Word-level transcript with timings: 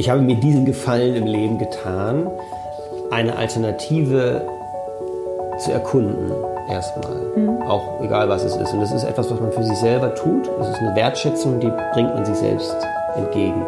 ich 0.00 0.08
habe 0.08 0.22
mir 0.22 0.36
diesen 0.36 0.64
Gefallen 0.64 1.14
im 1.14 1.26
Leben 1.26 1.58
getan, 1.58 2.26
eine 3.10 3.36
Alternative 3.36 4.46
zu 5.58 5.72
erkunden 5.72 6.32
erstmal. 6.70 7.20
Mhm. 7.36 7.60
Auch 7.60 8.00
egal 8.02 8.30
was 8.30 8.42
es 8.42 8.56
ist. 8.56 8.72
Und 8.72 8.80
das 8.80 8.92
ist 8.92 9.04
etwas, 9.04 9.30
was 9.30 9.38
man 9.38 9.52
für 9.52 9.62
sich 9.62 9.76
selber 9.76 10.14
tut. 10.14 10.48
Das 10.58 10.70
ist 10.70 10.78
eine 10.78 10.96
Wertschätzung, 10.96 11.60
die 11.60 11.70
bringt 11.92 12.14
man 12.14 12.24
sich 12.24 12.36
selbst 12.36 12.74
entgegen. 13.14 13.62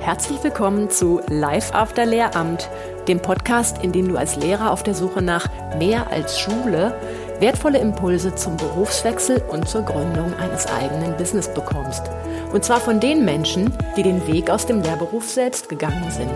Herzlich 0.00 0.44
willkommen 0.44 0.90
zu 0.90 1.22
Live 1.28 1.74
After 1.74 2.04
Lehramt, 2.04 2.68
dem 3.08 3.20
Podcast, 3.20 3.82
in 3.82 3.92
dem 3.92 4.08
du 4.08 4.18
als 4.18 4.36
Lehrer 4.36 4.72
auf 4.72 4.82
der 4.82 4.94
Suche 4.94 5.22
nach 5.22 5.48
mehr 5.78 6.12
als 6.12 6.38
Schule 6.38 6.94
wertvolle 7.40 7.78
Impulse 7.78 8.34
zum 8.34 8.56
Berufswechsel 8.56 9.42
und 9.48 9.68
zur 9.68 9.82
Gründung 9.82 10.34
eines 10.38 10.66
eigenen 10.66 11.16
Business 11.16 11.48
bekommst. 11.48 12.02
Und 12.52 12.64
zwar 12.64 12.80
von 12.80 13.00
den 13.00 13.24
Menschen, 13.24 13.72
die 13.96 14.02
den 14.02 14.26
Weg 14.26 14.50
aus 14.50 14.66
dem 14.66 14.82
Lehrberuf 14.82 15.28
selbst 15.28 15.68
gegangen 15.68 16.10
sind. 16.10 16.32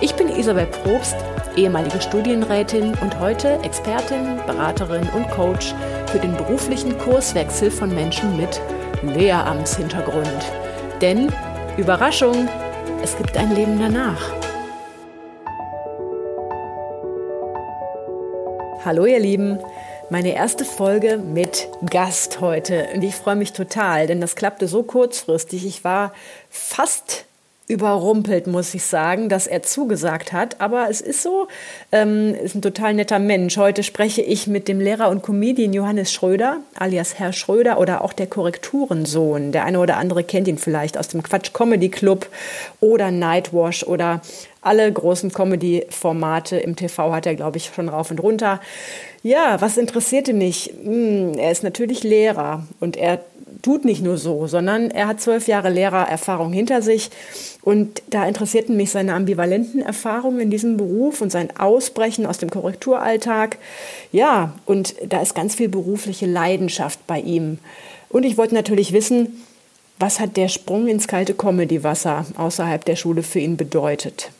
Ich 0.00 0.14
bin 0.14 0.28
Isabel 0.28 0.66
Probst, 0.66 1.16
ehemalige 1.56 2.00
Studienrätin 2.00 2.94
und 3.00 3.18
heute 3.20 3.58
Expertin, 3.62 4.40
Beraterin 4.46 5.08
und 5.14 5.30
Coach 5.30 5.74
für 6.06 6.18
den 6.18 6.36
beruflichen 6.36 6.96
Kurswechsel 6.98 7.70
von 7.70 7.94
Menschen 7.94 8.36
mit 8.36 8.60
Lehramtshintergrund. 9.02 10.52
Denn, 11.00 11.32
Überraschung, 11.76 12.48
es 13.02 13.16
gibt 13.16 13.36
ein 13.36 13.54
Leben 13.54 13.78
danach. 13.78 14.32
Hallo 18.84 19.04
ihr 19.04 19.18
Lieben, 19.18 19.58
meine 20.08 20.34
erste 20.34 20.64
Folge 20.64 21.18
mit 21.18 21.68
Gast 21.90 22.40
heute. 22.40 22.88
Und 22.94 23.02
ich 23.02 23.14
freue 23.14 23.36
mich 23.36 23.52
total, 23.52 24.06
denn 24.06 24.20
das 24.20 24.36
klappte 24.36 24.68
so 24.68 24.82
kurzfristig. 24.82 25.66
Ich 25.66 25.82
war 25.82 26.12
fast 26.48 27.24
überrumpelt, 27.68 28.46
muss 28.46 28.74
ich 28.74 28.84
sagen, 28.84 29.28
dass 29.28 29.46
er 29.46 29.62
zugesagt 29.62 30.32
hat. 30.32 30.60
Aber 30.60 30.88
es 30.88 31.00
ist 31.00 31.22
so, 31.22 31.48
ähm, 31.90 32.34
ist 32.34 32.54
ein 32.54 32.62
total 32.62 32.94
netter 32.94 33.18
Mensch. 33.18 33.56
Heute 33.56 33.82
spreche 33.82 34.22
ich 34.22 34.46
mit 34.46 34.68
dem 34.68 34.80
Lehrer 34.80 35.08
und 35.08 35.22
Comedian 35.22 35.72
Johannes 35.72 36.12
Schröder, 36.12 36.58
alias 36.78 37.18
Herr 37.18 37.32
Schröder 37.32 37.80
oder 37.80 38.02
auch 38.02 38.12
der 38.12 38.28
Korrekturensohn. 38.28 39.50
Der 39.50 39.64
eine 39.64 39.80
oder 39.80 39.96
andere 39.96 40.22
kennt 40.22 40.46
ihn 40.46 40.58
vielleicht 40.58 40.96
aus 40.96 41.08
dem 41.08 41.24
Quatsch 41.24 41.52
Comedy 41.52 41.88
Club 41.88 42.28
oder 42.80 43.10
Nightwash 43.10 43.82
oder 43.82 44.20
alle 44.62 44.90
großen 44.92 45.32
Comedy-Formate 45.32 46.56
im 46.56 46.74
TV 46.74 47.12
hat 47.12 47.26
er, 47.26 47.36
glaube 47.36 47.56
ich, 47.56 47.70
schon 47.74 47.88
rauf 47.88 48.10
und 48.10 48.20
runter. 48.20 48.60
Ja, 49.22 49.60
was 49.60 49.76
interessierte 49.76 50.32
mich? 50.32 50.72
Hm, 50.82 51.34
er 51.38 51.50
ist 51.50 51.62
natürlich 51.62 52.04
Lehrer 52.04 52.66
und 52.80 52.96
er 52.96 53.20
tut 53.66 53.84
nicht 53.84 54.00
nur 54.00 54.16
so, 54.16 54.46
sondern 54.46 54.92
er 54.92 55.08
hat 55.08 55.20
zwölf 55.20 55.48
Jahre 55.48 55.70
Lehrererfahrung 55.70 56.52
hinter 56.52 56.82
sich. 56.82 57.10
Und 57.62 58.00
da 58.08 58.24
interessierten 58.24 58.76
mich 58.76 58.92
seine 58.92 59.12
ambivalenten 59.14 59.82
Erfahrungen 59.82 60.38
in 60.38 60.50
diesem 60.50 60.76
Beruf 60.76 61.20
und 61.20 61.32
sein 61.32 61.48
Ausbrechen 61.58 62.26
aus 62.26 62.38
dem 62.38 62.48
Korrekturalltag. 62.48 63.58
Ja, 64.12 64.54
und 64.66 64.94
da 65.08 65.20
ist 65.20 65.34
ganz 65.34 65.56
viel 65.56 65.68
berufliche 65.68 66.26
Leidenschaft 66.26 67.04
bei 67.08 67.18
ihm. 67.18 67.58
Und 68.08 68.24
ich 68.24 68.38
wollte 68.38 68.54
natürlich 68.54 68.92
wissen, 68.92 69.42
was 69.98 70.20
hat 70.20 70.36
der 70.36 70.46
Sprung 70.46 70.86
ins 70.86 71.08
kalte 71.08 71.34
Comedywasser 71.34 72.24
außerhalb 72.36 72.84
der 72.84 72.94
Schule 72.94 73.24
für 73.24 73.40
ihn 73.40 73.56
bedeutet? 73.56 74.30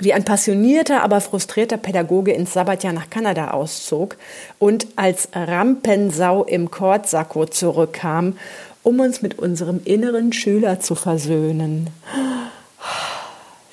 Wie 0.00 0.12
ein 0.12 0.24
passionierter, 0.24 1.02
aber 1.02 1.20
frustrierter 1.20 1.76
Pädagoge 1.76 2.32
ins 2.32 2.52
Sabbatjahr 2.52 2.92
nach 2.92 3.10
Kanada 3.10 3.50
auszog 3.50 4.16
und 4.58 4.86
als 4.96 5.28
Rampensau 5.32 6.44
im 6.44 6.70
Kortsacko 6.70 7.46
zurückkam, 7.46 8.38
um 8.82 9.00
uns 9.00 9.22
mit 9.22 9.38
unserem 9.38 9.80
inneren 9.84 10.32
Schüler 10.32 10.80
zu 10.80 10.94
versöhnen. 10.94 11.90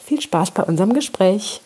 Viel 0.05 0.21
Spaß 0.21 0.51
bei 0.51 0.63
unserem 0.63 0.93
Gespräch. 0.93 1.61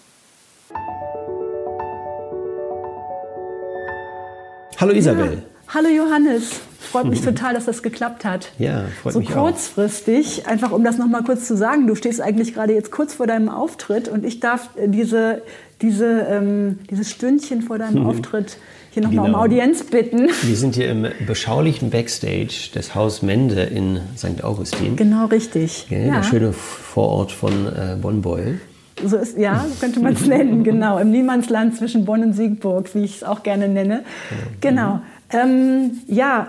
Hallo 4.78 4.94
Isabel. 4.94 5.34
Ja. 5.34 5.74
Hallo 5.74 5.90
Johannes. 5.90 6.62
Freut 6.92 7.06
mich 7.06 7.22
total, 7.26 7.54
dass 7.54 7.66
das 7.66 7.84
geklappt 7.84 8.26
hat. 8.26 8.52
Ja, 8.58 8.86
freut 9.02 9.14
so 9.14 9.20
mich 9.20 9.30
auch. 9.30 9.34
So 9.34 9.42
kurzfristig, 9.42 10.48
einfach 10.48 10.72
um 10.72 10.84
das 10.84 10.98
nochmal 10.98 11.24
kurz 11.24 11.46
zu 11.46 11.56
sagen, 11.56 11.88
du 11.88 11.96
stehst 11.96 12.22
eigentlich 12.22 12.54
gerade 12.54 12.74
jetzt 12.74 12.92
kurz 12.92 13.14
vor 13.14 13.28
deinem 13.28 13.50
Auftritt 13.50 14.08
und 14.08 14.26
ich 14.26 14.40
darf 14.40 14.70
äh, 14.76 14.88
diese, 14.88 15.42
diese, 15.82 16.28
ähm, 16.30 16.80
dieses 16.90 17.12
Stündchen 17.12 17.62
vor 17.62 17.78
deinem 17.78 18.02
mhm. 18.02 18.08
Auftritt 18.08 18.58
hier 18.92 19.04
nochmal 19.04 19.28
genau. 19.28 19.38
um 19.38 19.44
Audienz 19.44 19.84
bitten. 19.84 20.30
Wir 20.42 20.56
sind 20.56 20.76
hier 20.76 20.90
im 20.90 21.08
beschaulichen 21.28 21.92
Backstage 21.92 22.72
des 22.74 22.96
Haus 22.96 23.22
Mende 23.22 23.62
in 23.62 24.00
St. 24.18 24.44
Augustin. 24.44 24.96
Genau, 24.96 25.26
richtig. 25.26 25.88
Ja, 25.90 26.00
ja. 26.00 26.14
Der 26.16 26.24
schöne 26.24 26.54
Vorort 26.54 27.32
von 27.32 27.68
äh, 27.68 27.98
Bonn-Beul. 28.02 28.60
So 29.06 29.18
ist, 29.18 29.38
ja, 29.38 29.66
so 29.70 29.76
könnte 29.80 30.00
man 30.00 30.14
es 30.14 30.26
nennen, 30.28 30.64
genau. 30.64 30.98
Im 30.98 31.12
Niemandsland 31.12 31.78
zwischen 31.78 32.06
Bonn 32.06 32.24
und 32.24 32.34
Siegburg, 32.34 32.94
wie 32.96 33.04
ich 33.04 33.18
es 33.18 33.24
auch 33.24 33.44
gerne 33.44 33.68
nenne. 33.68 34.04
Genau. 34.60 35.02
Ähm, 35.32 36.00
ja, 36.08 36.48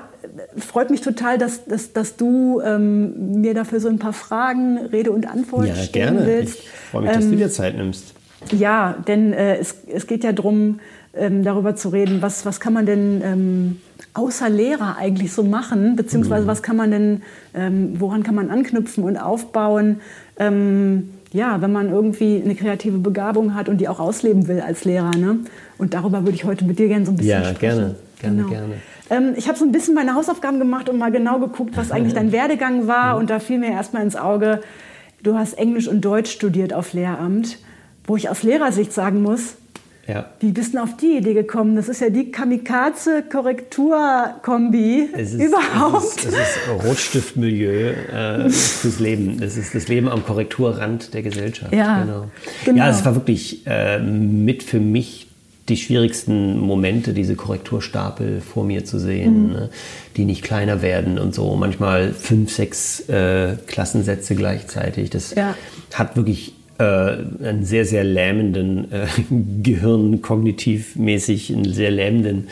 freut 0.56 0.90
mich 0.90 1.00
total, 1.00 1.38
dass, 1.38 1.64
dass, 1.64 1.92
dass 1.92 2.16
du 2.16 2.60
ähm, 2.60 3.40
mir 3.40 3.54
dafür 3.54 3.80
so 3.80 3.88
ein 3.88 3.98
paar 3.98 4.12
Fragen 4.12 4.78
Rede 4.78 5.12
und 5.12 5.26
Antwort 5.30 5.68
ja, 5.68 5.74
stellen 5.74 6.16
gerne. 6.16 6.26
willst. 6.26 6.58
Ich 6.60 6.68
freue 6.90 7.02
mich, 7.02 7.12
dass 7.12 7.24
ähm, 7.24 7.30
du 7.30 7.36
dir 7.36 7.50
Zeit 7.50 7.76
nimmst. 7.76 8.14
Ja, 8.52 8.96
denn 9.06 9.32
äh, 9.32 9.56
es, 9.56 9.76
es 9.92 10.06
geht 10.06 10.24
ja 10.24 10.32
darum, 10.32 10.80
ähm, 11.14 11.42
darüber 11.42 11.76
zu 11.76 11.88
reden, 11.88 12.22
was, 12.22 12.46
was 12.46 12.60
kann 12.60 12.72
man 12.72 12.86
denn 12.86 13.20
ähm, 13.24 13.76
außer 14.14 14.48
Lehrer 14.48 14.96
eigentlich 14.96 15.32
so 15.32 15.42
machen, 15.42 15.96
beziehungsweise 15.96 16.44
mhm. 16.44 16.48
was 16.48 16.62
kann 16.62 16.76
man 16.76 16.90
denn, 16.90 17.22
ähm, 17.54 18.00
woran 18.00 18.22
kann 18.22 18.34
man 18.34 18.50
anknüpfen 18.50 19.04
und 19.04 19.16
aufbauen, 19.16 20.00
ähm, 20.38 21.10
ja, 21.32 21.60
wenn 21.60 21.72
man 21.72 21.90
irgendwie 21.90 22.42
eine 22.44 22.54
kreative 22.54 22.98
Begabung 22.98 23.54
hat 23.54 23.68
und 23.68 23.78
die 23.78 23.88
auch 23.88 24.00
ausleben 24.00 24.48
will 24.48 24.60
als 24.60 24.84
Lehrer. 24.84 25.12
Ne? 25.16 25.38
Und 25.78 25.94
darüber 25.94 26.24
würde 26.24 26.34
ich 26.34 26.44
heute 26.44 26.64
mit 26.64 26.78
dir 26.78 26.88
gerne 26.88 27.06
so 27.06 27.12
ein 27.12 27.16
bisschen 27.16 27.42
ja, 27.42 27.44
sprechen. 27.44 27.62
Ja, 27.62 27.74
gerne, 27.74 27.96
gerne, 28.20 28.36
genau. 28.36 28.48
gerne. 28.48 28.74
Ähm, 29.10 29.34
ich 29.36 29.48
habe 29.48 29.58
so 29.58 29.64
ein 29.64 29.72
bisschen 29.72 29.94
meine 29.94 30.14
Hausaufgaben 30.14 30.58
gemacht 30.58 30.88
und 30.88 30.98
mal 30.98 31.10
genau 31.10 31.38
geguckt, 31.38 31.76
was 31.76 31.90
eigentlich 31.90 32.14
dein 32.14 32.32
Werdegang 32.32 32.86
war. 32.86 33.16
Und 33.16 33.30
da 33.30 33.38
fiel 33.38 33.58
mir 33.58 33.70
erstmal 33.70 34.02
ins 34.02 34.16
Auge, 34.16 34.60
du 35.22 35.36
hast 35.36 35.54
Englisch 35.54 35.88
und 35.88 36.00
Deutsch 36.00 36.30
studiert 36.30 36.72
auf 36.72 36.92
Lehramt, 36.92 37.58
wo 38.04 38.16
ich 38.16 38.28
aus 38.28 38.42
Lehrersicht 38.42 38.92
sagen 38.92 39.22
muss, 39.22 39.56
ja. 40.10 40.26
Wie 40.40 40.50
bist 40.50 40.74
du 40.74 40.82
auf 40.82 40.96
die 40.96 41.18
Idee 41.18 41.34
gekommen? 41.34 41.76
Das 41.76 41.88
ist 41.88 42.00
ja 42.00 42.10
die 42.10 42.32
Kamikaze-Korrektur-Kombi 42.32 45.08
überhaupt. 45.38 46.04
Es 46.04 46.24
ist, 46.24 46.26
es 46.26 46.34
ist 46.34 46.58
Rotstiftmilieu 46.84 47.92
äh, 48.12 48.50
fürs 48.50 48.98
Leben. 48.98 49.40
Es 49.40 49.56
ist 49.56 49.72
das 49.74 49.86
Leben 49.86 50.08
am 50.08 50.26
Korrekturrand 50.26 51.14
der 51.14 51.22
Gesellschaft. 51.22 51.72
Ja, 51.72 52.02
genau. 52.02 52.26
genau. 52.64 52.78
Ja, 52.78 52.90
es 52.90 53.04
war 53.04 53.14
wirklich 53.14 53.64
äh, 53.66 54.00
mit 54.00 54.64
für 54.64 54.80
mich 54.80 55.28
die 55.70 55.76
schwierigsten 55.76 56.58
Momente, 56.58 57.14
diese 57.14 57.36
Korrekturstapel 57.36 58.40
vor 58.40 58.64
mir 58.64 58.84
zu 58.84 58.98
sehen, 58.98 59.46
mhm. 59.46 59.52
ne? 59.52 59.70
die 60.16 60.24
nicht 60.24 60.42
kleiner 60.42 60.82
werden 60.82 61.18
und 61.18 61.34
so. 61.34 61.54
Manchmal 61.56 62.12
fünf, 62.12 62.52
sechs 62.52 63.08
äh, 63.08 63.56
Klassensätze 63.66 64.34
gleichzeitig. 64.34 65.10
Das 65.10 65.34
ja. 65.34 65.54
hat 65.94 66.16
wirklich 66.16 66.52
äh, 66.78 66.82
einen 66.82 67.64
sehr, 67.64 67.84
sehr 67.84 68.04
lähmenden 68.04 68.90
äh, 68.92 69.06
Gehirn, 69.62 70.20
kognitivmäßig 70.20 71.54
einen 71.54 71.72
sehr 71.72 71.90
lähmenden 71.90 72.48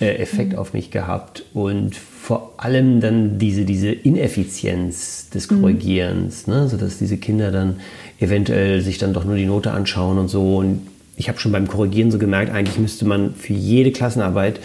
äh, 0.00 0.16
Effekt 0.16 0.52
mhm. 0.52 0.58
auf 0.58 0.74
mich 0.74 0.90
gehabt. 0.90 1.44
Und 1.54 1.96
vor 1.96 2.54
allem 2.58 3.00
dann 3.00 3.38
diese, 3.38 3.64
diese 3.64 3.90
Ineffizienz 3.90 5.30
des 5.30 5.50
mhm. 5.50 5.60
Korrigierens, 5.60 6.46
mhm. 6.46 6.52
ne? 6.52 6.68
sodass 6.68 6.98
diese 6.98 7.16
Kinder 7.16 7.50
dann 7.50 7.76
eventuell 8.20 8.82
sich 8.82 8.98
dann 8.98 9.14
doch 9.14 9.24
nur 9.24 9.36
die 9.36 9.46
Note 9.46 9.70
anschauen 9.70 10.18
und 10.18 10.28
so 10.28 10.58
und 10.58 10.82
ich 11.18 11.28
habe 11.28 11.38
schon 11.38 11.52
beim 11.52 11.66
Korrigieren 11.66 12.10
so 12.10 12.18
gemerkt, 12.18 12.52
eigentlich 12.52 12.78
müsste 12.78 13.04
man 13.04 13.34
für 13.34 13.52
jede 13.52 13.90
Klassenarbeit 13.90 14.60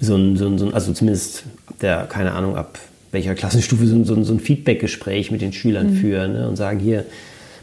so 0.00 0.14
ein, 0.14 0.36
so 0.36 0.46
ein, 0.46 0.58
so 0.58 0.66
ein 0.66 0.74
also 0.74 0.92
zumindest 0.92 1.44
ab 1.66 1.74
der, 1.82 2.06
keine 2.06 2.32
Ahnung, 2.32 2.56
ab 2.56 2.78
welcher 3.10 3.34
Klassenstufe 3.34 3.86
so 3.86 3.96
ein, 3.96 4.04
so 4.04 4.14
ein, 4.14 4.24
so 4.24 4.32
ein 4.32 4.40
Feedback-Gespräch 4.40 5.30
mit 5.30 5.40
den 5.40 5.52
Schülern 5.52 5.90
mhm. 5.90 5.96
führen 5.96 6.32
ne? 6.34 6.48
und 6.48 6.56
sagen, 6.56 6.78
hier, 6.78 7.04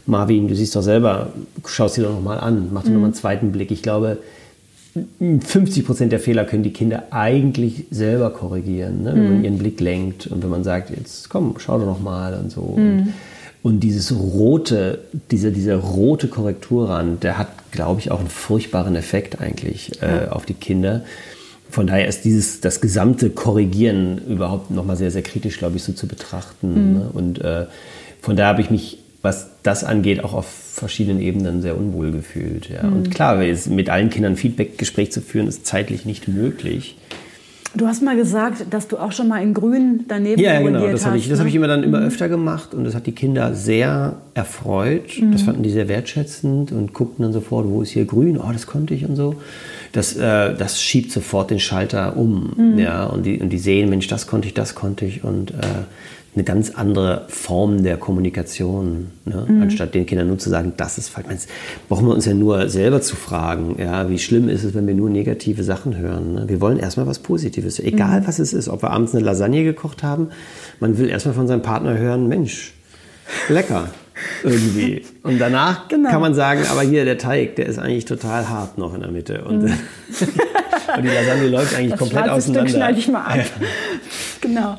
Marvin, 0.04 0.48
du 0.48 0.54
siehst 0.54 0.76
doch 0.76 0.82
selber, 0.82 1.32
schau 1.66 1.86
es 1.86 1.94
dir 1.94 2.04
doch 2.04 2.12
nochmal 2.12 2.38
an, 2.38 2.68
mach 2.72 2.82
dir 2.82 2.90
mhm. 2.90 2.94
nochmal 2.94 3.08
einen 3.08 3.14
zweiten 3.14 3.52
Blick. 3.52 3.70
Ich 3.70 3.82
glaube, 3.82 4.18
50 5.18 5.84
Prozent 5.84 6.12
der 6.12 6.20
Fehler 6.20 6.44
können 6.44 6.62
die 6.62 6.72
Kinder 6.72 7.04
eigentlich 7.10 7.84
selber 7.90 8.30
korrigieren, 8.30 9.02
ne? 9.02 9.12
wenn 9.14 9.24
mhm. 9.24 9.30
man 9.30 9.44
ihren 9.44 9.58
Blick 9.58 9.80
lenkt 9.80 10.26
und 10.26 10.42
wenn 10.42 10.50
man 10.50 10.62
sagt, 10.62 10.90
jetzt 10.90 11.30
komm, 11.30 11.54
schau 11.58 11.78
doch 11.78 11.86
nochmal 11.86 12.34
und 12.34 12.50
so. 12.50 12.74
Mhm. 12.76 12.98
Und 12.98 13.14
dieses 13.80 14.14
rote, 14.14 15.00
dieser, 15.30 15.50
dieser 15.50 15.76
rote 15.76 16.28
Korrekturrand, 16.28 17.22
der 17.24 17.38
hat, 17.38 17.48
glaube 17.72 18.00
ich, 18.00 18.10
auch 18.10 18.20
einen 18.20 18.28
furchtbaren 18.28 18.94
Effekt 18.94 19.40
eigentlich 19.40 20.02
äh, 20.02 20.28
auf 20.28 20.46
die 20.46 20.54
Kinder. 20.54 21.04
Von 21.68 21.86
daher 21.86 22.06
ist 22.06 22.24
dieses, 22.24 22.60
das 22.60 22.80
gesamte 22.80 23.30
Korrigieren 23.30 24.18
überhaupt 24.28 24.70
nochmal 24.70 24.96
sehr, 24.96 25.10
sehr 25.10 25.22
kritisch, 25.22 25.58
glaube 25.58 25.76
ich, 25.76 25.82
so 25.82 25.92
zu 25.92 26.06
betrachten. 26.06 26.68
Mhm. 26.68 26.98
Ne? 26.98 27.10
Und 27.12 27.40
äh, 27.40 27.66
von 28.20 28.36
daher 28.36 28.50
habe 28.50 28.60
ich 28.60 28.70
mich, 28.70 28.98
was 29.22 29.48
das 29.62 29.82
angeht, 29.82 30.22
auch 30.22 30.32
auf 30.32 30.46
verschiedenen 30.46 31.20
Ebenen 31.20 31.62
sehr 31.62 31.76
unwohl 31.76 32.12
gefühlt. 32.12 32.68
Ja. 32.68 32.84
Mhm. 32.84 32.92
Und 32.92 33.10
klar, 33.10 33.42
mit 33.68 33.90
allen 33.90 34.10
Kindern 34.10 34.36
Feedback-Gespräch 34.36 35.10
zu 35.10 35.20
führen, 35.20 35.48
ist 35.48 35.66
zeitlich 35.66 36.04
nicht 36.04 36.28
möglich. 36.28 36.96
Du 37.76 37.86
hast 37.86 38.02
mal 38.02 38.16
gesagt, 38.16 38.66
dass 38.70 38.88
du 38.88 38.96
auch 38.96 39.12
schon 39.12 39.28
mal 39.28 39.42
in 39.42 39.54
Grün 39.54 40.04
daneben 40.08 40.40
Ja, 40.40 40.54
ja 40.54 40.60
genau. 40.60 40.86
Das 40.88 41.04
habe 41.04 41.16
ich, 41.16 41.28
ne? 41.28 41.38
hab 41.38 41.46
ich 41.46 41.54
immer 41.54 41.68
dann 41.68 41.82
immer 41.82 42.00
öfter 42.00 42.28
gemacht 42.28 42.74
und 42.74 42.84
das 42.84 42.94
hat 42.94 43.06
die 43.06 43.12
Kinder 43.12 43.54
sehr 43.54 44.16
erfreut. 44.34 45.22
Das 45.32 45.42
fanden 45.42 45.62
die 45.62 45.70
sehr 45.70 45.88
wertschätzend 45.88 46.72
und 46.72 46.92
guckten 46.92 47.22
dann 47.22 47.32
sofort, 47.32 47.66
wo 47.68 47.82
ist 47.82 47.90
hier 47.90 48.04
Grün? 48.04 48.38
Oh, 48.38 48.50
das 48.52 48.66
konnte 48.66 48.94
ich 48.94 49.04
und 49.06 49.16
so. 49.16 49.36
Das, 49.92 50.16
äh, 50.16 50.54
das 50.54 50.82
schiebt 50.82 51.12
sofort 51.12 51.50
den 51.50 51.60
Schalter 51.60 52.16
um. 52.16 52.76
Ja, 52.78 53.04
und 53.04 53.24
die, 53.24 53.38
und 53.38 53.50
die 53.50 53.58
sehen, 53.58 53.90
Mensch, 53.90 54.08
das 54.08 54.26
konnte 54.26 54.48
ich, 54.48 54.54
das 54.54 54.74
konnte 54.74 55.04
ich 55.04 55.24
und 55.24 55.52
äh, 55.52 55.54
eine 56.36 56.44
ganz 56.44 56.70
andere 56.70 57.24
Form 57.28 57.82
der 57.82 57.96
Kommunikation, 57.96 59.06
ne? 59.24 59.46
anstatt 59.62 59.94
den 59.94 60.04
Kindern 60.04 60.28
nur 60.28 60.38
zu 60.38 60.50
sagen, 60.50 60.74
das 60.76 60.98
ist 60.98 61.08
falsch. 61.08 61.26
Meinst, 61.26 61.48
brauchen 61.88 62.06
wir 62.06 62.14
uns 62.14 62.26
ja 62.26 62.34
nur 62.34 62.68
selber 62.68 63.00
zu 63.00 63.16
fragen, 63.16 63.76
ja, 63.78 64.10
wie 64.10 64.18
schlimm 64.18 64.50
ist 64.50 64.62
es, 64.62 64.74
wenn 64.74 64.86
wir 64.86 64.94
nur 64.94 65.08
negative 65.08 65.64
Sachen 65.64 65.96
hören. 65.96 66.34
Ne? 66.34 66.44
Wir 66.46 66.60
wollen 66.60 66.78
erstmal 66.78 67.06
was 67.06 67.20
Positives, 67.20 67.80
egal 67.80 68.26
was 68.26 68.38
es 68.38 68.52
ist, 68.52 68.68
ob 68.68 68.82
wir 68.82 68.90
abends 68.90 69.14
eine 69.14 69.24
Lasagne 69.24 69.64
gekocht 69.64 70.02
haben, 70.02 70.28
man 70.78 70.98
will 70.98 71.08
erstmal 71.08 71.34
von 71.34 71.48
seinem 71.48 71.62
Partner 71.62 71.96
hören, 71.96 72.28
Mensch, 72.28 72.74
lecker. 73.48 73.88
Irgendwie. 74.44 75.02
Und 75.22 75.38
danach 75.38 75.88
Genau. 75.88 76.10
kann 76.10 76.20
man 76.20 76.34
sagen, 76.34 76.62
aber 76.70 76.82
hier 76.82 77.04
der 77.04 77.18
Teig, 77.18 77.56
der 77.56 77.66
ist 77.66 77.78
eigentlich 77.78 78.04
total 78.06 78.48
hart 78.48 78.78
noch 78.78 78.94
in 78.94 79.00
der 79.00 79.10
Mitte. 79.10 79.42
Und, 79.44 79.64
und 80.96 81.02
die 81.02 81.08
Lasagne 81.08 81.48
läuft 81.48 81.74
eigentlich 81.74 81.90
Das 81.90 81.98
komplett 81.98 82.28
auseinander. 82.28 82.68
Stück 82.68 82.78
schneide 82.78 82.98
ich 82.98 83.08
mal 83.08 83.24
ab. 83.24 83.38
Genau. 84.40 84.76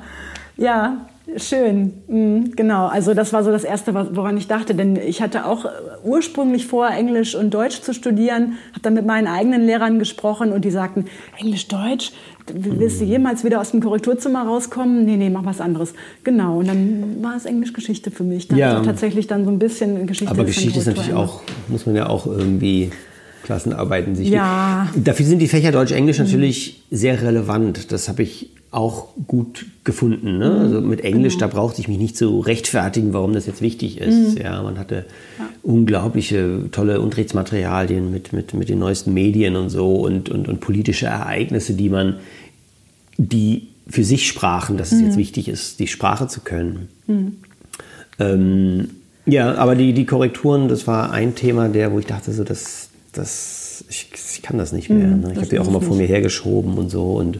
Ja, 0.57 1.05
schön. 1.35 1.93
Mhm, 2.07 2.55
genau. 2.55 2.87
Also 2.87 3.13
das 3.13 3.33
war 3.33 3.43
so 3.43 3.51
das 3.51 3.63
Erste, 3.63 3.93
woran 3.93 4.37
ich 4.37 4.47
dachte. 4.47 4.73
Denn 4.75 4.95
ich 4.95 5.21
hatte 5.21 5.45
auch 5.45 5.65
äh, 5.65 5.69
ursprünglich 6.03 6.65
vor, 6.67 6.89
Englisch 6.89 7.35
und 7.35 7.53
Deutsch 7.53 7.81
zu 7.81 7.93
studieren. 7.93 8.53
Habe 8.71 8.81
dann 8.81 8.93
mit 8.93 9.05
meinen 9.05 9.27
eigenen 9.27 9.65
Lehrern 9.65 9.99
gesprochen 9.99 10.51
und 10.51 10.63
die 10.65 10.71
sagten, 10.71 11.05
Englisch, 11.39 11.67
Deutsch? 11.67 12.11
Willst 12.53 13.01
du 13.01 13.05
jemals 13.05 13.43
wieder 13.43 13.59
aus 13.59 13.71
dem 13.71 13.81
Korrekturzimmer 13.81 14.43
rauskommen? 14.43 15.03
Nee, 15.03 15.17
nee, 15.17 15.29
mach 15.29 15.43
was 15.43 15.59
anderes. 15.59 15.93
Genau. 16.23 16.59
Und 16.59 16.69
dann 16.69 17.21
war 17.21 17.35
es 17.35 17.45
Englisch-Geschichte 17.45 18.09
für 18.09 18.23
mich. 18.23 18.47
Dann 18.47 18.57
Ja. 18.57 18.71
also 18.71 18.85
tatsächlich 18.85 19.27
dann 19.27 19.43
so 19.43 19.51
ein 19.51 19.59
bisschen 19.59 20.07
Geschichte. 20.07 20.31
Aber 20.33 20.45
Geschichte 20.45 20.79
ist 20.79 20.85
natürlich 20.85 21.13
auch, 21.13 21.41
muss 21.67 21.85
man 21.85 21.95
ja 21.97 22.07
auch 22.07 22.25
irgendwie 22.25 22.91
Klassenarbeiten 23.43 24.15
sich. 24.15 24.29
Ja. 24.29 24.87
Dafür 24.95 25.25
sind 25.25 25.39
die 25.39 25.47
Fächer 25.47 25.71
Deutsch, 25.71 25.91
Englisch 25.91 26.19
natürlich 26.19 26.83
sehr 26.89 27.21
relevant. 27.21 27.91
Das 27.91 28.07
habe 28.07 28.23
ich 28.23 28.49
auch 28.71 29.07
gut 29.27 29.65
gefunden. 29.83 30.37
Ne? 30.37 30.51
Also 30.51 30.81
mit 30.81 31.01
Englisch, 31.01 31.37
da 31.37 31.47
brauchte 31.47 31.79
ich 31.81 31.87
mich 31.87 31.97
nicht 31.97 32.17
zu 32.17 32.39
rechtfertigen, 32.39 33.13
warum 33.13 33.33
das 33.33 33.45
jetzt 33.45 33.61
wichtig 33.61 33.99
ist. 33.99 34.37
Ja, 34.37 34.61
man 34.61 34.77
hatte 34.77 35.05
unglaubliche 35.63 36.65
tolle 36.71 36.99
Unterrichtsmaterialien 36.99 38.11
mit, 38.11 38.33
mit, 38.33 38.53
mit 38.53 38.69
den 38.69 38.79
neuesten 38.79 39.13
Medien 39.13 39.55
und 39.55 39.69
so 39.69 39.95
und, 39.95 40.29
und, 40.29 40.47
und 40.47 40.59
politische 40.59 41.05
Ereignisse, 41.05 41.73
die 41.73 41.89
man, 41.89 42.17
die 43.17 43.69
für 43.89 44.03
sich 44.03 44.27
sprachen, 44.27 44.77
dass 44.77 44.91
es 44.91 44.99
jetzt 45.01 45.17
wichtig 45.17 45.47
ist, 45.47 45.79
die 45.79 45.87
Sprache 45.87 46.27
zu 46.27 46.41
können. 46.41 46.89
Ähm, 48.19 48.89
ja, 49.25 49.55
aber 49.55 49.75
die, 49.75 49.93
die 49.93 50.05
Korrekturen, 50.05 50.67
das 50.67 50.87
war 50.87 51.11
ein 51.11 51.35
Thema, 51.35 51.69
der, 51.69 51.93
wo 51.93 51.99
ich 51.99 52.05
dachte, 52.05 52.33
so, 52.33 52.43
das, 52.43 52.89
das, 53.13 53.85
ich, 53.89 54.09
ich 54.33 54.41
kann 54.41 54.57
das 54.57 54.73
nicht 54.73 54.89
mehr. 54.89 55.07
ne? 55.07 55.31
Ich 55.31 55.37
habe 55.37 55.47
die 55.47 55.59
auch 55.59 55.67
immer 55.67 55.81
vor 55.81 55.95
mir 55.95 56.07
hergeschoben 56.07 56.77
und 56.77 56.89
so 56.89 57.13
und 57.13 57.39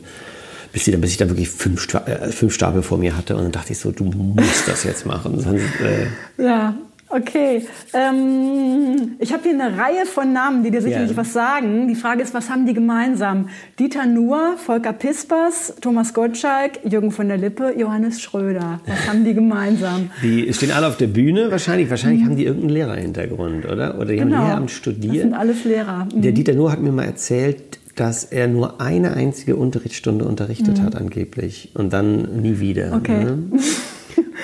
bis, 0.74 0.84
die, 0.86 0.92
dann- 0.92 1.02
bis 1.02 1.12
ich 1.12 1.18
da 1.18 1.28
wirklich 1.30 1.50
fünf, 1.50 1.88
äh, 1.94 2.32
fünf 2.32 2.54
Stapel 2.54 2.82
vor 2.84 2.98
mir 2.98 3.16
hatte 3.18 3.36
und 3.36 3.44
dann 3.44 3.52
dachte 3.52 3.74
ich 3.74 3.80
so, 3.80 3.92
du 3.92 4.04
musst 4.06 4.68
das 4.68 4.84
jetzt 4.84 5.06
machen. 5.06 5.40
Sonst, 5.40 5.64
äh, 5.82 6.42
Ja, 6.44 6.76
okay. 7.10 7.66
Ähm, 7.94 9.16
ich 9.20 9.32
habe 9.34 9.44
hier 9.44 9.54
eine 9.54 9.78
Reihe 9.78 10.06
von 10.06 10.34
Namen, 10.34 10.64
die 10.64 10.72
dir 10.72 10.82
sicherlich 10.82 11.12
Ja. 11.12 11.18
was 11.18 11.34
sagen. 11.34 11.88
Die 11.88 11.96
Frage 11.96 12.22
ist, 12.22 12.34
was 12.34 12.50
haben 12.50 12.66
die 12.66 12.74
gemeinsam? 12.74 13.50
Dieter 13.80 14.06
Nuhr, 14.06 14.56
Volker 14.58 14.94
Pispers, 14.94 15.74
Thomas 15.82 16.14
Gottschalk, 16.14 16.80
Jürgen 16.84 17.12
von 17.12 17.28
der 17.28 17.38
Lippe, 17.38 17.74
Johannes 17.78 18.22
Schröder. 18.22 18.82
Was 18.86 19.08
haben 19.08 19.24
die 19.24 19.34
gemeinsam? 19.34 20.10
die 20.22 20.52
stehen 20.54 20.72
alle 20.72 20.88
auf 20.88 20.98
der 20.98 21.08
Bühne 21.08 21.50
wahrscheinlich. 21.52 21.90
Wahrscheinlich 21.90 22.24
haben 22.26 22.36
die 22.36 22.46
irgendeinen 22.46 22.74
Lehrerhintergrund, 22.74 23.66
oder? 23.66 23.96
Oder 23.98 24.06
die 24.14 24.22
haben 24.22 24.30
Lehramt 24.30 24.60
Mhm. 24.62 24.64
Das 24.66 24.72
studiert. 24.74 25.16
sind 25.22 25.34
alles 25.34 25.64
Lehrer. 25.64 26.08
Mhm. 26.14 26.22
Der 26.22 26.32
Dieter 26.32 26.54
Nuhr 26.54 26.72
hat 26.72 26.82
mir 26.82 26.92
mal 26.92 27.06
erzählt, 27.06 27.77
dass 27.98 28.24
er 28.24 28.48
nur 28.48 28.80
eine 28.80 29.14
einzige 29.14 29.56
Unterrichtsstunde 29.58 30.24
unterrichtet 30.26 30.82
hat 30.82 30.96
angeblich 30.96 31.72
und 31.74 31.92
dann 31.92 32.42
nie 32.42 32.60
wieder. 32.60 32.88
Mhm. 32.88 32.94
Okay. 32.94 33.24
Ne? 33.26 33.38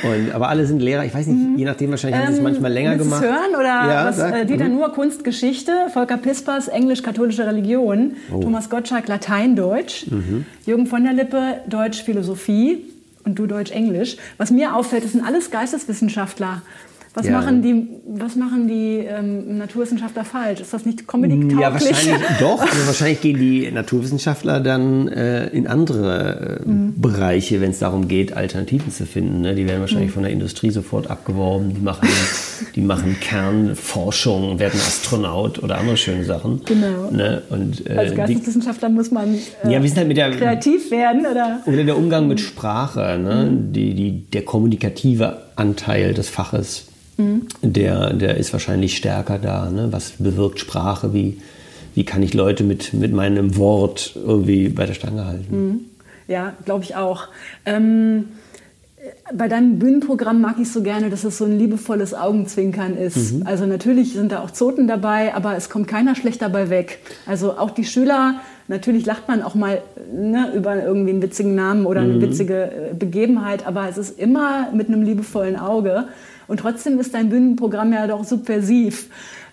Und, 0.04 0.32
aber 0.34 0.50
alle 0.50 0.66
sind 0.66 0.82
Lehrer, 0.82 1.06
ich 1.06 1.14
weiß 1.14 1.28
nicht, 1.28 1.58
je 1.60 1.66
nachdem 1.66 1.92
wahrscheinlich 1.92 2.20
haben 2.20 2.32
sie 2.32 2.38
es 2.40 2.44
manchmal 2.44 2.72
länger 2.74 2.94
Ähm, 2.94 2.98
gemacht. 3.00 3.24
hören 3.24 3.56
oder 3.56 3.64
ja, 3.66 4.06
was? 4.06 4.20
Äh, 4.20 4.46
Dieter 4.46 4.66
Mhm. 4.68 4.76
Nuhr 4.76 4.92
Kunstgeschichte, 4.92 5.72
Volker 5.94 6.18
Pispers 6.18 6.68
Englisch-katholische 6.68 7.46
Religion, 7.48 8.14
Oh. 8.32 8.40
Thomas 8.42 8.70
Gottschalk 8.70 9.08
Latein-Deutsch, 9.08 10.08
Mhm. 10.10 10.46
Jürgen 10.66 10.88
von 10.88 11.04
der 11.04 11.14
Lippe 11.14 11.40
Deutsch-Philosophie 11.70 12.80
und 13.24 13.40
du 13.40 13.46
Deutsch-Englisch. 13.46 14.18
Was 14.38 14.52
mir 14.52 14.76
auffällt, 14.76 15.06
das 15.06 15.12
sind 15.14 15.24
alles 15.26 15.52
Geisteswissenschaftler. 15.52 16.62
Was 17.16 17.28
Ja. 17.28 17.34
machen 17.34 17.62
die, 17.62 17.88
was 18.08 18.36
machen 18.36 18.68
die 18.68 18.98
ähm, 19.08 19.60
Naturwissenschaftler 19.60 20.26
falsch? 20.26 20.62
Ist 20.62 20.74
das 20.74 20.84
nicht 20.86 21.08
comedy-tauglich? 21.08 21.60
Ja, 21.60 21.72
wahrscheinlich 21.72 22.16
doch. 22.40 22.60
Also 22.60 22.88
wahrscheinlich 22.88 23.22
gehen 23.22 23.38
die 23.40 23.70
Naturwissenschaftler 23.72 24.60
dann 24.60 25.08
äh, 25.10 25.48
in 25.50 25.68
andere 25.68 26.60
äh, 26.66 26.68
Mhm. 26.68 26.94
Bereiche, 27.00 27.62
wenn 27.62 27.72
es 27.72 27.80
darum 27.80 28.08
geht, 28.08 28.36
Alternativen 28.36 28.92
zu 28.92 29.06
finden. 29.06 29.42
Ne? 29.42 29.54
Die 29.54 29.68
werden 29.68 29.82
wahrscheinlich 29.82 30.10
Mhm. 30.10 30.14
von 30.14 30.24
der 30.24 30.32
Industrie 30.32 30.72
sofort 30.72 31.10
abgeworben. 31.12 31.74
Die 31.76 31.82
machen, 31.82 32.08
die 32.76 32.82
machen 32.82 33.16
Kernforschung, 33.20 34.60
werden 34.60 34.80
Astronaut 34.80 35.62
oder 35.62 35.78
andere 35.78 35.98
schöne 35.98 36.24
Sachen. 36.24 36.62
Genau. 36.66 37.12
Ne? 37.12 37.42
Und, 37.50 37.88
äh, 37.90 37.94
Als 37.98 38.16
Geisteswissenschaftler 38.16 38.90
muss 38.90 39.12
man 39.12 39.36
äh, 39.36 39.72
Ja, 39.72 39.80
halt 39.82 40.08
mit 40.08 40.18
der- 40.18 40.32
kreativ 40.32 40.92
werden, 40.92 41.26
oder? 41.26 41.60
oder 41.66 41.84
der 41.84 41.98
Umgang 41.98 42.24
Mhm. 42.24 42.30
mit 42.30 42.40
Sprache, 42.40 43.20
ne? 43.22 43.50
die, 43.72 43.94
die, 43.94 44.12
der 44.32 44.44
kommunikative 44.46 45.38
Anteil 45.56 46.14
des 46.14 46.30
Faches, 46.30 46.86
Mhm. 47.18 47.48
der, 47.62 48.14
der 48.14 48.38
ist 48.38 48.54
wahrscheinlich 48.54 48.98
stärker 48.98 49.40
da. 49.40 49.70
Ne? 49.70 49.90
Was 49.92 50.14
bewirkt 50.18 50.60
Sprache? 50.60 51.14
Wie, 51.14 51.40
wie 51.96 52.06
kann 52.06 52.24
ich 52.24 52.34
Leute 52.34 52.64
mit, 52.64 52.94
mit 52.94 53.14
meinem 53.14 53.56
Wort 53.58 54.14
irgendwie 54.16 54.70
bei 54.70 54.86
der 54.86 54.94
Stange 54.94 55.26
halten? 55.26 55.92
Ja, 56.28 56.54
glaube 56.66 56.84
ich 56.84 56.96
auch. 56.96 57.28
Ähm, 57.66 58.26
bei 59.34 59.48
deinem 59.48 59.80
Bühnenprogramm 59.80 60.40
mag 60.40 60.56
ich 60.60 60.72
so 60.72 60.82
gerne, 60.82 61.10
dass 61.10 61.24
es 61.24 61.38
so 61.38 61.46
ein 61.46 61.58
liebevolles 61.58 62.14
Augenzwinkern 62.14 62.96
ist. 62.96 63.36
Also 63.46 63.66
natürlich 63.66 64.14
sind 64.14 64.32
da 64.32 64.42
auch 64.42 64.52
Zoten 64.52 64.88
dabei, 64.88 65.34
aber 65.34 65.56
es 65.56 65.70
kommt 65.70 65.88
keiner 65.88 66.16
schlecht 66.16 66.42
dabei 66.42 66.70
weg. 66.70 67.00
Also 67.26 67.58
auch 67.58 67.72
die 67.72 67.84
Schüler, 67.84 68.36
natürlich 68.68 69.06
lacht 69.06 69.28
man 69.28 69.42
auch 69.42 69.56
mal 69.56 69.82
ne, 70.14 70.52
über 70.56 70.82
irgendwie 70.82 71.12
einen 71.12 71.22
witzigen 71.22 71.56
Namen 71.56 71.86
oder 71.86 72.02
eine 72.02 72.22
witzige 72.22 72.92
äh, 72.92 72.94
Begebenheit, 72.94 73.68
aber 73.68 73.90
es 73.90 73.98
ist 73.98 74.20
immer 74.20 74.70
mit 74.74 74.88
einem 74.88 75.04
liebevollen 75.04 75.58
Auge. 75.58 76.08
Und 76.48 76.60
trotzdem 76.60 77.00
ist 77.00 77.14
dein 77.14 77.30
Bühnenprogramm 77.30 77.92
ja 77.92 78.08
doch 78.08 78.24
subversiv. 78.24 79.10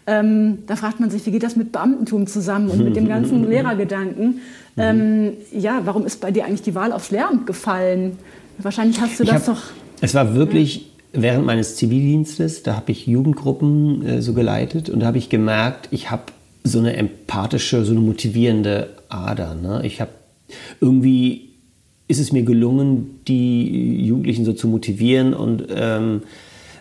Ähm, 0.06 0.58
da 0.66 0.76
fragt 0.76 1.00
man 1.00 1.10
sich, 1.10 1.26
wie 1.26 1.30
geht 1.30 1.42
das 1.42 1.56
mit 1.56 1.72
Beamtentum 1.72 2.26
zusammen 2.26 2.70
und 2.70 2.82
mit 2.84 2.96
dem 2.96 3.08
ganzen 3.08 3.44
Lehrergedanken? 3.48 4.40
Ähm, 4.76 5.32
ja, 5.52 5.80
warum 5.84 6.06
ist 6.06 6.20
bei 6.20 6.30
dir 6.30 6.44
eigentlich 6.44 6.62
die 6.62 6.74
Wahl 6.74 6.92
aufs 6.92 7.10
Lehramt 7.10 7.46
gefallen? 7.46 8.16
Wahrscheinlich 8.62 9.00
hast 9.00 9.18
du 9.18 9.24
Ich 9.24 9.30
das 9.30 9.48
hab- 9.48 9.56
doch. 9.56 9.62
Es 10.00 10.14
war 10.14 10.34
wirklich 10.34 10.86
während 11.12 11.44
meines 11.44 11.76
Zivildienstes, 11.76 12.62
da 12.62 12.76
habe 12.76 12.92
ich 12.92 13.06
Jugendgruppen 13.06 14.06
äh, 14.06 14.22
so 14.22 14.32
geleitet 14.32 14.88
und 14.88 15.00
da 15.00 15.06
habe 15.06 15.18
ich 15.18 15.28
gemerkt, 15.28 15.88
ich 15.90 16.10
habe 16.10 16.22
so 16.62 16.78
eine 16.78 16.96
empathische, 16.96 17.84
so 17.84 17.92
eine 17.92 18.00
motivierende 18.00 18.90
Ader. 19.08 19.54
Ne? 19.54 19.82
Ich 19.84 20.00
habe 20.00 20.10
irgendwie 20.80 21.48
ist 22.08 22.18
es 22.18 22.32
mir 22.32 22.42
gelungen, 22.42 23.20
die 23.28 24.04
Jugendlichen 24.04 24.44
so 24.44 24.52
zu 24.52 24.66
motivieren 24.66 25.32
und 25.32 25.66
ähm, 25.70 26.22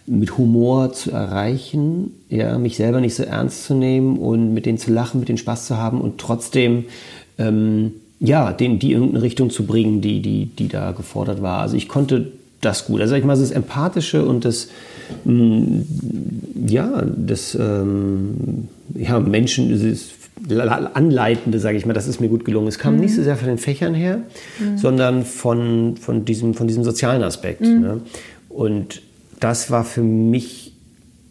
mit 0.07 0.39
Humor 0.39 0.91
zu 0.91 1.11
erreichen, 1.11 2.15
ja, 2.29 2.57
mich 2.57 2.77
selber 2.77 2.99
nicht 2.99 3.13
so 3.13 3.21
ernst 3.21 3.65
zu 3.65 3.75
nehmen 3.75 4.17
und 4.17 4.55
mit 4.55 4.65
denen 4.65 4.79
zu 4.79 4.91
lachen, 4.91 5.19
mit 5.19 5.29
denen 5.29 5.37
Spaß 5.37 5.67
zu 5.67 5.77
haben 5.77 6.01
und 6.01 6.17
trotzdem 6.17 6.85
ähm, 7.37 7.91
ja, 8.19 8.51
den, 8.51 8.79
die 8.79 8.91
in 8.91 8.99
irgendeine 8.99 9.23
Richtung 9.23 9.49
zu 9.49 9.65
bringen, 9.65 10.01
die, 10.01 10.21
die, 10.21 10.45
die 10.45 10.67
da 10.67 10.91
gefordert 10.91 11.41
war. 11.41 11.61
Also 11.61 11.77
ich 11.77 11.87
konnte 11.87 12.31
das 12.61 12.85
gut. 12.85 12.99
Also 13.01 13.11
sag 13.11 13.19
ich 13.19 13.25
mal, 13.25 13.37
das 13.37 13.51
Empathische 13.51 14.25
und 14.25 14.43
das, 14.43 14.69
mh, 15.23 15.83
ja, 16.67 17.03
das 17.15 17.55
ähm, 17.55 18.67
ja, 18.95 19.19
Menschen, 19.19 19.69
dieses 19.69 20.09
Anleitende, 20.93 21.59
sage 21.59 21.77
ich 21.77 21.85
mal, 21.85 21.93
das 21.93 22.07
ist 22.07 22.21
mir 22.21 22.29
gut 22.29 22.45
gelungen. 22.45 22.67
Es 22.67 22.79
kam 22.79 22.95
nicht 22.95 23.15
so 23.15 23.23
sehr 23.23 23.35
von 23.35 23.47
den 23.47 23.57
Fächern 23.57 23.93
her, 23.93 24.21
sondern 24.77 25.25
von, 25.25 25.97
von, 25.97 26.23
diesem, 26.25 26.53
von 26.53 26.67
diesem 26.67 26.83
sozialen 26.83 27.23
Aspekt. 27.23 27.61
Ne? 27.61 28.01
Und 28.47 29.01
das 29.39 29.69
war 29.69 29.83
für 29.83 30.01
mich 30.01 30.73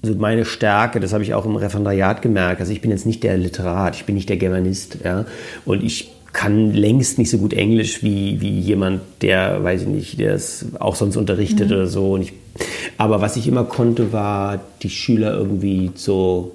so 0.03 0.15
meine 0.15 0.45
Stärke, 0.45 1.01
das 1.01 1.13
habe 1.13 1.25
ich 1.25 1.35
auch 1.35 1.47
im 1.47 1.57
Referendariat 1.57 2.23
gemerkt. 2.23 2.61
Also 2.61 2.73
ich 2.73 2.81
bin 2.81 2.91
jetzt 2.91 3.07
nicht 3.07 3.23
der 3.23 3.37
Literat, 3.37 3.97
ich 3.97 4.05
bin 4.05 4.15
nicht 4.15 4.29
der 4.29 4.37
Germanist. 4.37 4.99
Ja? 5.03 5.25
Und 5.65 5.83
ich 5.83 6.11
kann 6.33 6.73
längst 6.73 7.19
nicht 7.19 7.31
so 7.31 7.39
gut 7.39 7.53
Englisch 7.53 8.03
wie, 8.03 8.41
wie 8.41 8.61
jemand, 8.61 9.01
der, 9.23 9.63
weiß 9.65 9.83
ich 9.83 9.89
nicht, 9.89 10.21
der 10.21 10.35
es 10.35 10.67
auch 10.79 10.95
sonst 10.95 11.17
unterrichtet 11.17 11.73
oder 11.73 11.87
so. 11.87 12.13
Und 12.13 12.23
ich, 12.23 12.33
aber 12.97 13.21
was 13.21 13.37
ich 13.37 13.49
immer 13.49 13.65
konnte, 13.65 14.13
war, 14.13 14.61
die 14.83 14.91
Schüler 14.91 15.33
irgendwie 15.33 15.91
so 15.95 16.53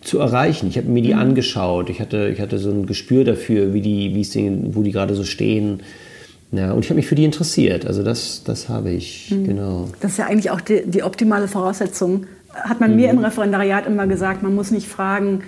zu 0.00 0.18
erreichen. 0.18 0.68
Ich 0.68 0.76
habe 0.76 0.88
mir 0.88 1.02
die 1.02 1.14
angeschaut. 1.14 1.90
Ich 1.90 2.00
hatte, 2.00 2.28
ich 2.28 2.40
hatte 2.40 2.58
so 2.58 2.70
ein 2.70 2.86
Gespür 2.86 3.24
dafür, 3.24 3.72
wie 3.72 3.80
die, 3.80 4.14
wie 4.14 4.22
es 4.22 4.30
denen, 4.30 4.74
wo 4.74 4.82
die 4.82 4.90
gerade 4.90 5.14
so 5.14 5.24
stehen. 5.24 5.80
Ja, 6.50 6.72
und 6.72 6.84
ich 6.84 6.90
habe 6.90 6.96
mich 6.96 7.06
für 7.06 7.14
die 7.14 7.24
interessiert. 7.24 7.86
Also 7.86 8.02
das, 8.02 8.42
das 8.44 8.68
habe 8.68 8.90
ich, 8.90 9.30
mhm. 9.30 9.46
genau. 9.46 9.88
Das 10.00 10.12
ist 10.12 10.18
ja 10.18 10.26
eigentlich 10.26 10.50
auch 10.50 10.60
die, 10.60 10.82
die 10.84 11.02
optimale 11.02 11.48
Voraussetzung. 11.48 12.26
Hat 12.52 12.80
man 12.80 12.90
mhm. 12.90 12.96
mir 12.96 13.10
im 13.10 13.18
Referendariat 13.18 13.86
immer 13.86 14.06
gesagt, 14.06 14.42
man 14.42 14.54
muss 14.54 14.70
nicht 14.70 14.88
fragen, 14.88 15.44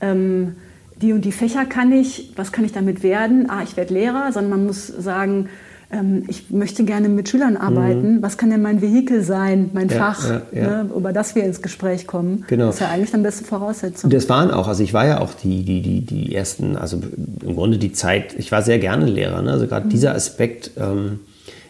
ähm, 0.00 0.56
die 1.00 1.12
und 1.12 1.24
die 1.24 1.32
Fächer 1.32 1.64
kann 1.64 1.92
ich, 1.92 2.32
was 2.36 2.52
kann 2.52 2.64
ich 2.64 2.72
damit 2.72 3.02
werden? 3.02 3.48
Ah, 3.48 3.62
ich 3.62 3.76
werde 3.76 3.94
Lehrer, 3.94 4.32
sondern 4.32 4.50
man 4.50 4.66
muss 4.66 4.86
sagen, 4.86 5.48
ähm, 5.90 6.24
ich 6.28 6.50
möchte 6.50 6.84
gerne 6.84 7.08
mit 7.08 7.28
Schülern 7.28 7.56
arbeiten. 7.56 8.16
Mhm. 8.16 8.22
Was 8.22 8.36
kann 8.36 8.50
denn 8.50 8.60
mein 8.60 8.82
Vehikel 8.82 9.22
sein, 9.22 9.70
mein 9.72 9.88
ja, 9.88 9.96
Fach, 9.96 10.28
ja, 10.28 10.42
ja. 10.52 10.82
Ne, 10.82 10.90
über 10.94 11.12
das 11.12 11.34
wir 11.34 11.44
ins 11.44 11.62
Gespräch 11.62 12.06
kommen? 12.06 12.44
Genau. 12.48 12.66
Das 12.66 12.76
ist 12.76 12.80
ja 12.80 12.88
eigentlich 12.88 13.10
dann 13.10 13.22
beste 13.22 13.44
Voraussetzung. 13.44 14.10
Das 14.10 14.28
waren 14.28 14.50
auch, 14.50 14.68
also 14.68 14.82
ich 14.82 14.92
war 14.92 15.06
ja 15.06 15.20
auch 15.20 15.32
die, 15.32 15.62
die, 15.62 15.80
die, 15.80 16.00
die 16.02 16.34
ersten, 16.34 16.76
also 16.76 17.00
im 17.42 17.54
Grunde 17.54 17.78
die 17.78 17.92
Zeit, 17.92 18.34
ich 18.36 18.52
war 18.52 18.62
sehr 18.62 18.78
gerne 18.78 19.06
Lehrer. 19.06 19.40
Ne? 19.40 19.52
Also 19.52 19.66
gerade 19.66 19.86
mhm. 19.86 19.90
dieser 19.90 20.14
Aspekt, 20.14 20.72
ähm, 20.76 21.20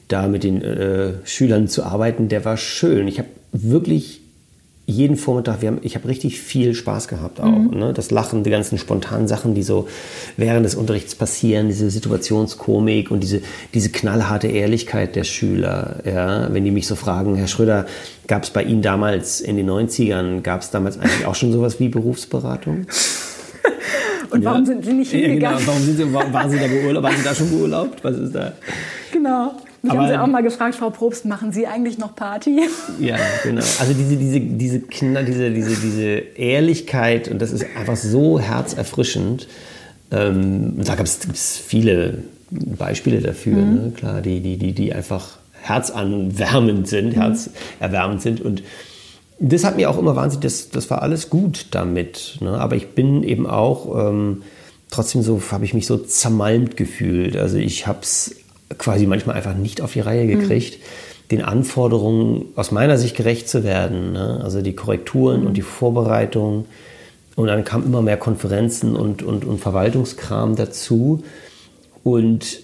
da 0.08 0.26
mit 0.26 0.42
den 0.42 0.62
äh, 0.62 1.12
Schülern 1.24 1.68
zu 1.68 1.84
arbeiten, 1.84 2.28
der 2.28 2.44
war 2.44 2.56
schön. 2.56 3.06
Ich 3.08 3.18
habe 3.18 3.28
wirklich 3.52 4.22
jeden 4.90 5.18
Vormittag, 5.18 5.62
haben, 5.62 5.80
ich 5.82 5.96
habe 5.96 6.08
richtig 6.08 6.40
viel 6.40 6.74
Spaß 6.74 7.08
gehabt 7.08 7.40
auch. 7.40 7.46
Mhm. 7.46 7.78
Ne? 7.78 7.92
Das 7.92 8.10
Lachen, 8.10 8.42
die 8.42 8.48
ganzen 8.48 8.78
spontanen 8.78 9.28
Sachen, 9.28 9.54
die 9.54 9.62
so 9.62 9.86
während 10.38 10.64
des 10.64 10.74
Unterrichts 10.74 11.14
passieren, 11.14 11.68
diese 11.68 11.90
Situationskomik 11.90 13.10
und 13.10 13.20
diese, 13.20 13.42
diese 13.74 13.90
knallharte 13.90 14.48
Ehrlichkeit 14.48 15.14
der 15.14 15.24
Schüler. 15.24 15.96
Ja? 16.06 16.48
Wenn 16.50 16.64
die 16.64 16.70
mich 16.70 16.86
so 16.86 16.96
fragen, 16.96 17.36
Herr 17.36 17.48
Schröder, 17.48 17.84
gab 18.28 18.44
es 18.44 18.50
bei 18.50 18.62
Ihnen 18.62 18.80
damals 18.80 19.42
in 19.42 19.58
den 19.58 19.68
90ern, 19.68 20.40
gab 20.40 20.62
es 20.62 20.70
damals 20.70 20.98
eigentlich 20.98 21.26
auch 21.26 21.34
schon 21.34 21.52
sowas 21.52 21.78
wie 21.78 21.90
Berufsberatung? 21.90 22.86
Und 24.30 24.44
warum 24.44 24.60
ja. 24.60 24.66
sind 24.66 24.84
Sie 24.86 24.92
nicht 24.94 25.10
hingegangen? 25.10 25.42
Ja, 25.42 25.50
genau. 25.58 25.66
Warum 25.66 25.82
sind 25.82 25.96
Sie, 25.98 26.12
waren, 26.12 26.50
Sie 26.50 26.58
da 26.58 26.66
beurlaubt? 26.66 27.04
Waren 27.04 27.16
Sie 27.16 27.24
da 27.24 27.34
schon 27.34 27.50
beurlaubt? 27.50 28.04
Was 28.04 28.16
ist 28.16 28.34
da? 28.34 28.52
Genau. 29.12 29.54
Mich 29.82 29.92
aber, 29.92 30.02
haben 30.02 30.08
Sie 30.08 30.18
auch 30.18 30.26
mal 30.26 30.42
gefragt, 30.42 30.74
Frau 30.74 30.90
Probst, 30.90 31.24
machen 31.24 31.52
Sie 31.52 31.66
eigentlich 31.66 31.98
noch 31.98 32.16
Party? 32.16 32.62
Ja, 32.98 33.16
genau. 33.42 33.62
Also 33.78 33.94
diese, 33.94 34.16
diese, 34.16 34.40
diese, 34.40 34.80
Kinder, 34.80 35.22
diese, 35.22 35.50
diese, 35.50 35.76
diese 35.76 36.08
Ehrlichkeit 36.36 37.28
und 37.28 37.40
das 37.40 37.52
ist 37.52 37.64
einfach 37.76 37.96
so 37.96 38.40
herzerfrischend. 38.40 39.46
Ähm, 40.10 40.82
da 40.84 40.94
gibt 40.94 41.08
es 41.08 41.58
viele 41.58 42.24
Beispiele 42.50 43.20
dafür, 43.20 43.56
mhm. 43.56 43.74
ne? 43.74 43.92
klar, 43.94 44.20
die, 44.20 44.40
die, 44.40 44.56
die, 44.56 44.72
die 44.72 44.92
einfach 44.92 45.38
herzanwärmend 45.60 46.88
sind, 46.88 47.16
mhm. 47.16 47.20
herzerwärmend 47.20 48.22
sind 48.22 48.40
und 48.40 48.62
das 49.40 49.64
hat 49.64 49.76
mir 49.76 49.88
auch 49.88 49.98
immer 49.98 50.16
wahnsinnig, 50.16 50.42
das, 50.42 50.70
das 50.70 50.90
war 50.90 51.02
alles 51.02 51.30
gut 51.30 51.66
damit. 51.70 52.38
Ne? 52.40 52.58
Aber 52.58 52.74
ich 52.74 52.88
bin 52.88 53.22
eben 53.22 53.46
auch, 53.46 54.08
ähm, 54.08 54.42
trotzdem 54.90 55.22
so, 55.22 55.40
habe 55.52 55.64
ich 55.64 55.74
mich 55.74 55.86
so 55.86 55.96
zermalmt 55.96 56.76
gefühlt. 56.76 57.36
Also 57.36 57.56
ich 57.56 57.86
habe 57.86 58.00
es 58.02 58.34
quasi 58.76 59.06
manchmal 59.06 59.36
einfach 59.36 59.54
nicht 59.54 59.80
auf 59.80 59.92
die 59.92 60.00
Reihe 60.00 60.26
gekriegt, 60.26 60.78
mhm. 60.78 61.28
den 61.30 61.42
Anforderungen 61.42 62.46
aus 62.54 62.70
meiner 62.70 62.98
Sicht 62.98 63.16
gerecht 63.16 63.48
zu 63.48 63.64
werden. 63.64 64.12
Ne? 64.12 64.40
Also 64.42 64.60
die 64.60 64.74
Korrekturen 64.74 65.42
mhm. 65.42 65.46
und 65.46 65.56
die 65.56 65.62
Vorbereitung. 65.62 66.66
Und 67.36 67.46
dann 67.46 67.64
kamen 67.64 67.86
immer 67.86 68.02
mehr 68.02 68.16
Konferenzen 68.16 68.96
und, 68.96 69.22
und, 69.22 69.44
und 69.44 69.60
Verwaltungskram 69.60 70.56
dazu. 70.56 71.22
Und 72.02 72.60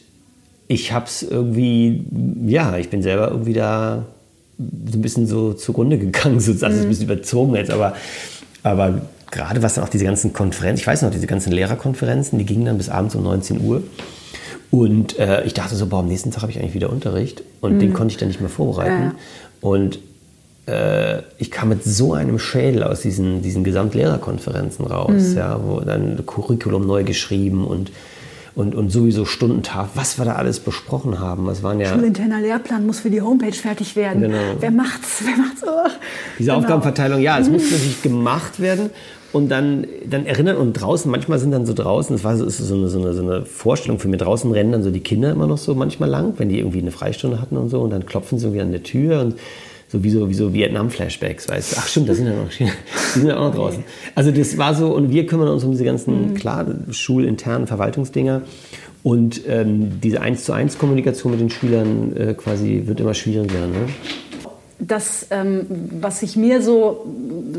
ich 0.68 0.92
habe 0.92 1.06
es 1.06 1.22
irgendwie, 1.22 2.04
ja, 2.46 2.76
ich 2.76 2.90
bin 2.90 3.02
selber 3.02 3.30
irgendwie 3.30 3.52
da 3.52 4.06
so 4.58 4.98
ein 4.98 5.02
bisschen 5.02 5.26
so 5.26 5.52
zugrunde 5.52 5.98
gegangen, 5.98 6.40
so, 6.40 6.52
also 6.52 6.66
mhm. 6.66 6.82
ein 6.82 6.88
bisschen 6.88 7.04
überzogen 7.04 7.54
jetzt, 7.54 7.70
aber, 7.70 7.94
aber 8.62 9.02
gerade 9.30 9.62
was 9.62 9.74
dann 9.74 9.84
auch 9.84 9.88
diese 9.88 10.04
ganzen 10.04 10.32
Konferenzen, 10.32 10.80
ich 10.80 10.86
weiß 10.86 11.02
noch, 11.02 11.10
diese 11.10 11.26
ganzen 11.26 11.52
Lehrerkonferenzen, 11.52 12.38
die 12.38 12.46
gingen 12.46 12.64
dann 12.66 12.78
bis 12.78 12.88
abends 12.88 13.14
um 13.14 13.22
19 13.22 13.60
Uhr. 13.60 13.82
Und 14.70 15.18
äh, 15.18 15.44
ich 15.44 15.54
dachte 15.54 15.76
so, 15.76 15.86
boah, 15.86 16.00
am 16.00 16.08
nächsten 16.08 16.30
Tag 16.30 16.42
habe 16.42 16.52
ich 16.52 16.58
eigentlich 16.58 16.74
wieder 16.74 16.90
Unterricht 16.90 17.42
und 17.60 17.74
mhm. 17.74 17.78
den 17.78 17.92
konnte 17.92 18.12
ich 18.12 18.18
dann 18.18 18.28
nicht 18.28 18.40
mehr 18.40 18.50
vorbereiten. 18.50 19.02
Ja. 19.02 19.14
Und 19.60 19.98
äh, 20.66 21.22
ich 21.38 21.50
kam 21.50 21.68
mit 21.68 21.84
so 21.84 22.14
einem 22.14 22.38
Schädel 22.38 22.82
aus 22.82 23.02
diesen, 23.02 23.42
diesen 23.42 23.64
Gesamtlehrerkonferenzen 23.64 24.86
raus, 24.86 25.30
mhm. 25.30 25.36
ja, 25.36 25.60
wo 25.62 25.80
dann 25.80 26.24
Curriculum 26.26 26.86
neu 26.86 27.04
geschrieben 27.04 27.64
und 27.64 27.92
und, 28.56 28.76
und 28.76 28.90
sowieso 28.90 29.24
Stundentag, 29.24 29.88
was 29.94 30.16
wir 30.16 30.24
da 30.24 30.36
alles 30.36 30.60
besprochen 30.60 31.18
haben. 31.18 31.46
Das 31.46 31.64
waren 31.64 31.80
ja 31.80 31.88
Schulinterner 31.88 32.40
Lehrplan 32.40 32.86
muss 32.86 33.00
für 33.00 33.10
die 33.10 33.20
Homepage 33.20 33.50
fertig 33.52 33.96
werden. 33.96 34.22
Genau. 34.22 34.54
Wer 34.60 34.70
macht's? 34.70 35.22
Wer 35.24 35.36
macht's? 35.36 35.62
Oh. 35.64 35.90
Diese 36.38 36.50
genau. 36.50 36.60
Aufgabenverteilung, 36.60 37.20
ja, 37.20 37.38
es 37.38 37.48
muss 37.48 37.62
natürlich 37.64 38.00
gemacht 38.02 38.60
werden 38.60 38.90
und 39.34 39.48
dann, 39.48 39.86
dann 40.08 40.26
erinnern 40.26 40.56
und 40.56 40.74
draußen, 40.74 41.10
manchmal 41.10 41.40
sind 41.40 41.50
dann 41.50 41.66
so 41.66 41.74
draußen, 41.74 42.14
das 42.14 42.24
war 42.24 42.36
so, 42.36 42.44
ist 42.44 42.58
so, 42.58 42.74
eine, 42.74 42.88
so, 42.88 43.00
eine, 43.00 43.14
so 43.14 43.22
eine 43.22 43.44
Vorstellung 43.44 43.98
für 43.98 44.08
mich, 44.08 44.20
draußen 44.20 44.50
rennen 44.52 44.72
dann 44.72 44.82
so 44.82 44.90
die 44.90 45.00
Kinder 45.00 45.32
immer 45.32 45.48
noch 45.48 45.58
so 45.58 45.74
manchmal 45.74 46.08
lang, 46.08 46.34
wenn 46.38 46.48
die 46.48 46.58
irgendwie 46.58 46.78
eine 46.78 46.92
Freistunde 46.92 47.40
hatten 47.40 47.56
und 47.56 47.68
so 47.68 47.80
und 47.80 47.90
dann 47.90 48.06
klopfen 48.06 48.38
sie 48.38 48.46
irgendwie 48.46 48.62
an 48.62 48.70
der 48.70 48.84
Tür 48.84 49.20
und 49.20 49.34
so 49.88 50.02
wie 50.04 50.10
so, 50.10 50.28
wie 50.28 50.34
so 50.34 50.54
Vietnam-Flashbacks, 50.54 51.48
weißt 51.48 51.72
du? 51.72 51.76
Ach 51.78 51.88
stimmt, 51.88 52.08
da 52.08 52.14
sind 52.14 52.26
ja 52.26 52.32
noch, 52.32 52.48
die 52.58 53.18
sind 53.18 53.28
ja 53.28 53.36
auch 53.36 53.48
noch 53.48 53.54
draußen. 53.54 53.84
Also 54.14 54.30
das 54.30 54.56
war 54.56 54.74
so, 54.74 54.94
und 54.94 55.10
wir 55.10 55.26
kümmern 55.26 55.48
uns 55.48 55.64
um 55.64 55.72
diese 55.72 55.84
ganzen, 55.84 56.30
mhm. 56.30 56.34
klar, 56.34 56.66
schulinternen 56.90 57.66
Verwaltungsdinger. 57.66 58.42
Und 59.02 59.42
ähm, 59.46 60.00
diese 60.00 60.20
1 60.20 60.44
zu 60.44 60.52
1 60.52 60.78
Kommunikation 60.78 61.32
mit 61.32 61.40
den 61.40 61.50
Schülern 61.50 62.16
äh, 62.16 62.34
quasi 62.34 62.84
wird 62.86 63.00
immer 63.00 63.14
schwieriger. 63.14 63.66
Ne? 63.66 63.88
Das, 64.86 65.26
ähm, 65.30 65.66
was 66.00 66.20
sich 66.20 66.36
mir 66.36 66.62
so, 66.62 67.06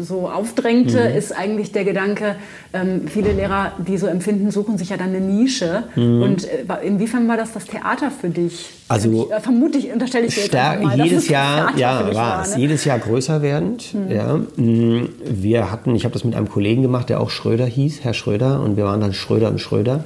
so 0.01 0.29
aufdrängte, 0.29 1.10
mhm. 1.10 1.17
ist 1.17 1.32
eigentlich 1.32 1.72
der 1.72 1.84
Gedanke, 1.84 2.36
ähm, 2.74 3.08
viele 3.08 3.32
Lehrer, 3.32 3.74
die 3.77 3.98
so 3.98 4.08
empfinden, 4.08 4.51
suchen 4.51 4.77
sich 4.77 4.89
ja 4.89 4.98
dann 4.98 5.10
eine 5.10 5.22
Nische. 5.22 5.84
Mhm. 5.96 6.22
Und 6.22 6.46
äh, 6.46 6.65
inwiefern 6.86 7.27
war 7.27 7.38
das 7.38 7.53
das 7.53 7.65
Theater 7.65 8.12
für 8.12 8.29
dich? 8.29 8.70
Also 8.88 9.27
ich, 9.29 9.32
äh, 9.32 9.39
vermutlich 9.39 9.91
unterstelle 9.91 10.27
ich 10.27 10.36
dir 10.36 10.41
jetzt 10.41 10.53
mal, 10.53 11.03
jedes 11.03 11.27
Jahr, 11.29 11.77
ja, 11.77 12.13
war 12.13 12.41
es. 12.44 12.55
Ne? 12.55 12.62
Jedes 12.62 12.86
Jahr 12.86 13.00
größer 13.00 13.41
werdend. 13.41 13.94
Mhm. 13.94 14.12
Ja. 14.12 14.36
Mm, 14.36 15.10
wir 15.25 15.72
hatten, 15.72 15.96
ich 15.96 16.03
habe 16.03 16.13
das 16.13 16.24
mit 16.24 16.36
einem 16.36 16.50
Kollegen 16.50 16.82
gemacht, 16.82 17.10
der 17.10 17.22
auch 17.22 17.29
Schröder 17.29 17.65
hieß, 17.65 18.03
Herr 18.03 18.13
Schröder, 18.13 18.62
und 18.62 18.77
wir 18.77 18.86
waren 18.86 19.01
dann 19.01 19.13
Schröder 19.13 19.50
und 19.50 19.60
Schröder. 19.60 20.03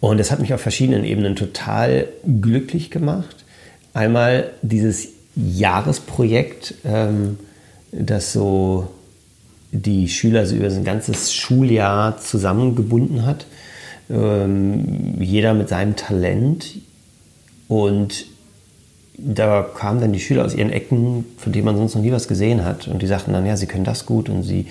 Und 0.00 0.18
das 0.18 0.30
hat 0.30 0.40
mich 0.40 0.52
auf 0.52 0.60
verschiedenen 0.60 1.04
Ebenen 1.04 1.34
total 1.34 2.08
glücklich 2.40 2.90
gemacht. 2.90 3.44
Einmal 3.94 4.50
dieses 4.60 5.15
Jahresprojekt, 5.36 6.74
ähm, 6.84 7.38
das 7.92 8.32
so 8.32 8.88
die 9.72 10.08
Schüler 10.08 10.46
so 10.46 10.56
über 10.56 10.66
ein 10.66 10.84
ganzes 10.84 11.32
Schuljahr 11.32 12.18
zusammengebunden 12.18 13.26
hat. 13.26 13.46
Ähm, 14.10 15.20
jeder 15.20 15.54
mit 15.54 15.68
seinem 15.68 15.96
Talent. 15.96 16.78
Und 17.68 18.26
da 19.18 19.62
kamen 19.62 20.00
dann 20.00 20.12
die 20.12 20.20
Schüler 20.20 20.44
aus 20.44 20.54
ihren 20.54 20.70
Ecken, 20.70 21.24
von 21.36 21.52
denen 21.52 21.64
man 21.64 21.76
sonst 21.76 21.94
noch 21.94 22.02
nie 22.02 22.12
was 22.12 22.28
gesehen 22.28 22.64
hat. 22.64 22.88
Und 22.88 23.02
die 23.02 23.06
sagten 23.06 23.32
dann, 23.32 23.46
ja, 23.46 23.56
sie 23.56 23.66
können 23.66 23.84
das 23.84 24.06
gut 24.06 24.28
und 24.28 24.42
sie 24.42 24.66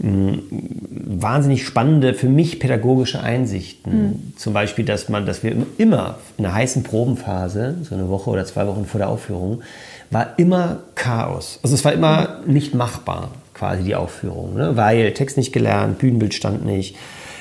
wahnsinnig 0.00 1.66
spannende, 1.66 2.14
für 2.14 2.28
mich 2.28 2.60
pädagogische 2.60 3.20
Einsichten. 3.20 4.02
Mhm. 4.02 4.32
Zum 4.36 4.52
Beispiel, 4.52 4.84
dass 4.84 5.08
man, 5.08 5.26
dass 5.26 5.42
wir 5.42 5.56
immer 5.76 6.18
in 6.36 6.44
einer 6.44 6.54
heißen 6.54 6.84
Probenphase, 6.84 7.78
so 7.82 7.96
eine 7.96 8.08
Woche 8.08 8.30
oder 8.30 8.44
zwei 8.44 8.66
Wochen 8.68 8.86
vor 8.86 8.98
der 8.98 9.08
Aufführung, 9.08 9.62
war 10.10 10.38
immer 10.38 10.80
Chaos. 10.94 11.60
Also 11.62 11.74
es 11.74 11.84
war 11.84 11.92
immer 11.92 12.40
nicht 12.46 12.74
machbar, 12.74 13.30
quasi 13.54 13.84
die 13.84 13.94
Aufführung, 13.94 14.54
ne? 14.54 14.76
weil 14.76 15.12
Text 15.12 15.36
nicht 15.36 15.52
gelernt, 15.52 15.98
Bühnenbild 15.98 16.34
stand 16.34 16.64
nicht. 16.64 16.96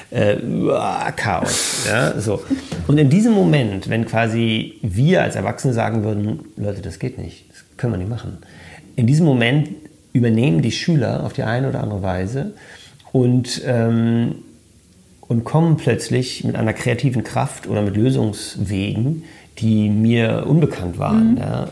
Äh, 0.10 0.38
Chaos. 1.18 1.86
Ja, 1.86 2.20
so. 2.20 2.42
Und 2.88 2.98
in 2.98 3.10
diesem 3.10 3.34
Moment, 3.34 3.90
wenn 3.90 4.06
quasi 4.06 4.76
wir 4.82 5.22
als 5.22 5.36
Erwachsene 5.36 5.74
sagen 5.74 6.04
würden, 6.06 6.46
Leute, 6.56 6.82
das 6.82 7.00
geht 7.00 7.18
nicht, 7.18 7.50
das 7.50 7.66
können 7.76 7.94
wir 7.94 7.98
nicht 7.98 8.10
machen. 8.10 8.38
In 8.96 9.06
diesem 9.06 9.26
Moment 9.26 9.70
übernehmen 10.14 10.62
die 10.62 10.72
Schüler 10.72 11.26
auf 11.26 11.34
die 11.34 11.44
eine 11.44 11.70
oder 11.70 11.84
andere 11.84 12.02
Weise 12.04 12.54
und, 13.12 13.62
ähm, 13.66 14.36
und 15.22 15.44
kommen 15.44 15.76
plötzlich 15.76 16.44
mit 16.46 16.56
einer 16.56 16.74
kreativen 16.74 17.24
Kraft 17.26 17.68
oder 17.68 17.82
mit 17.82 17.98
Lösungswegen 17.98 19.24
die 19.60 19.90
mir 19.90 20.46
unbekannt 20.48 21.00
waren. 21.00 21.32
Mhm. 21.32 21.38
Ja. 21.38 21.68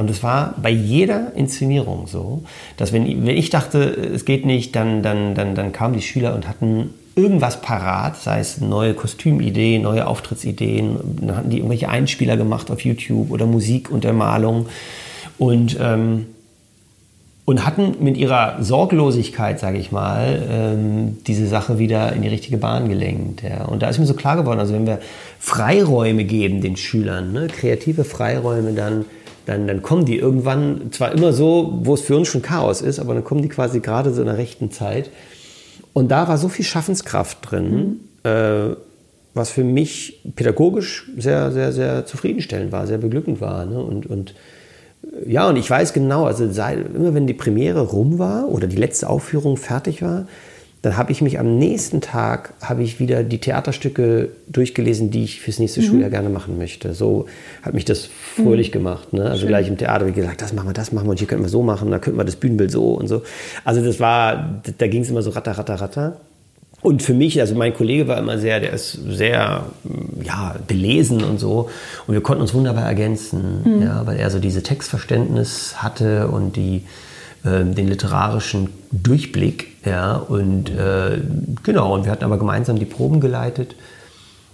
Und 0.00 0.10
das 0.10 0.22
war 0.22 0.54
bei 0.60 0.70
jeder 0.70 1.32
Inszenierung 1.34 2.06
so, 2.06 2.42
dass 2.76 2.92
wenn, 2.92 3.04
wenn 3.26 3.36
ich 3.36 3.50
dachte, 3.50 3.78
es 3.80 4.24
geht 4.24 4.46
nicht, 4.46 4.74
dann, 4.74 5.02
dann, 5.02 5.34
dann, 5.34 5.54
dann 5.54 5.72
kamen 5.72 5.94
die 5.94 6.02
Schüler 6.02 6.34
und 6.34 6.48
hatten 6.48 6.90
irgendwas 7.14 7.62
parat, 7.62 8.16
sei 8.16 8.40
es 8.40 8.60
neue 8.60 8.94
Kostümideen, 8.94 9.82
neue 9.82 10.06
Auftrittsideen, 10.06 10.98
dann 11.22 11.36
hatten 11.36 11.50
die 11.50 11.58
irgendwelche 11.58 11.88
Einspieler 11.88 12.36
gemacht 12.36 12.70
auf 12.70 12.82
YouTube 12.82 13.30
oder 13.30 13.46
Musik 13.46 13.90
und 13.90 14.04
Ermalung 14.04 14.66
und 15.38 15.78
ähm, 15.80 16.26
und 17.46 17.64
hatten 17.64 17.94
mit 18.00 18.16
ihrer 18.16 18.56
Sorglosigkeit, 18.60 19.60
sage 19.60 19.78
ich 19.78 19.92
mal, 19.92 20.42
ähm, 20.50 21.18
diese 21.28 21.46
Sache 21.46 21.78
wieder 21.78 22.12
in 22.12 22.22
die 22.22 22.28
richtige 22.28 22.58
Bahn 22.58 22.88
gelenkt. 22.88 23.44
Ja. 23.44 23.66
Und 23.66 23.82
da 23.82 23.88
ist 23.88 24.00
mir 24.00 24.06
so 24.06 24.14
klar 24.14 24.36
geworden, 24.36 24.58
also 24.58 24.74
wenn 24.74 24.84
wir 24.84 24.98
Freiräume 25.38 26.24
geben 26.24 26.60
den 26.60 26.76
Schülern, 26.76 27.32
ne, 27.32 27.46
kreative 27.46 28.02
Freiräume, 28.02 28.72
dann, 28.72 29.04
dann, 29.46 29.68
dann 29.68 29.80
kommen 29.80 30.04
die 30.04 30.18
irgendwann, 30.18 30.90
zwar 30.90 31.12
immer 31.12 31.32
so, 31.32 31.78
wo 31.84 31.94
es 31.94 32.00
für 32.00 32.16
uns 32.16 32.26
schon 32.26 32.42
Chaos 32.42 32.82
ist, 32.82 32.98
aber 32.98 33.14
dann 33.14 33.22
kommen 33.22 33.42
die 33.42 33.48
quasi 33.48 33.78
gerade 33.78 34.12
so 34.12 34.22
in 34.22 34.26
der 34.26 34.38
rechten 34.38 34.72
Zeit. 34.72 35.10
Und 35.92 36.10
da 36.10 36.26
war 36.26 36.38
so 36.38 36.48
viel 36.48 36.64
Schaffenskraft 36.64 37.38
drin, 37.48 38.00
mhm. 38.24 38.28
äh, 38.28 38.76
was 39.34 39.50
für 39.50 39.62
mich 39.62 40.20
pädagogisch 40.34 41.08
sehr, 41.16 41.52
sehr, 41.52 41.70
sehr 41.70 42.06
zufriedenstellend 42.06 42.72
war, 42.72 42.88
sehr 42.88 42.98
beglückend 42.98 43.40
war. 43.40 43.66
Ne? 43.66 43.78
Und, 43.78 44.06
und 44.06 44.34
ja, 45.26 45.48
und 45.48 45.56
ich 45.56 45.70
weiß 45.70 45.92
genau, 45.92 46.24
also 46.24 46.50
sei, 46.50 46.74
immer 46.74 47.14
wenn 47.14 47.26
die 47.26 47.34
Premiere 47.34 47.80
rum 47.80 48.18
war 48.18 48.48
oder 48.48 48.66
die 48.66 48.76
letzte 48.76 49.08
Aufführung 49.08 49.56
fertig 49.56 50.02
war, 50.02 50.26
dann 50.82 50.96
habe 50.96 51.10
ich 51.10 51.20
mich 51.20 51.40
am 51.40 51.58
nächsten 51.58 52.00
Tag 52.00 52.54
habe 52.60 52.82
ich 52.84 53.00
wieder 53.00 53.24
die 53.24 53.38
Theaterstücke 53.38 54.28
durchgelesen, 54.46 55.10
die 55.10 55.24
ich 55.24 55.40
fürs 55.40 55.58
nächste 55.58 55.80
mhm. 55.80 55.84
Schuljahr 55.84 56.10
gerne 56.10 56.28
machen 56.28 56.58
möchte. 56.58 56.94
So 56.94 57.26
hat 57.62 57.74
mich 57.74 57.84
das 57.84 58.08
fröhlich 58.36 58.68
mhm. 58.68 58.72
gemacht. 58.72 59.12
Ne? 59.12 59.24
Also 59.24 59.40
Schön. 59.40 59.48
gleich 59.48 59.68
im 59.68 59.78
Theater 59.78 60.06
ich 60.06 60.14
gesagt, 60.14 60.42
das 60.42 60.52
machen 60.52 60.68
wir, 60.68 60.74
das 60.74 60.92
machen 60.92 61.06
wir 61.06 61.10
und 61.10 61.18
hier 61.18 61.26
könnten 61.26 61.44
wir 61.44 61.48
so 61.48 61.62
machen, 61.62 61.90
da 61.90 61.98
könnten 61.98 62.20
wir 62.20 62.24
das 62.24 62.36
Bühnenbild 62.36 62.70
so 62.70 62.92
und 62.92 63.08
so. 63.08 63.22
Also 63.64 63.84
das 63.84 63.98
war, 63.98 64.62
da 64.78 64.86
ging 64.86 65.02
es 65.02 65.10
immer 65.10 65.22
so 65.22 65.30
ratter, 65.30 65.52
ratter, 65.52 65.74
ratter. 65.74 66.20
Und 66.86 67.02
für 67.02 67.14
mich, 67.14 67.40
also 67.40 67.56
mein 67.56 67.74
Kollege 67.74 68.06
war 68.06 68.16
immer 68.16 68.38
sehr, 68.38 68.60
der 68.60 68.72
ist 68.72 68.92
sehr 68.92 69.64
ja, 70.22 70.54
belesen 70.68 71.24
und 71.24 71.40
so. 71.40 71.68
Und 72.06 72.14
wir 72.14 72.20
konnten 72.20 72.42
uns 72.42 72.54
wunderbar 72.54 72.84
ergänzen, 72.84 73.62
mhm. 73.64 73.82
ja, 73.82 74.06
weil 74.06 74.18
er 74.18 74.30
so 74.30 74.38
diese 74.38 74.62
Textverständnis 74.62 75.82
hatte 75.82 76.28
und 76.28 76.54
die, 76.54 76.84
äh, 77.42 77.64
den 77.64 77.88
literarischen 77.88 78.68
Durchblick. 78.92 79.84
Ja, 79.84 80.14
und 80.14 80.70
äh, 80.70 81.18
genau, 81.64 81.92
und 81.92 82.04
wir 82.04 82.12
hatten 82.12 82.22
aber 82.22 82.38
gemeinsam 82.38 82.78
die 82.78 82.84
Proben 82.84 83.18
geleitet. 83.18 83.74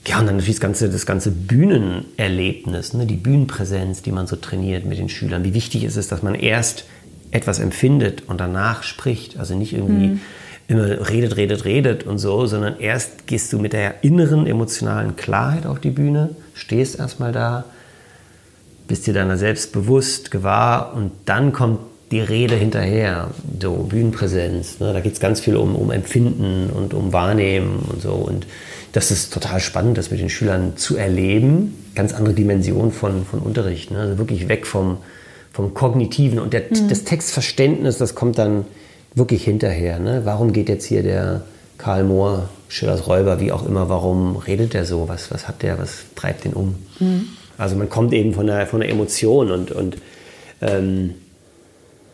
Ja, 0.07 0.19
und 0.19 0.25
dann 0.25 0.37
natürlich 0.37 0.57
das 0.57 0.63
ganze, 0.63 0.89
das 0.89 1.05
ganze 1.05 1.33
Bühnenerlebnis, 1.33 2.95
ne, 2.95 3.05
die 3.05 3.17
Bühnenpräsenz, 3.17 4.01
die 4.01 4.11
man 4.11 4.27
so 4.27 4.37
trainiert 4.37 4.87
mit 4.87 4.97
den 4.97 5.11
Schülern. 5.11 5.45
Wie 5.45 5.53
wichtig 5.53 5.85
ist 5.85 5.99
es, 5.99 6.09
dass 6.09 6.23
man 6.23 6.35
erst 6.35 6.87
etwas 7.31 7.59
empfindet 7.59 8.23
und 8.27 8.41
danach 8.41 8.85
spricht. 8.85 9.39
Also 9.39 9.55
nicht 9.55 9.75
irgendwie. 9.75 10.07
Mhm 10.07 10.21
immer 10.69 11.09
redet, 11.09 11.37
redet, 11.37 11.65
redet 11.65 12.05
und 12.05 12.19
so, 12.19 12.47
sondern 12.47 12.79
erst 12.79 13.27
gehst 13.27 13.53
du 13.53 13.59
mit 13.59 13.73
der 13.73 14.05
inneren 14.05 14.47
emotionalen 14.47 15.17
Klarheit 15.17 15.67
auf 15.67 15.81
die 15.81 15.91
Bühne, 15.91 16.31
stehst 16.55 16.99
erstmal 16.99 17.33
da, 17.33 17.65
bist 18.89 19.07
dir 19.07 19.15
deiner 19.15 19.37
selbst 19.37 19.73
bewusst, 19.73 20.31
gewahr 20.31 20.95
und 20.95 21.13
dann 21.25 21.53
kommt 21.53 21.79
die 22.13 22.21
Rede 22.21 22.55
hinterher, 22.55 23.31
so 23.61 23.73
Bühnenpräsenz. 23.89 24.81
Ne? 24.81 24.93
Da 24.93 25.01
geht 25.01 25.15
es 25.15 25.21
ganz 25.21 25.41
viel 25.41 25.57
um, 25.57 25.75
um 25.75 25.91
Empfinden 25.91 26.69
und 26.71 26.93
um 26.93 27.13
Wahrnehmen 27.13 27.79
und 27.91 28.03
so. 28.03 28.13
Und 28.13 28.47
das 28.93 29.11
ist 29.11 29.33
total 29.33 29.61
spannend, 29.61 29.97
das 29.97 30.11
mit 30.11 30.21
den 30.21 30.29
Schülern 30.29 30.77
zu 30.77 30.97
erleben. 30.97 31.75
Ganz 31.95 32.13
andere 32.13 32.35
Dimension 32.35 32.93
von, 32.93 33.25
von 33.25 33.41
Unterricht. 33.41 33.91
Ne? 33.91 33.99
Also 33.99 34.19
wirklich 34.19 34.49
weg 34.49 34.67
vom, 34.67 34.99
vom 35.53 35.73
Kognitiven 35.73 36.39
und 36.39 36.53
der, 36.53 36.65
mhm. 36.69 36.89
das 36.89 37.05
Textverständnis, 37.05 37.97
das 37.97 38.15
kommt 38.15 38.37
dann 38.37 38.67
wirklich 39.15 39.45
hinterher. 39.45 39.99
Ne? 39.99 40.23
Warum 40.25 40.53
geht 40.53 40.69
jetzt 40.69 40.85
hier 40.85 41.03
der 41.03 41.43
Karl 41.79 42.05
Mohr, 42.05 42.49
Schillers 42.69 43.07
Räuber, 43.07 43.41
wie 43.41 43.53
auch 43.53 43.67
immer, 43.67 43.89
warum 43.89 44.37
redet 44.37 44.75
der 44.75 44.85
so? 44.85 45.09
Was, 45.09 45.31
was 45.31 45.49
hat 45.49 45.63
der, 45.63 45.79
was 45.79 46.05
treibt 46.15 46.45
den 46.45 46.53
um? 46.53 46.77
Mhm. 47.01 47.29
Also 47.59 47.77
man 47.77 47.89
kommt 47.89 48.13
eben 48.13 48.33
von 48.35 48.47
der, 48.47 48.67
von 48.67 48.81
der 48.81 48.89
Emotion 48.89 49.51
und, 49.51 49.71
und 49.73 49.97
ähm, 50.61 51.15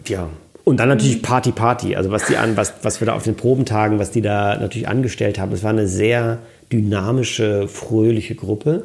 ja. 0.07 0.29
Und 0.65 0.79
dann 0.79 0.89
natürlich 0.89 1.23
Party, 1.23 1.53
Party. 1.53 1.97
Also 1.97 2.11
was 2.11 2.27
die 2.27 2.37
an, 2.37 2.57
was, 2.57 2.75
was 2.83 3.01
wir 3.01 3.07
da 3.07 3.15
auf 3.15 3.23
den 3.23 3.37
Probentagen, 3.37 3.99
was 3.99 4.11
die 4.11 4.21
da 4.21 4.57
natürlich 4.59 4.89
angestellt 4.89 5.39
haben, 5.39 5.53
es 5.53 5.63
war 5.63 5.71
eine 5.71 5.89
sehr 5.89 6.39
dynamische, 6.73 7.69
fröhliche 7.69 8.35
Gruppe. 8.35 8.85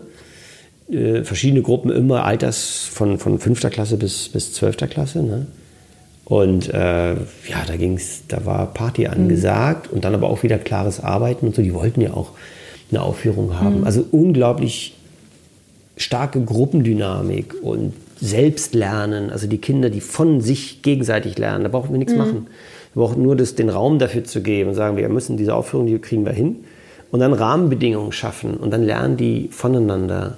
Äh, 0.89 1.23
verschiedene 1.23 1.61
Gruppen 1.61 1.91
immer 1.91 2.23
Alters 2.23 2.89
von, 2.91 3.19
von 3.19 3.39
5. 3.39 3.69
Klasse 3.69 3.97
bis, 3.97 4.29
bis 4.29 4.53
12. 4.53 4.77
Klasse. 4.89 5.23
Ne? 5.23 5.47
Und 6.33 6.73
äh, 6.73 7.13
ja, 7.13 7.63
da 7.67 7.75
ging's, 7.77 8.23
da 8.27 8.43
war 8.43 8.73
Party 8.73 9.05
angesagt 9.05 9.91
mhm. 9.91 9.97
und 9.97 10.03
dann 10.03 10.15
aber 10.15 10.31
auch 10.31 10.41
wieder 10.41 10.57
klares 10.57 10.99
Arbeiten 10.99 11.45
und 11.45 11.53
so. 11.55 11.61
Die 11.61 11.75
wollten 11.75 12.01
ja 12.01 12.15
auch 12.15 12.31
eine 12.89 13.03
Aufführung 13.03 13.59
haben. 13.59 13.81
Mhm. 13.81 13.83
Also 13.83 14.03
unglaublich 14.09 14.95
starke 15.95 16.41
Gruppendynamik 16.43 17.53
und 17.61 17.93
Selbstlernen. 18.19 19.29
Also 19.29 19.45
die 19.45 19.59
Kinder, 19.59 19.91
die 19.91 20.01
von 20.01 20.41
sich 20.41 20.81
gegenseitig 20.81 21.37
lernen. 21.37 21.65
Da 21.65 21.69
brauchen 21.69 21.91
wir 21.91 21.99
nichts 21.99 22.13
mhm. 22.13 22.19
machen. 22.19 22.47
Wir 22.95 23.03
brauchen 23.03 23.21
nur 23.21 23.35
das, 23.35 23.53
den 23.53 23.69
Raum 23.69 23.99
dafür 23.99 24.23
zu 24.23 24.41
geben 24.41 24.69
und 24.69 24.75
sagen, 24.75 24.97
wir 24.97 25.07
müssen 25.09 25.37
diese 25.37 25.53
Aufführung, 25.53 25.85
die 25.85 25.99
kriegen 25.99 26.25
wir 26.25 26.33
hin. 26.33 26.63
Und 27.11 27.19
dann 27.19 27.33
Rahmenbedingungen 27.33 28.11
schaffen 28.11 28.55
und 28.55 28.71
dann 28.71 28.81
lernen 28.81 29.17
die 29.17 29.49
voneinander. 29.51 30.37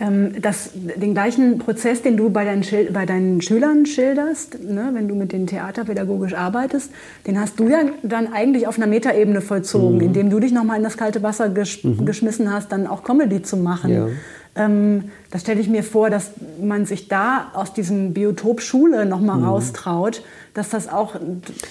Ähm, 0.00 0.40
das, 0.40 0.70
den 0.74 1.12
gleichen 1.12 1.58
Prozess, 1.58 2.02
den 2.02 2.16
du 2.16 2.30
bei 2.30 2.44
deinen, 2.44 2.64
bei 2.92 3.04
deinen 3.04 3.42
Schülern 3.42 3.84
schilderst, 3.84 4.62
ne, 4.62 4.90
wenn 4.92 5.08
du 5.08 5.14
mit 5.16 5.32
denen 5.32 5.46
theaterpädagogisch 5.46 6.34
arbeitest, 6.34 6.92
den 7.26 7.40
hast 7.40 7.58
du 7.58 7.68
ja 7.68 7.80
dann 8.02 8.32
eigentlich 8.32 8.68
auf 8.68 8.76
einer 8.76 8.86
Metaebene 8.86 9.40
vollzogen, 9.40 9.96
mhm. 9.96 10.02
indem 10.02 10.30
du 10.30 10.38
dich 10.38 10.52
nochmal 10.52 10.76
in 10.76 10.84
das 10.84 10.96
kalte 10.96 11.22
Wasser 11.22 11.48
gesch 11.48 11.82
mhm. 11.82 12.04
geschmissen 12.04 12.52
hast, 12.52 12.70
dann 12.70 12.86
auch 12.86 13.02
Comedy 13.02 13.42
zu 13.42 13.56
machen. 13.56 13.92
Ja. 13.92 14.06
Ähm, 14.54 15.04
da 15.30 15.38
stelle 15.38 15.60
ich 15.60 15.68
mir 15.68 15.82
vor, 15.82 16.10
dass 16.10 16.30
man 16.60 16.86
sich 16.86 17.08
da 17.08 17.50
aus 17.54 17.72
diesem 17.72 18.12
Biotop 18.12 18.60
Schule 18.60 19.04
nochmal 19.04 19.38
mhm. 19.38 19.44
raustraut, 19.44 20.22
dass 20.54 20.70
das 20.70 20.88
auch 20.88 21.16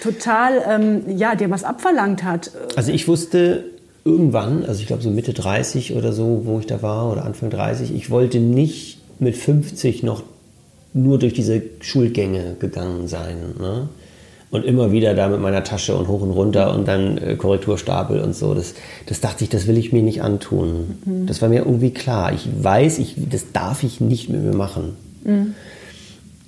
total 0.02 0.64
ähm, 0.68 1.04
ja, 1.08 1.36
dir 1.36 1.50
was 1.50 1.64
abverlangt 1.64 2.24
hat. 2.24 2.52
Also 2.76 2.92
ich 2.92 3.08
wusste 3.08 3.77
irgendwann, 4.08 4.64
also 4.66 4.80
ich 4.82 4.88
glaube 4.88 5.04
so 5.04 5.10
Mitte 5.10 5.34
30 5.34 5.96
oder 5.96 6.14
so, 6.14 6.42
wo 6.46 6.60
ich 6.60 6.66
da 6.66 6.82
war, 6.82 7.12
oder 7.12 7.26
Anfang 7.26 7.50
30, 7.50 7.94
ich 7.94 8.10
wollte 8.10 8.40
nicht 8.40 9.00
mit 9.20 9.36
50 9.36 10.04
noch 10.04 10.24
nur 10.94 11.20
durch 11.20 11.34
diese 11.34 11.62
Schulgänge 11.82 12.56
gegangen 12.60 13.08
sein. 13.08 13.38
Ne? 13.60 13.90
Und 14.50 14.64
immer 14.64 14.94
wieder 14.94 15.14
da 15.14 15.28
mit 15.28 15.42
meiner 15.42 15.64
Tasche 15.64 15.96
und 15.96 16.08
hoch 16.08 16.22
und 16.22 16.32
runter 16.32 16.74
und 16.74 16.88
dann 16.88 17.18
äh, 17.18 17.36
Korrekturstapel 17.36 18.22
und 18.22 18.34
so. 18.34 18.54
Das, 18.54 18.76
das 19.06 19.20
dachte 19.20 19.44
ich, 19.44 19.50
das 19.50 19.68
will 19.68 19.78
ich 19.78 19.92
mir 19.92 20.02
nicht 20.02 20.22
antun. 20.22 20.98
Mhm. 21.06 21.28
Das 21.28 21.42
war 21.42 21.50
mir 21.50 21.66
irgendwie 21.66 21.92
klar. 21.92 22.32
Ich 22.34 22.48
weiß, 22.62 23.00
ich, 23.00 23.16
das 23.30 23.52
darf 23.52 23.84
ich 23.84 24.00
nicht 24.00 24.30
mit 24.30 24.42
mir 24.42 24.56
machen. 24.56 24.96
Mhm. 25.26 25.54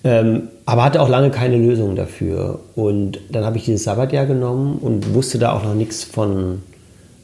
Ähm, 0.06 0.44
aber 0.66 0.86
hatte 0.86 1.02
auch 1.02 1.10
lange 1.10 1.30
keine 1.30 1.58
Lösung 1.58 1.98
dafür. 1.98 2.62
Und 2.76 3.20
dann 3.32 3.44
habe 3.44 3.58
ich 3.58 3.66
dieses 3.66 3.84
Sabbatjahr 3.84 4.26
genommen 4.26 4.78
und 4.80 5.14
wusste 5.14 5.38
da 5.38 5.52
auch 5.52 5.64
noch 5.64 5.76
nichts 5.76 6.06
von 6.06 6.60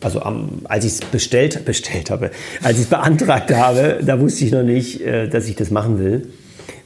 also 0.05 0.21
am, 0.21 0.61
als 0.65 0.85
ich 0.85 0.93
es 0.93 0.99
bestellt, 0.99 1.65
bestellt 1.65 2.11
habe, 2.11 2.29
als 2.61 2.77
ich 2.77 2.83
es 2.83 2.89
beantragt 2.89 3.51
habe, 3.51 3.99
da 4.05 4.19
wusste 4.19 4.45
ich 4.45 4.51
noch 4.51 4.63
nicht, 4.63 5.01
äh, 5.01 5.27
dass 5.27 5.49
ich 5.49 5.55
das 5.55 5.71
machen 5.71 5.97
will. 5.99 6.27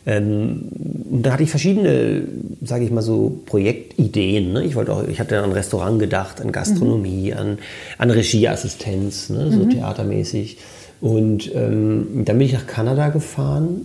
Ähm, 0.06 0.70
und 1.12 1.24
da 1.24 1.34
hatte 1.34 1.44
ich 1.44 1.50
verschiedene, 1.50 2.24
sage 2.62 2.86
ich 2.86 2.92
mal 2.92 3.02
so, 3.02 3.42
Projektideen. 3.46 4.54
Ne? 4.54 4.64
Ich 4.64 4.76
wollte 4.76 4.94
auch, 4.94 5.06
ich 5.06 5.20
hatte 5.20 5.38
an 5.40 5.52
Restaurant 5.52 6.00
gedacht, 6.00 6.40
an 6.40 6.54
Gastronomie, 6.54 7.32
mhm. 7.32 7.38
an, 7.38 7.58
an 7.98 8.10
Regieassistenz, 8.10 9.30
ne? 9.30 9.52
so 9.52 9.66
mhm. 9.66 9.72
theatermäßig. 9.72 10.58
Und 11.02 11.54
ähm, 11.54 12.24
dann 12.24 12.38
bin 12.38 12.48
ich 12.48 12.54
nach 12.54 12.68
Kanada 12.68 13.10
gefahren 13.10 13.82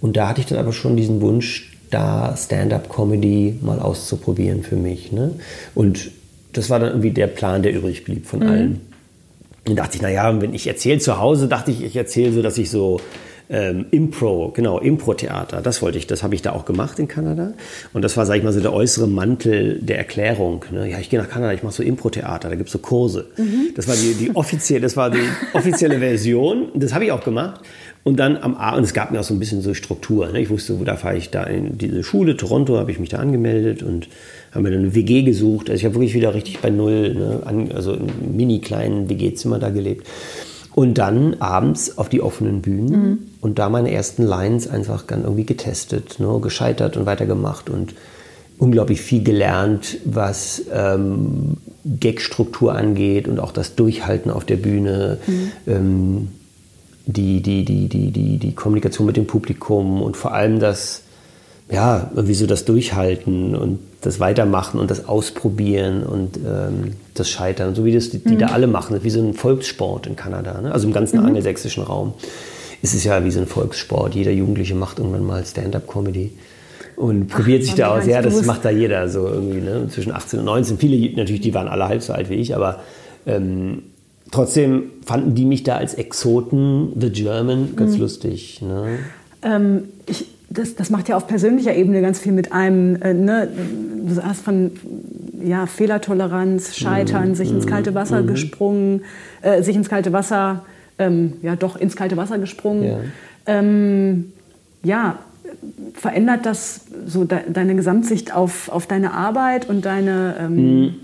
und 0.00 0.18
da 0.18 0.28
hatte 0.28 0.42
ich 0.42 0.46
dann 0.46 0.58
aber 0.58 0.72
schon 0.72 0.96
diesen 0.96 1.22
Wunsch, 1.22 1.70
da 1.90 2.36
Stand-up-Comedy 2.36 3.60
mal 3.62 3.78
auszuprobieren 3.78 4.62
für 4.62 4.76
mich. 4.76 5.12
Ne? 5.12 5.32
Und 5.74 6.10
das 6.56 6.70
war 6.70 6.78
dann 6.78 6.90
irgendwie 6.90 7.10
der 7.10 7.26
Plan, 7.26 7.62
der 7.62 7.72
übrig 7.72 8.04
blieb 8.04 8.26
von 8.26 8.40
mhm. 8.40 8.46
allen. 8.46 8.80
Dann 9.64 9.76
dachte 9.76 9.96
ich, 9.96 10.02
naja, 10.02 10.40
wenn 10.40 10.54
ich 10.54 10.66
erzähle 10.66 10.98
zu 10.98 11.18
Hause, 11.18 11.48
dachte 11.48 11.70
ich, 11.70 11.82
ich 11.82 11.96
erzähle 11.96 12.32
so, 12.32 12.42
dass 12.42 12.58
ich 12.58 12.70
so 12.70 13.00
ähm, 13.50 13.86
Impro, 13.90 14.52
genau, 14.54 14.78
Impro-Theater, 14.78 15.60
das 15.60 15.82
wollte 15.82 15.98
ich, 15.98 16.06
das 16.06 16.22
habe 16.22 16.34
ich 16.34 16.42
da 16.42 16.52
auch 16.52 16.64
gemacht 16.64 16.98
in 16.98 17.08
Kanada. 17.08 17.52
Und 17.92 18.02
das 18.02 18.16
war, 18.16 18.24
sag 18.24 18.36
ich 18.36 18.42
mal, 18.42 18.52
so 18.52 18.60
der 18.60 18.72
äußere 18.72 19.06
Mantel 19.06 19.78
der 19.80 19.98
Erklärung. 19.98 20.64
Ne? 20.70 20.90
Ja, 20.90 20.98
ich 20.98 21.10
gehe 21.10 21.20
nach 21.20 21.28
Kanada, 21.28 21.52
ich 21.52 21.62
mache 21.62 21.74
so 21.74 21.82
Impro-Theater, 21.82 22.48
da 22.48 22.56
gibt 22.56 22.68
es 22.68 22.72
so 22.72 22.78
Kurse. 22.78 23.26
Mhm. 23.36 23.74
Das 23.74 23.86
war 23.86 23.94
die, 23.96 24.14
die 24.14 24.34
offizielle, 24.34 24.80
das 24.80 24.96
war 24.96 25.10
die 25.10 25.28
offizielle 25.52 25.98
Version. 25.98 26.68
Das 26.74 26.94
habe 26.94 27.04
ich 27.04 27.12
auch 27.12 27.22
gemacht. 27.22 27.60
Und 28.02 28.18
dann 28.18 28.36
am 28.36 28.54
Abend, 28.54 28.84
es 28.84 28.92
gab 28.92 29.10
mir 29.10 29.20
auch 29.20 29.24
so 29.24 29.34
ein 29.34 29.40
bisschen 29.40 29.62
so 29.62 29.72
Struktur. 29.72 30.30
Ne? 30.30 30.40
Ich 30.40 30.50
wusste, 30.50 30.78
wo 30.78 30.84
da 30.84 30.96
fahre 30.96 31.16
ich 31.16 31.30
da 31.30 31.44
in 31.44 31.78
diese 31.78 32.02
Schule, 32.02 32.36
Toronto, 32.36 32.76
habe 32.76 32.90
ich 32.90 32.98
mich 32.98 33.08
da 33.08 33.18
angemeldet 33.18 33.82
und 33.82 34.08
haben 34.54 34.62
mir 34.62 34.70
dann 34.70 34.80
eine 34.80 34.94
WG 34.94 35.22
gesucht. 35.22 35.68
Also 35.68 35.80
ich 35.80 35.84
habe 35.84 35.96
wirklich 35.96 36.14
wieder 36.14 36.34
richtig 36.34 36.60
bei 36.60 36.70
Null, 36.70 37.14
ne? 37.14 37.42
An, 37.44 37.72
also 37.72 37.94
im 37.94 38.36
mini 38.36 38.60
kleinen 38.60 39.08
WG-Zimmer 39.08 39.58
da 39.58 39.70
gelebt. 39.70 40.06
Und 40.74 40.98
dann 40.98 41.34
abends 41.34 41.98
auf 41.98 42.08
die 42.08 42.20
offenen 42.20 42.60
Bühnen 42.60 42.90
mhm. 42.90 43.18
und 43.40 43.60
da 43.60 43.68
meine 43.68 43.92
ersten 43.92 44.24
Lines 44.24 44.68
einfach 44.68 45.02
dann 45.02 45.22
irgendwie 45.22 45.44
getestet, 45.44 46.18
ne? 46.18 46.40
gescheitert 46.42 46.96
und 46.96 47.06
weitergemacht 47.06 47.70
und 47.70 47.94
unglaublich 48.58 49.00
viel 49.00 49.22
gelernt, 49.22 49.98
was 50.04 50.62
ähm, 50.72 51.58
Gag-Struktur 51.84 52.74
angeht 52.74 53.28
und 53.28 53.38
auch 53.38 53.52
das 53.52 53.76
Durchhalten 53.76 54.32
auf 54.32 54.44
der 54.44 54.56
Bühne. 54.56 55.18
Mhm. 55.26 55.50
Ähm, 55.66 56.28
die, 57.06 57.42
die, 57.42 57.64
die, 57.64 57.88
die, 57.88 58.10
die, 58.10 58.38
die 58.38 58.54
Kommunikation 58.54 59.06
mit 59.06 59.16
dem 59.16 59.26
Publikum 59.26 60.02
und 60.02 60.16
vor 60.16 60.32
allem 60.32 60.58
das, 60.58 61.03
ja, 61.70 62.10
irgendwie 62.14 62.34
so 62.34 62.46
das 62.46 62.64
Durchhalten 62.64 63.56
und 63.56 63.78
das 64.02 64.20
Weitermachen 64.20 64.78
und 64.78 64.90
das 64.90 65.08
Ausprobieren 65.08 66.02
und 66.02 66.36
ähm, 66.36 66.92
das 67.14 67.30
Scheitern, 67.30 67.74
so 67.74 67.84
wie 67.84 67.92
das 67.92 68.10
die, 68.10 68.18
die 68.18 68.34
mhm. 68.34 68.38
da 68.38 68.46
alle 68.48 68.66
machen, 68.66 68.98
wie 69.02 69.10
so 69.10 69.20
ein 69.20 69.34
Volkssport 69.34 70.06
in 70.06 70.14
Kanada, 70.14 70.60
ne? 70.60 70.72
also 70.72 70.86
im 70.86 70.92
ganzen 70.92 71.20
mhm. 71.20 71.26
angelsächsischen 71.26 71.82
Raum 71.82 72.12
ist 72.82 72.94
es 72.94 73.02
ja 73.04 73.24
wie 73.24 73.30
so 73.30 73.40
ein 73.40 73.46
Volkssport. 73.46 74.14
Jeder 74.14 74.30
Jugendliche 74.30 74.74
macht 74.74 74.98
irgendwann 74.98 75.24
mal 75.24 75.42
Stand-up-Comedy 75.42 76.32
und 76.96 77.28
probiert 77.28 77.62
Ach, 77.62 77.66
sich 77.66 77.74
da 77.76 77.96
aus. 77.96 78.06
Ja, 78.06 78.20
das 78.20 78.44
macht 78.44 78.66
da 78.66 78.70
jeder 78.70 79.08
so 79.08 79.26
irgendwie, 79.26 79.62
ne? 79.62 79.88
zwischen 79.88 80.12
18 80.12 80.40
und 80.40 80.44
19. 80.44 80.78
Viele 80.78 81.16
natürlich, 81.16 81.40
die 81.40 81.54
waren 81.54 81.66
alle 81.66 81.88
halb 81.88 82.02
so 82.02 82.12
alt 82.12 82.28
wie 82.28 82.34
ich, 82.34 82.54
aber 82.54 82.80
ähm, 83.26 83.84
trotzdem 84.30 84.90
fanden 85.06 85.34
die 85.34 85.46
mich 85.46 85.62
da 85.62 85.76
als 85.76 85.94
Exoten, 85.94 86.92
The 87.00 87.08
German, 87.08 87.74
ganz 87.74 87.94
mhm. 87.94 88.00
lustig. 88.00 88.60
Ne? 88.60 88.98
Ähm, 89.42 89.84
ich, 90.06 90.26
das, 90.54 90.74
das, 90.76 90.90
macht 90.90 91.08
ja 91.08 91.16
auf 91.16 91.26
persönlicher 91.26 91.74
Ebene 91.74 92.00
ganz 92.00 92.18
viel 92.18 92.32
mit 92.32 92.52
einem. 92.52 93.00
Äh, 93.02 93.14
ne? 93.14 93.48
Du 94.06 94.22
hast 94.22 94.42
von 94.42 94.72
ja, 95.42 95.66
Fehlertoleranz, 95.66 96.76
Scheitern, 96.76 97.30
mhm. 97.30 97.34
sich 97.34 97.50
ins 97.50 97.66
kalte 97.66 97.94
Wasser 97.94 98.22
mhm. 98.22 98.28
gesprungen, 98.28 99.02
äh, 99.42 99.62
sich 99.62 99.76
ins 99.76 99.88
kalte 99.88 100.12
Wasser, 100.12 100.64
ähm, 100.98 101.34
ja 101.42 101.56
doch 101.56 101.76
ins 101.76 101.96
kalte 101.96 102.16
Wasser 102.16 102.38
gesprungen. 102.38 102.84
Ja, 102.84 102.98
ähm, 103.46 104.32
ja 104.82 105.18
verändert 105.94 106.46
das 106.46 106.82
so 107.06 107.24
de 107.24 107.38
deine 107.52 107.74
Gesamtsicht 107.74 108.34
auf, 108.34 108.68
auf 108.68 108.86
deine 108.86 109.12
Arbeit 109.12 109.68
und 109.68 109.84
deine 109.84 110.36
ähm, 110.38 110.80
mhm. 110.80 110.94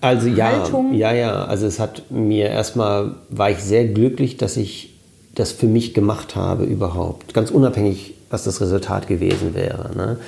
also 0.00 0.28
ja, 0.28 0.46
Haltung? 0.46 0.94
ja, 0.94 1.12
ja. 1.12 1.44
Also 1.44 1.66
es 1.66 1.78
hat 1.78 2.10
mir 2.10 2.48
erstmal 2.48 3.14
war 3.30 3.50
ich 3.50 3.58
sehr 3.58 3.86
glücklich, 3.86 4.36
dass 4.36 4.56
ich 4.56 4.94
das 5.34 5.52
für 5.52 5.66
mich 5.66 5.94
gemacht 5.94 6.34
habe 6.34 6.64
überhaupt, 6.64 7.32
ganz 7.32 7.50
unabhängig, 7.50 8.14
was 8.30 8.44
das 8.44 8.60
Resultat 8.60 9.06
gewesen 9.06 9.54
wäre. 9.54 9.90
Ne? 9.96 10.18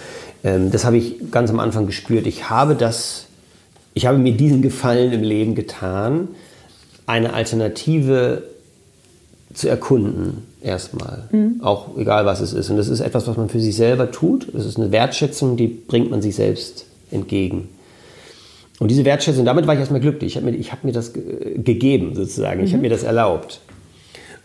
Ähm, 0.45 0.71
das 0.71 0.85
habe 0.85 0.97
ich 0.97 1.31
ganz 1.31 1.51
am 1.51 1.61
Anfang 1.61 1.87
gespürt. 1.87 2.27
Ich 2.27 2.49
habe 2.51 2.75
das, 2.75 3.27
ich 3.95 4.07
habe 4.07 4.19
mir 4.19 4.33
diesen 4.33 4.63
Gefallen 4.63 5.13
im 5.13 5.23
Leben 5.23 5.55
getan, 5.55 6.29
eine 7.07 7.35
Alternative 7.35 8.45
zu 9.53 9.69
erkunden 9.69 10.47
erstmal. 10.63 11.29
Mhm. 11.33 11.61
Auch 11.63 11.97
egal, 11.97 12.25
was 12.25 12.41
es 12.41 12.53
ist. 12.53 12.71
Und 12.71 12.77
das 12.77 12.89
ist 12.89 13.01
etwas, 13.01 13.27
was 13.27 13.37
man 13.37 13.49
für 13.49 13.61
sich 13.61 13.75
selber 13.77 14.11
tut. 14.11 14.49
Das 14.53 14.65
ist 14.65 14.79
eine 14.79 14.93
Wertschätzung, 14.93 15.57
die 15.57 15.67
bringt 15.67 16.11
man 16.11 16.23
sich 16.23 16.37
selbst 16.37 16.87
entgegen. 17.11 17.69
Und 18.79 18.91
diese 18.91 19.05
Wertschätzung, 19.05 19.45
damit 19.45 19.67
war 19.67 19.75
ich 19.75 19.81
erstmal 19.81 20.01
glücklich. 20.01 20.37
Ich 20.37 20.43
habe 20.43 20.51
mir, 20.51 20.59
hab 20.59 20.85
mir 20.85 20.93
das 20.93 21.13
gegeben, 21.13 22.15
sozusagen. 22.15 22.61
Mhm. 22.61 22.67
Ich 22.67 22.73
habe 22.73 22.83
mir 22.83 22.91
das 22.91 23.03
erlaubt. 23.03 23.61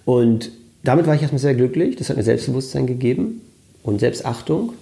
Und 0.03 0.51
damit 0.87 1.07
war 1.07 1.15
ich 1.15 1.21
erstmal 1.21 1.39
sehr 1.39 1.55
glücklich. 1.55 1.95
Das 1.95 2.09
hat 2.09 2.17
mir 2.17 2.23
Selbstbewusstsein 2.23 2.87
gegeben 2.87 3.41
und 3.83 3.99
Selbstachtung. 3.99 4.73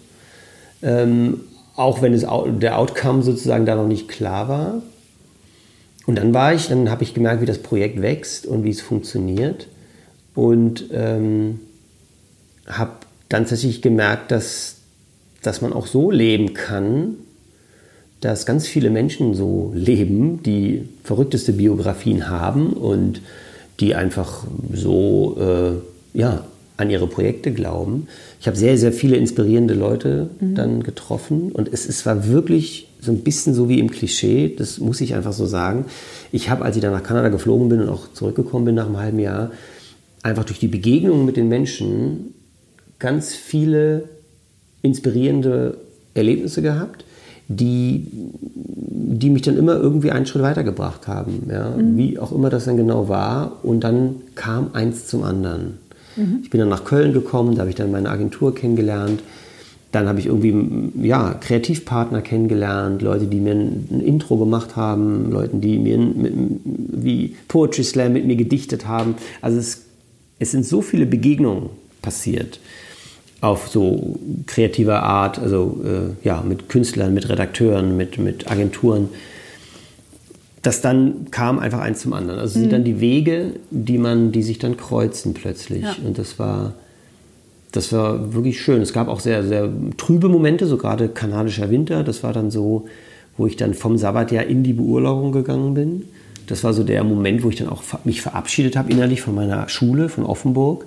Ähm, 0.81 1.41
auch 1.75 2.01
wenn 2.01 2.13
es, 2.13 2.25
der 2.59 2.77
Outcome 2.77 3.23
sozusagen 3.23 3.65
da 3.65 3.75
noch 3.75 3.87
nicht 3.87 4.07
klar 4.07 4.47
war. 4.47 4.81
Und 6.05 6.17
dann 6.17 6.33
war 6.33 6.53
ich, 6.53 6.67
dann 6.67 6.91
habe 6.91 7.03
ich 7.03 7.13
gemerkt, 7.13 7.41
wie 7.41 7.45
das 7.45 7.59
Projekt 7.59 8.01
wächst 8.01 8.45
und 8.45 8.63
wie 8.63 8.69
es 8.69 8.81
funktioniert 8.81 9.67
und 10.35 10.85
ähm, 10.91 11.59
habe 12.67 12.91
dann 13.29 13.43
tatsächlich 13.43 13.81
gemerkt, 13.81 14.31
dass, 14.31 14.75
dass 15.41 15.61
man 15.61 15.73
auch 15.73 15.87
so 15.87 16.11
leben 16.11 16.53
kann, 16.53 17.15
dass 18.19 18.45
ganz 18.45 18.67
viele 18.67 18.89
Menschen 18.89 19.33
so 19.33 19.71
leben, 19.75 20.43
die 20.43 20.87
verrückteste 21.03 21.53
Biografien 21.53 22.29
haben 22.29 22.73
und 22.73 23.21
die 23.79 23.95
einfach 23.95 24.45
so 24.73 25.37
äh, 25.39 25.92
ja, 26.13 26.43
an 26.77 26.89
ihre 26.89 27.07
Projekte 27.07 27.51
glauben. 27.51 28.07
Ich 28.39 28.47
habe 28.47 28.57
sehr, 28.57 28.77
sehr 28.77 28.91
viele 28.91 29.15
inspirierende 29.17 29.73
Leute 29.73 30.29
mhm. 30.39 30.55
dann 30.55 30.83
getroffen 30.83 31.51
und 31.51 31.71
es, 31.71 31.87
es 31.87 32.05
war 32.05 32.27
wirklich 32.27 32.87
so 32.99 33.11
ein 33.11 33.19
bisschen 33.19 33.53
so 33.53 33.69
wie 33.69 33.79
im 33.79 33.91
Klischee, 33.91 34.53
das 34.57 34.79
muss 34.79 35.01
ich 35.01 35.13
einfach 35.13 35.33
so 35.33 35.45
sagen. 35.45 35.85
Ich 36.31 36.49
habe, 36.49 36.63
als 36.65 36.75
ich 36.75 36.81
dann 36.81 36.93
nach 36.93 37.03
Kanada 37.03 37.29
geflogen 37.29 37.69
bin 37.69 37.81
und 37.81 37.89
auch 37.89 38.13
zurückgekommen 38.13 38.65
bin 38.65 38.75
nach 38.75 38.87
einem 38.87 38.97
halben 38.97 39.19
Jahr, 39.19 39.51
einfach 40.23 40.45
durch 40.45 40.59
die 40.59 40.67
Begegnung 40.67 41.25
mit 41.25 41.35
den 41.35 41.49
Menschen 41.49 42.33
ganz 42.97 43.35
viele 43.35 44.05
inspirierende 44.81 45.77
Erlebnisse 46.13 46.61
gehabt, 46.61 47.03
die, 47.49 48.07
die 48.09 49.29
mich 49.29 49.41
dann 49.41 49.57
immer 49.57 49.75
irgendwie 49.75 50.11
einen 50.11 50.25
Schritt 50.25 50.41
weitergebracht 50.41 51.07
haben. 51.07 51.47
Ja? 51.51 51.71
Mhm. 51.71 51.97
Wie 51.97 52.19
auch 52.19 52.31
immer 52.31 52.49
das 52.49 52.65
dann 52.65 52.77
genau 52.77 53.09
war. 53.09 53.59
Und 53.63 53.81
dann 53.81 54.15
kam 54.35 54.73
eins 54.73 55.07
zum 55.07 55.23
anderen. 55.23 55.79
Mhm. 56.15 56.39
Ich 56.43 56.49
bin 56.49 56.59
dann 56.59 56.69
nach 56.69 56.85
Köln 56.85 57.13
gekommen, 57.13 57.55
da 57.55 57.61
habe 57.61 57.69
ich 57.69 57.75
dann 57.75 57.91
meine 57.91 58.09
Agentur 58.09 58.53
kennengelernt. 58.55 59.21
Dann 59.91 60.07
habe 60.07 60.19
ich 60.19 60.25
irgendwie 60.25 61.07
ja, 61.07 61.35
Kreativpartner 61.35 62.21
kennengelernt, 62.21 63.03
Leute, 63.03 63.27
die 63.27 63.39
mir 63.39 63.53
ein, 63.53 64.01
Intro 64.03 64.37
gemacht 64.37 64.75
haben, 64.75 65.31
Leute, 65.31 65.57
die 65.57 65.77
mir 65.77 65.97
ein, 65.97 66.59
wie 66.65 67.35
Poetry 67.47 67.83
Slam 67.83 68.13
mit 68.13 68.25
mir 68.25 68.35
gedichtet 68.35 68.87
haben. 68.87 69.15
Also 69.41 69.59
es 69.59 69.83
es 70.43 70.51
sind 70.51 70.65
so 70.65 70.81
viele 70.81 71.05
Begegnungen 71.05 71.69
passiert 72.01 72.59
auf 73.41 73.67
so 73.67 74.19
kreativer 74.45 75.03
Art, 75.03 75.37
also 75.37 75.81
äh, 75.83 76.25
ja, 76.25 76.41
mit 76.41 76.69
Künstlern, 76.69 77.13
mit 77.13 77.27
Redakteuren, 77.27 77.97
mit, 77.97 78.17
mit 78.17 78.49
Agenturen, 78.49 79.09
dass 80.63 80.81
dann 80.81 81.27
kam 81.29 81.59
einfach 81.59 81.79
eins 81.79 82.01
zum 82.01 82.13
anderen. 82.13 82.39
Also 82.39 82.57
mhm. 82.57 82.63
sind 82.63 82.73
dann 82.73 82.83
die 82.83 82.99
Wege, 82.99 83.51
die 83.69 83.97
man, 83.97 84.31
die 84.31 84.43
sich 84.43 84.57
dann 84.57 84.75
kreuzen 84.75 85.33
plötzlich. 85.33 85.83
Ja. 85.83 85.95
Und 86.03 86.17
das 86.17 86.39
war, 86.39 86.73
das 87.71 87.93
war 87.93 88.33
wirklich 88.33 88.59
schön. 88.59 88.81
Es 88.81 88.93
gab 88.93 89.07
auch 89.07 89.19
sehr, 89.19 89.43
sehr 89.43 89.69
trübe 89.97 90.29
Momente, 90.29 90.65
so 90.65 90.77
gerade 90.77 91.09
kanadischer 91.09 91.69
Winter. 91.69 92.03
Das 92.03 92.23
war 92.23 92.33
dann 92.33 92.49
so, 92.49 92.87
wo 93.37 93.45
ich 93.45 93.55
dann 93.55 93.75
vom 93.75 93.97
Sabbatjahr 93.97 94.45
in 94.45 94.63
die 94.63 94.73
Beurlaubung 94.73 95.31
gegangen 95.31 95.75
bin 95.75 96.03
das 96.47 96.63
war 96.63 96.73
so 96.73 96.83
der 96.83 97.03
Moment, 97.03 97.43
wo 97.43 97.49
ich 97.49 97.55
dann 97.55 97.69
auch 97.69 97.83
mich 98.03 98.21
verabschiedet 98.21 98.75
habe 98.75 98.91
innerlich 98.91 99.21
von 99.21 99.35
meiner 99.35 99.69
Schule, 99.69 100.09
von 100.09 100.25
Offenburg. 100.25 100.85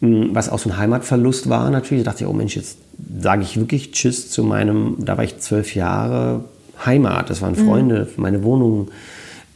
Hm, 0.00 0.34
was 0.34 0.48
auch 0.48 0.58
so 0.58 0.70
ein 0.70 0.78
Heimatverlust 0.78 1.48
war 1.48 1.70
natürlich. 1.70 2.04
Da 2.04 2.12
dachte 2.12 2.24
ich, 2.24 2.30
oh 2.30 2.32
Mensch, 2.32 2.56
jetzt 2.56 2.78
sage 3.18 3.42
ich 3.42 3.58
wirklich 3.58 3.92
Tschüss 3.92 4.30
zu 4.30 4.44
meinem, 4.44 4.96
da 4.98 5.16
war 5.16 5.24
ich 5.24 5.38
zwölf 5.38 5.74
Jahre, 5.74 6.44
Heimat. 6.84 7.30
Das 7.30 7.42
waren 7.42 7.52
mhm. 7.52 7.66
Freunde, 7.66 8.08
mhm. 8.16 8.22
meine 8.22 8.42
Wohnung. 8.42 8.88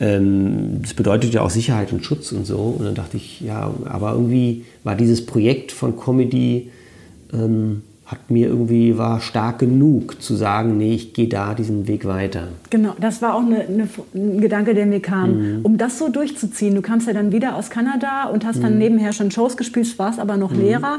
Ähm, 0.00 0.80
das 0.82 0.94
bedeutet 0.94 1.34
ja 1.34 1.42
auch 1.42 1.50
Sicherheit 1.50 1.92
und 1.92 2.04
Schutz 2.04 2.32
und 2.32 2.46
so. 2.46 2.76
Und 2.78 2.84
dann 2.84 2.94
dachte 2.94 3.16
ich, 3.16 3.40
ja, 3.40 3.72
aber 3.84 4.12
irgendwie 4.12 4.64
war 4.82 4.94
dieses 4.94 5.24
Projekt 5.26 5.72
von 5.72 5.98
Comedy 5.98 6.70
ähm, 7.32 7.82
hat 8.10 8.28
mir 8.28 8.48
irgendwie, 8.48 8.98
war 8.98 9.20
stark 9.20 9.60
genug 9.60 10.20
zu 10.20 10.34
sagen, 10.34 10.76
nee, 10.76 10.94
ich 10.94 11.14
gehe 11.14 11.28
da 11.28 11.54
diesen 11.54 11.86
Weg 11.86 12.04
weiter. 12.06 12.48
Genau, 12.68 12.94
das 12.98 13.22
war 13.22 13.36
auch 13.36 13.42
eine, 13.42 13.60
eine, 13.60 13.88
ein 14.14 14.40
Gedanke, 14.40 14.74
der 14.74 14.86
mir 14.86 15.00
kam. 15.00 15.58
Mhm. 15.58 15.60
Um 15.62 15.78
das 15.78 15.98
so 15.98 16.08
durchzuziehen, 16.08 16.74
du 16.74 16.82
kamst 16.82 17.06
ja 17.06 17.12
dann 17.12 17.30
wieder 17.30 17.54
aus 17.54 17.70
Kanada 17.70 18.24
und 18.24 18.44
hast 18.44 18.64
dann 18.64 18.72
mhm. 18.72 18.78
nebenher 18.78 19.12
schon 19.12 19.30
Shows 19.30 19.56
gespielt, 19.56 19.96
warst 20.00 20.18
aber 20.18 20.36
noch 20.36 20.52
mhm. 20.52 20.60
Lehrer. 20.60 20.98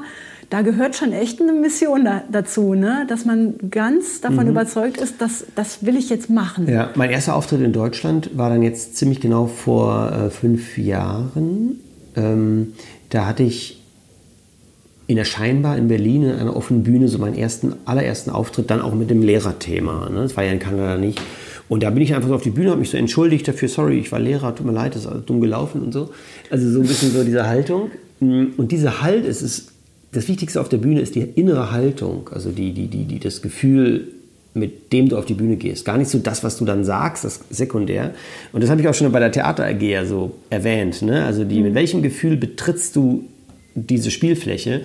Da 0.51 0.63
gehört 0.63 0.97
schon 0.97 1.13
echt 1.13 1.41
eine 1.41 1.53
Mission 1.53 2.03
da, 2.03 2.23
dazu, 2.29 2.73
ne? 2.73 3.05
dass 3.07 3.23
man 3.23 3.53
ganz 3.71 4.19
davon 4.19 4.43
mhm. 4.43 4.51
überzeugt 4.51 4.97
ist, 4.97 5.21
dass 5.21 5.45
das 5.55 5.85
will 5.85 5.95
ich 5.95 6.09
jetzt 6.09 6.29
machen. 6.29 6.67
Ja, 6.67 6.89
mein 6.95 7.09
erster 7.09 7.37
Auftritt 7.37 7.61
in 7.61 7.71
Deutschland 7.71 8.37
war 8.37 8.49
dann 8.49 8.61
jetzt 8.61 8.97
ziemlich 8.97 9.21
genau 9.21 9.47
vor 9.47 10.11
äh, 10.11 10.29
fünf 10.29 10.77
Jahren. 10.77 11.79
Ähm, 12.17 12.73
da 13.09 13.27
hatte 13.27 13.43
ich 13.43 13.81
in 15.07 15.15
der 15.15 15.23
Scheinbar 15.23 15.77
in 15.77 15.87
Berlin 15.87 16.23
in 16.23 16.33
einer 16.33 16.53
offenen 16.53 16.83
Bühne 16.83 17.07
so 17.07 17.17
meinen 17.17 17.35
ersten, 17.35 17.73
allerersten 17.85 18.29
Auftritt, 18.29 18.69
dann 18.69 18.81
auch 18.81 18.93
mit 18.93 19.09
dem 19.09 19.21
Lehrerthema. 19.21 20.09
Ne? 20.09 20.23
Das 20.23 20.35
war 20.35 20.43
ja 20.43 20.51
in 20.51 20.59
Kanada 20.59 20.97
nicht. 20.97 21.21
Und 21.69 21.81
da 21.83 21.91
bin 21.91 22.03
ich 22.03 22.13
einfach 22.13 22.27
so 22.27 22.35
auf 22.35 22.43
die 22.43 22.49
Bühne, 22.49 22.71
habe 22.71 22.81
mich 22.81 22.89
so 22.89 22.97
entschuldigt 22.97 23.47
dafür, 23.47 23.69
sorry, 23.69 23.99
ich 23.99 24.11
war 24.11 24.19
Lehrer, 24.19 24.53
tut 24.53 24.65
mir 24.65 24.73
leid, 24.73 24.95
das 24.95 25.05
ist 25.05 25.29
dumm 25.29 25.39
gelaufen 25.39 25.81
und 25.81 25.93
so. 25.93 26.09
Also 26.49 26.69
so 26.69 26.81
ein 26.81 26.87
bisschen 26.87 27.11
so 27.11 27.23
diese 27.23 27.47
Haltung. 27.47 27.89
Und 28.19 28.71
diese 28.71 29.01
Halt, 29.01 29.25
es 29.25 29.41
ist, 29.41 29.70
das 30.12 30.28
Wichtigste 30.28 30.60
auf 30.60 30.69
der 30.69 30.78
Bühne 30.78 31.02
ist 31.02 31.15
die 31.15 31.21
innere 31.21 31.71
Haltung, 31.71 32.30
also 32.34 32.52
die, 32.52 32.74
die, 32.74 32.88
die, 32.88 33.06
die, 33.06 33.19
das 33.19 33.41
Gefühl, 33.41 34.08
mit 34.54 34.91
dem 34.91 35.08
du 35.08 35.17
auf 35.17 35.26
die 35.26 35.34
Bühne 35.34 35.56
gehst. 35.56 35.86
Gar 35.86 35.97
nicht 35.97 36.10
so 36.10 36.19
das, 36.19 36.43
was 36.43 36.58
du 36.58 36.65
dann 36.65 36.84
sagst, 36.84 37.24
das 37.24 37.39
sekundär. 37.50 38.13
Und 38.52 38.62
das 38.62 38.69
habe 38.69 38.82
ich 38.82 38.88
auch 38.88 38.93
schon 38.93 39.10
bei 39.12 39.19
der 39.19 39.32
Theater 39.32 39.65
AG 39.65 39.82
ja 39.82 40.06
so 40.06 40.32
erwähnt. 40.50 41.02
Ne? 41.02 41.24
Also 41.24 41.45
die, 41.45 41.62
mit 41.62 41.74
welchem 41.74 42.02
Gefühl 42.02 42.36
betrittst 42.36 42.95
du 42.97 43.24
diese 43.76 44.12
Spielfläche. 44.12 44.82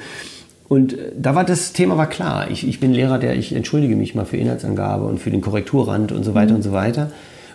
Und 0.68 0.92
äh, 0.92 1.12
da 1.20 1.34
war 1.34 1.44
das 1.44 1.72
Thema 1.72 1.96
war 1.96 2.08
klar. 2.08 2.50
Ich, 2.50 2.66
ich 2.66 2.78
bin 2.78 2.92
Lehrer, 2.92 3.18
der 3.18 3.34
ich 3.34 3.52
entschuldige 3.52 3.96
mich 3.96 4.14
mal 4.14 4.24
für 4.24 4.36
Inhaltsangabe 4.36 5.04
und 5.04 5.18
für 5.18 5.30
den 5.30 5.40
Korrekturrand 5.40 6.12
und 6.12 6.22
so 6.22 6.34
weiter 6.34 6.50
mhm. 6.50 6.56
und 6.56 6.62
so 6.62 6.72
weiter. 6.72 7.10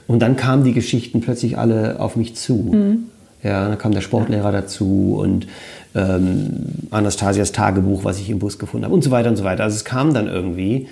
Und 0.08 0.20
dann 0.20 0.36
kamen 0.36 0.66
die 0.66 0.74
Geschichten 0.74 1.22
plötzlich 1.22 1.58
alle 1.58 2.02
auf 2.02 2.18
mich 2.18 2.36
zu. 2.36 2.56
Mhm. 2.56 3.04
Ja, 3.44 3.70
dann 3.70 3.78
kam 3.78 3.94
der 3.94 4.02
Sportlehrer 4.02 4.52
dazu 4.52 5.18
und 5.20 5.48
ähm, 5.96 6.88
Anastasias 6.90 7.52
Tagebuch, 7.52 8.04
was 8.04 8.20
ich 8.20 8.30
im 8.30 8.40
Bus 8.40 8.60
gefunden 8.60 8.86
habe 8.86 8.94
und 8.94 9.04
so 9.04 9.12
weiter 9.12 9.30
und 9.30 9.36
so 9.36 9.44
weiter. 9.44 9.64
Also 9.64 9.76
es 9.76 9.86
kam 9.86 10.14
dann 10.14 10.28
irgendwie. 10.28 10.88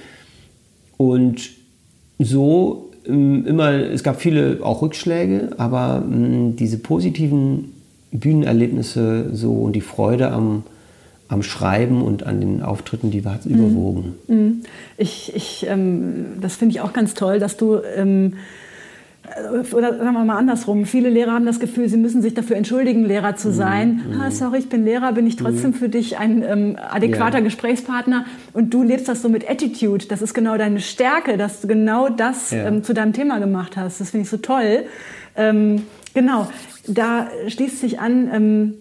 Und 0.98 1.52
so 2.20 2.92
ähm, 3.06 3.46
immer, 3.46 3.72
es 3.72 4.04
gab 4.04 4.22
viele 4.22 4.60
auch 4.62 4.82
Rückschläge, 4.82 5.52
aber 5.58 6.04
ähm, 6.06 6.56
diese 6.56 6.78
positiven 6.78 7.74
Bühnenerlebnisse 8.12 9.30
so 9.34 9.54
und 9.54 9.74
die 9.74 9.82
Freude 9.82 10.32
am, 10.32 10.64
am 11.28 11.44
Schreiben 11.44 12.02
und 12.02 12.24
an 12.24 12.42
den 12.42 12.62
Auftritten, 12.62 13.12
die 13.12 13.24
hat 13.24 13.46
mhm. 13.46 13.56
überwogen. 13.56 14.16
Mhm. 14.28 14.62
Ich, 14.98 15.34
ich, 15.36 15.66
ähm, 15.70 16.40
das 16.42 16.56
finde 16.56 16.76
ich 16.76 16.82
auch 16.82 16.94
ganz 16.94 17.14
toll, 17.14 17.40
dass 17.40 17.56
du 17.56 17.80
ähm, 17.96 18.34
äh, 18.34 18.38
oder 19.74 19.98
sagen 19.98 20.14
wir 20.14 20.24
mal 20.26 20.38
andersrum, 20.38 20.86
viele 20.86 21.10
Lehrer 21.10 21.34
haben 21.34 21.46
das 21.46 21.60
Gefühl, 21.60 21.90
sie 21.90 21.98
müssen 21.98 22.22
sich 22.22 22.34
dafür 22.34 22.56
entschuldigen, 22.56 23.06
Lehrer 23.06 23.36
zu 23.36 23.50
mhm. 23.50 23.54
sein. 23.54 24.02
Mhm. 24.10 24.22
Ah, 24.22 24.32
sorry, 24.32 24.60
ich 24.60 24.70
bin 24.70 24.86
Lehrer, 24.86 25.12
bin 25.14 25.28
ich 25.28 25.36
trotzdem 25.36 25.72
mhm. 25.72 25.76
für 25.76 25.90
dich 25.90 26.18
ein 26.18 26.44
ähm, 26.44 26.78
adäquater 26.80 27.40
ja. 27.40 27.44
Gesprächspartner. 27.44 28.26
Und 28.54 28.74
du 28.74 28.84
lebst 28.84 29.08
das 29.08 29.22
so 29.22 29.30
mit 29.30 29.50
Attitude. 29.50 30.06
Das 30.08 30.22
ist 30.22 30.34
genau 30.34 30.58
deine 30.58 30.80
Stärke, 30.80 31.38
dass 31.38 31.62
du 31.62 31.68
genau 31.68 32.10
das 32.10 32.52
ja. 32.52 32.68
ähm, 32.68 32.84
zu 32.84 32.94
deinem 32.94 33.14
Thema 33.14 33.40
gemacht 33.40 33.78
hast. 33.78 34.02
Das 34.02 34.12
finde 34.12 34.24
ich 34.24 34.30
so 34.30 34.38
toll. 34.38 34.84
Ähm, 35.36 35.84
Genau, 36.14 36.50
da 36.88 37.28
schließt 37.48 37.80
sich 37.80 38.00
an, 38.00 38.30
ähm, 38.34 38.74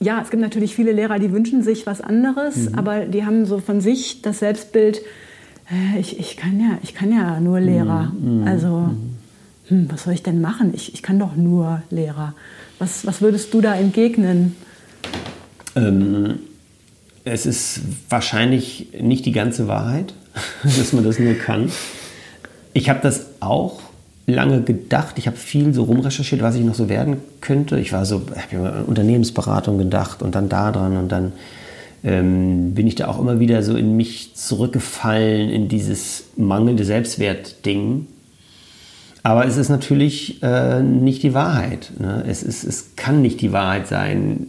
ja, 0.00 0.20
es 0.22 0.30
gibt 0.30 0.42
natürlich 0.42 0.74
viele 0.74 0.92
Lehrer, 0.92 1.18
die 1.18 1.32
wünschen 1.32 1.62
sich 1.62 1.86
was 1.86 2.00
anderes, 2.00 2.70
mhm. 2.70 2.74
aber 2.74 3.00
die 3.06 3.24
haben 3.24 3.44
so 3.44 3.58
von 3.58 3.80
sich 3.80 4.22
das 4.22 4.40
Selbstbild, 4.40 5.02
äh, 5.70 6.00
ich, 6.00 6.18
ich, 6.18 6.36
kann, 6.36 6.58
ja, 6.58 6.78
ich 6.82 6.94
kann 6.94 7.12
ja 7.12 7.38
nur 7.40 7.60
Lehrer. 7.60 8.12
Mhm. 8.18 8.40
mhm. 8.40 8.46
Also, 8.46 8.68
mhm. 8.68 9.16
Hm, 9.70 9.88
was 9.90 10.04
soll 10.04 10.14
ich 10.14 10.22
denn 10.22 10.40
machen? 10.40 10.72
Ich, 10.74 10.94
ich 10.94 11.02
kann 11.02 11.18
doch 11.18 11.36
nur 11.36 11.82
Lehrer. 11.90 12.34
Was, 12.78 13.06
was 13.06 13.22
würdest 13.22 13.54
du 13.54 13.60
da 13.60 13.74
entgegnen? 13.74 14.56
Ähm, 15.76 16.40
es 17.24 17.46
ist 17.46 17.80
wahrscheinlich 18.08 18.88
nicht 19.00 19.24
die 19.26 19.32
ganze 19.32 19.68
Wahrheit, 19.68 20.12
dass 20.62 20.92
man 20.92 21.04
das 21.04 21.18
nur 21.18 21.34
kann. 21.34 21.70
Ich 22.72 22.90
habe 22.90 23.00
das 23.02 23.26
auch 23.40 23.80
lange 24.26 24.62
gedacht. 24.62 25.18
Ich 25.18 25.26
habe 25.26 25.36
viel 25.36 25.72
so 25.72 25.84
rumrecherchiert, 25.84 26.42
was 26.42 26.56
ich 26.56 26.64
noch 26.64 26.74
so 26.74 26.88
werden 26.88 27.18
könnte. 27.40 27.78
Ich 27.78 27.92
war 27.92 28.04
so, 28.04 28.22
habe 28.52 28.72
an 28.72 28.84
Unternehmensberatung 28.84 29.78
gedacht 29.78 30.22
und 30.22 30.34
dann 30.34 30.48
da 30.48 30.72
dran 30.72 30.96
und 30.96 31.08
dann 31.10 31.32
ähm, 32.02 32.74
bin 32.74 32.86
ich 32.86 32.94
da 32.94 33.08
auch 33.08 33.20
immer 33.20 33.40
wieder 33.40 33.62
so 33.62 33.76
in 33.76 33.96
mich 33.96 34.34
zurückgefallen, 34.34 35.50
in 35.50 35.68
dieses 35.68 36.24
mangelnde 36.36 36.84
Selbstwert-Ding. 36.84 38.06
Aber 39.22 39.46
es 39.46 39.56
ist 39.56 39.68
natürlich 39.68 40.42
äh, 40.42 40.82
nicht 40.82 41.22
die 41.22 41.34
Wahrheit. 41.34 41.92
Ne? 41.98 42.24
Es, 42.26 42.42
ist, 42.42 42.64
es 42.64 42.96
kann 42.96 43.20
nicht 43.22 43.40
die 43.40 43.52
Wahrheit 43.52 43.86
sein, 43.86 44.46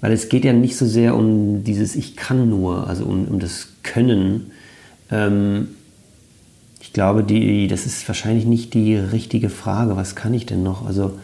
weil 0.00 0.12
es 0.12 0.28
geht 0.28 0.44
ja 0.44 0.52
nicht 0.52 0.76
so 0.76 0.86
sehr 0.86 1.14
um 1.14 1.64
dieses 1.64 1.96
Ich 1.96 2.16
kann 2.16 2.48
nur, 2.48 2.86
also 2.88 3.04
um, 3.04 3.26
um 3.26 3.40
das 3.40 3.68
Können. 3.82 4.52
Ähm, 5.10 5.68
ich 6.80 6.92
glaube, 6.92 7.22
die, 7.22 7.68
das 7.68 7.86
ist 7.86 8.06
wahrscheinlich 8.08 8.46
nicht 8.46 8.74
die 8.74 8.96
richtige 8.96 9.50
Frage. 9.50 9.96
Was 9.96 10.14
kann 10.14 10.34
ich 10.34 10.46
denn 10.46 10.62
noch? 10.62 10.86
Also, 10.86 11.18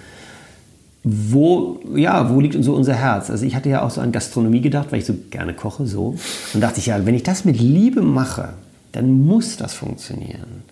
wo, 1.03 1.81
ja, 1.95 2.35
wo 2.35 2.41
liegt 2.41 2.63
so 2.63 2.75
unser 2.75 2.95
Herz? 2.95 3.31
Also, 3.31 3.45
ich 3.47 3.55
hatte 3.55 3.69
ja 3.69 3.83
auch 3.83 3.91
so 3.91 4.01
an 4.01 4.13
Gastronomie 4.13 4.61
gedacht, 4.61 4.89
weil 4.91 4.99
ich 4.99 5.07
so 5.07 5.15
gerne 5.31 5.55
koche, 5.55 5.87
so. 5.87 6.17
Und 6.53 6.61
dachte 6.61 6.81
ich, 6.81 6.87
ja, 6.87 7.05
wenn 7.07 7.15
ich 7.15 7.23
das 7.23 7.45
mit 7.45 7.59
Liebe 7.59 8.03
mache, 8.03 8.51
dann 8.93 9.11
muss 9.27 9.57
das 9.57 9.75
funktionieren. 9.75 10.63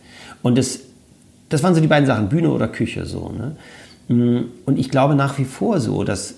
Und 0.42 0.58
das, 0.58 0.80
das 1.54 1.62
waren 1.62 1.74
so 1.74 1.80
die 1.80 1.86
beiden 1.86 2.06
Sachen, 2.06 2.28
Bühne 2.28 2.50
oder 2.50 2.66
Küche, 2.66 3.06
so. 3.06 3.30
Ne? 3.30 4.44
Und 4.66 4.78
ich 4.78 4.90
glaube 4.90 5.14
nach 5.14 5.38
wie 5.38 5.44
vor 5.44 5.80
so, 5.80 6.02
dass 6.02 6.34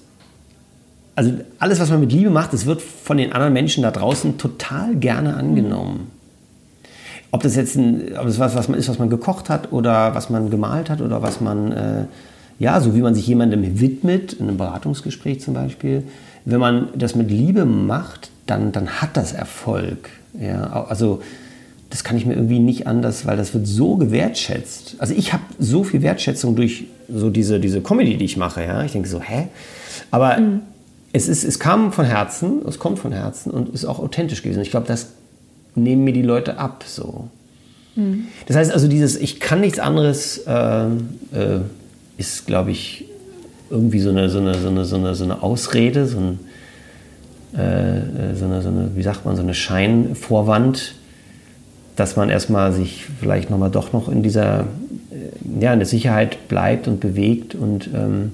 also 1.14 1.32
alles, 1.58 1.80
was 1.80 1.88
man 1.88 2.00
mit 2.00 2.12
Liebe 2.12 2.28
macht, 2.28 2.52
das 2.52 2.66
wird 2.66 2.82
von 2.82 3.16
den 3.16 3.32
anderen 3.32 3.54
Menschen 3.54 3.82
da 3.82 3.90
draußen 3.90 4.36
total 4.36 4.94
gerne 4.96 5.34
angenommen. 5.34 6.10
Ob 7.30 7.42
das 7.42 7.56
jetzt 7.56 7.76
ein, 7.76 8.12
ob 8.18 8.26
das 8.26 8.38
was, 8.38 8.54
was 8.54 8.68
man 8.68 8.78
ist, 8.78 8.90
was 8.90 8.98
man 8.98 9.08
gekocht 9.08 9.48
hat 9.48 9.72
oder 9.72 10.14
was 10.14 10.28
man 10.28 10.50
gemalt 10.50 10.90
hat 10.90 11.00
oder 11.00 11.22
was 11.22 11.40
man, 11.40 11.72
äh, 11.72 12.04
ja, 12.58 12.78
so 12.82 12.94
wie 12.94 13.00
man 13.00 13.14
sich 13.14 13.26
jemandem 13.26 13.80
widmet, 13.80 14.34
in 14.34 14.48
einem 14.48 14.58
Beratungsgespräch 14.58 15.40
zum 15.40 15.54
Beispiel, 15.54 16.02
wenn 16.44 16.60
man 16.60 16.88
das 16.94 17.14
mit 17.14 17.30
Liebe 17.30 17.64
macht, 17.64 18.30
dann, 18.44 18.72
dann 18.72 19.00
hat 19.00 19.16
das 19.16 19.32
Erfolg. 19.32 20.10
Ja, 20.38 20.84
also 20.88 21.22
das 21.90 22.04
kann 22.04 22.16
ich 22.16 22.26
mir 22.26 22.34
irgendwie 22.34 22.58
nicht 22.58 22.86
anders, 22.86 23.26
weil 23.26 23.36
das 23.36 23.54
wird 23.54 23.66
so 23.66 23.96
gewertschätzt. 23.96 24.96
Also 24.98 25.14
ich 25.14 25.32
habe 25.32 25.44
so 25.58 25.84
viel 25.84 26.02
Wertschätzung 26.02 26.56
durch 26.56 26.84
so 27.08 27.30
diese, 27.30 27.60
diese 27.60 27.80
Comedy, 27.80 28.16
die 28.16 28.24
ich 28.24 28.36
mache. 28.36 28.64
Ja? 28.64 28.84
Ich 28.84 28.92
denke 28.92 29.08
so, 29.08 29.20
hä? 29.20 29.48
Aber 30.10 30.36
mhm 30.38 30.60
es, 31.16 31.28
ist, 31.28 31.44
es 31.44 31.58
kam 31.58 31.92
von 31.92 32.04
Herzen, 32.04 32.60
es 32.68 32.78
kommt 32.78 32.98
von 32.98 33.12
Herzen 33.12 33.50
und 33.50 33.70
ist 33.70 33.86
auch 33.86 33.98
authentisch 33.98 34.42
gewesen. 34.42 34.60
Ich 34.60 34.70
glaube, 34.70 34.86
das 34.86 35.08
nehmen 35.74 36.04
mir 36.04 36.12
die 36.12 36.22
Leute 36.22 36.58
ab 36.58 36.84
so. 36.86 37.28
Mhm. 37.94 38.26
Das 38.46 38.56
heißt 38.56 38.70
also, 38.70 38.86
dieses 38.86 39.16
Ich 39.16 39.40
kann 39.40 39.60
nichts 39.60 39.78
anderes 39.78 40.38
äh, 40.46 40.84
äh, 40.84 41.60
ist, 42.18 42.46
glaube 42.46 42.70
ich, 42.70 43.06
irgendwie 43.70 44.00
so 44.00 44.10
eine, 44.10 44.28
so 44.28 44.38
eine, 44.38 44.54
so 44.54 44.68
eine, 44.68 44.84
so 44.84 44.96
eine, 44.96 45.14
so 45.14 45.24
eine 45.24 45.42
Ausrede, 45.42 46.06
so, 46.06 46.18
ein, 46.18 46.38
äh, 47.58 48.34
so, 48.34 48.44
eine, 48.44 48.62
so 48.62 48.68
eine, 48.68 48.90
wie 48.94 49.02
sagt 49.02 49.24
man, 49.24 49.36
so 49.36 49.42
eine 49.42 49.54
Scheinvorwand, 49.54 50.94
dass 51.96 52.16
man 52.16 52.28
erstmal 52.28 52.72
sich 52.72 53.06
vielleicht 53.20 53.50
nochmal 53.50 53.70
doch 53.70 53.92
noch 53.92 54.08
in 54.08 54.22
dieser, 54.22 54.60
äh, 54.60 55.60
ja, 55.60 55.72
in 55.72 55.78
der 55.78 55.86
Sicherheit 55.86 56.48
bleibt 56.48 56.86
und 56.88 57.00
bewegt 57.00 57.54
und 57.54 57.88
ähm, 57.92 58.32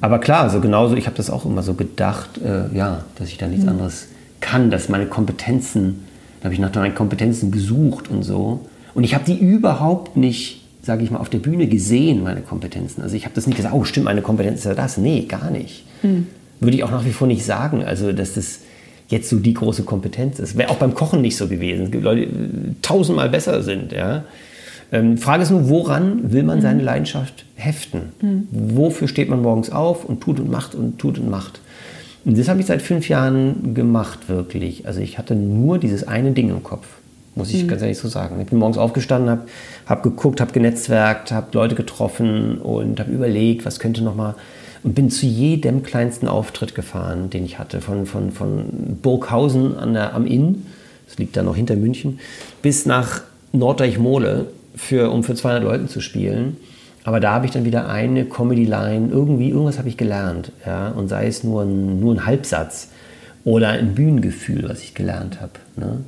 aber 0.00 0.18
klar, 0.18 0.48
so 0.48 0.60
genauso, 0.60 0.96
ich 0.96 1.06
habe 1.06 1.16
das 1.16 1.28
auch 1.28 1.44
immer 1.44 1.62
so 1.62 1.74
gedacht, 1.74 2.40
äh, 2.42 2.74
ja, 2.74 3.04
dass 3.16 3.28
ich 3.28 3.38
da 3.38 3.46
nichts 3.46 3.64
mhm. 3.64 3.72
anderes 3.72 4.06
kann, 4.40 4.70
dass 4.70 4.88
meine 4.88 5.06
Kompetenzen, 5.06 6.06
da 6.40 6.44
habe 6.44 6.54
ich 6.54 6.60
nach 6.60 6.74
meinen 6.74 6.94
Kompetenzen 6.94 7.50
gesucht 7.50 8.08
und 8.08 8.22
so. 8.22 8.66
Und 8.94 9.04
ich 9.04 9.14
habe 9.14 9.24
die 9.24 9.38
überhaupt 9.38 10.16
nicht, 10.16 10.64
sage 10.82 11.04
ich 11.04 11.10
mal, 11.10 11.18
auf 11.18 11.28
der 11.28 11.38
Bühne 11.38 11.66
gesehen, 11.66 12.22
meine 12.22 12.40
Kompetenzen. 12.40 13.02
Also 13.02 13.14
ich 13.14 13.24
habe 13.24 13.34
das 13.34 13.46
nicht 13.46 13.56
gesagt, 13.56 13.74
oh 13.74 13.84
stimmt, 13.84 14.06
meine 14.06 14.22
Kompetenz 14.22 14.60
ist 14.60 14.64
ja 14.64 14.74
das. 14.74 14.96
Nee, 14.96 15.26
gar 15.28 15.50
nicht. 15.50 15.84
Mhm. 16.02 16.26
Würde 16.60 16.76
ich 16.76 16.84
auch 16.84 16.90
nach 16.90 17.04
wie 17.04 17.12
vor 17.12 17.26
nicht 17.26 17.44
sagen, 17.44 17.84
also 17.84 18.12
dass 18.12 18.34
das 18.34 18.60
jetzt 19.10 19.28
so 19.28 19.38
die 19.38 19.54
große 19.54 19.82
Kompetenz 19.82 20.38
ist. 20.38 20.56
Wäre 20.56 20.70
auch 20.70 20.76
beim 20.76 20.94
Kochen 20.94 21.20
nicht 21.20 21.36
so 21.36 21.48
gewesen. 21.48 21.84
Es 21.84 21.90
gibt 21.90 22.04
Leute, 22.04 22.26
die 22.26 22.80
tausendmal 22.82 23.28
besser 23.28 23.62
sind, 23.62 23.92
ja. 23.92 24.24
Ähm, 24.92 25.18
Frage 25.18 25.42
ist 25.42 25.50
nur, 25.50 25.68
woran 25.68 26.32
will 26.32 26.42
man 26.42 26.58
mhm. 26.58 26.62
seine 26.62 26.82
Leidenschaft 26.82 27.44
heften? 27.54 28.12
Mhm. 28.20 28.48
Wofür 28.50 29.08
steht 29.08 29.28
man 29.28 29.42
morgens 29.42 29.70
auf 29.70 30.04
und 30.04 30.20
tut 30.20 30.40
und 30.40 30.50
macht 30.50 30.74
und 30.74 30.98
tut 30.98 31.18
und 31.18 31.30
macht? 31.30 31.60
Und 32.24 32.38
das 32.38 32.48
habe 32.48 32.60
ich 32.60 32.66
seit 32.66 32.82
fünf 32.82 33.08
Jahren 33.08 33.74
gemacht, 33.74 34.28
wirklich. 34.28 34.86
Also 34.86 35.00
ich 35.00 35.18
hatte 35.18 35.34
nur 35.34 35.78
dieses 35.78 36.06
eine 36.06 36.32
Ding 36.32 36.50
im 36.50 36.62
Kopf, 36.62 36.86
muss 37.34 37.50
ich 37.50 37.64
mhm. 37.64 37.68
ganz 37.68 37.82
ehrlich 37.82 37.98
so 37.98 38.08
sagen. 38.08 38.40
Ich 38.40 38.48
bin 38.48 38.58
morgens 38.58 38.78
aufgestanden, 38.78 39.30
habe 39.30 39.42
hab 39.86 40.02
geguckt, 40.02 40.40
habe 40.40 40.52
genetzwerkt, 40.52 41.32
habe 41.32 41.48
Leute 41.52 41.74
getroffen 41.74 42.58
und 42.58 43.00
habe 43.00 43.10
überlegt, 43.10 43.64
was 43.64 43.78
könnte 43.78 44.02
noch 44.02 44.14
mal 44.14 44.34
und 44.82 44.94
bin 44.94 45.10
zu 45.10 45.26
jedem 45.26 45.82
kleinsten 45.82 46.26
Auftritt 46.26 46.74
gefahren, 46.74 47.30
den 47.30 47.44
ich 47.44 47.58
hatte, 47.58 47.80
von, 47.80 48.06
von, 48.06 48.32
von 48.32 48.98
Burghausen 49.02 49.76
an 49.76 49.94
der, 49.94 50.14
am 50.14 50.26
Inn, 50.26 50.66
das 51.06 51.18
liegt 51.18 51.36
da 51.36 51.42
noch 51.42 51.56
hinter 51.56 51.76
München, 51.76 52.18
bis 52.62 52.86
nach 52.86 53.22
Norddeichmole 53.52 54.46
für, 54.74 55.10
um 55.10 55.24
für 55.24 55.34
200 55.34 55.62
Leute 55.62 55.86
zu 55.86 56.00
spielen. 56.00 56.56
Aber 57.04 57.20
da 57.20 57.32
habe 57.32 57.46
ich 57.46 57.52
dann 57.52 57.64
wieder 57.64 57.88
eine 57.88 58.24
Comedy-Line, 58.26 59.08
irgendwie, 59.10 59.50
irgendwas 59.50 59.78
habe 59.78 59.88
ich 59.88 59.96
gelernt. 59.96 60.52
Ja? 60.66 60.88
Und 60.88 61.08
sei 61.08 61.26
es 61.26 61.44
nur 61.44 61.62
ein, 61.62 62.00
nur 62.00 62.14
ein 62.14 62.26
Halbsatz 62.26 62.88
oder 63.44 63.70
ein 63.70 63.94
Bühnengefühl, 63.94 64.68
was 64.68 64.82
ich 64.82 64.94
gelernt 64.94 65.40
habe. 65.40 65.52
Ne? 65.76 66.00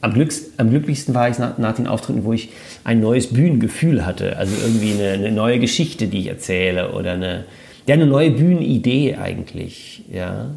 Am, 0.00 0.14
am, 0.56 0.70
glücklichsten 0.70 1.14
war 1.14 1.28
ich 1.28 1.38
nach, 1.38 1.58
nach, 1.58 1.74
den 1.74 1.86
Auftritten, 1.86 2.24
wo 2.24 2.32
ich 2.32 2.50
ein 2.84 3.00
neues 3.00 3.28
Bühnengefühl 3.28 4.06
hatte. 4.06 4.36
Also 4.36 4.54
irgendwie 4.62 4.92
eine, 4.92 5.12
eine 5.12 5.32
neue 5.32 5.58
Geschichte, 5.58 6.06
die 6.06 6.20
ich 6.20 6.26
erzähle 6.28 6.92
oder 6.92 7.12
eine, 7.12 7.44
ja, 7.86 7.94
eine 7.94 8.06
neue 8.06 8.30
Bühnenidee 8.30 9.16
eigentlich. 9.16 10.04
Ja? 10.12 10.50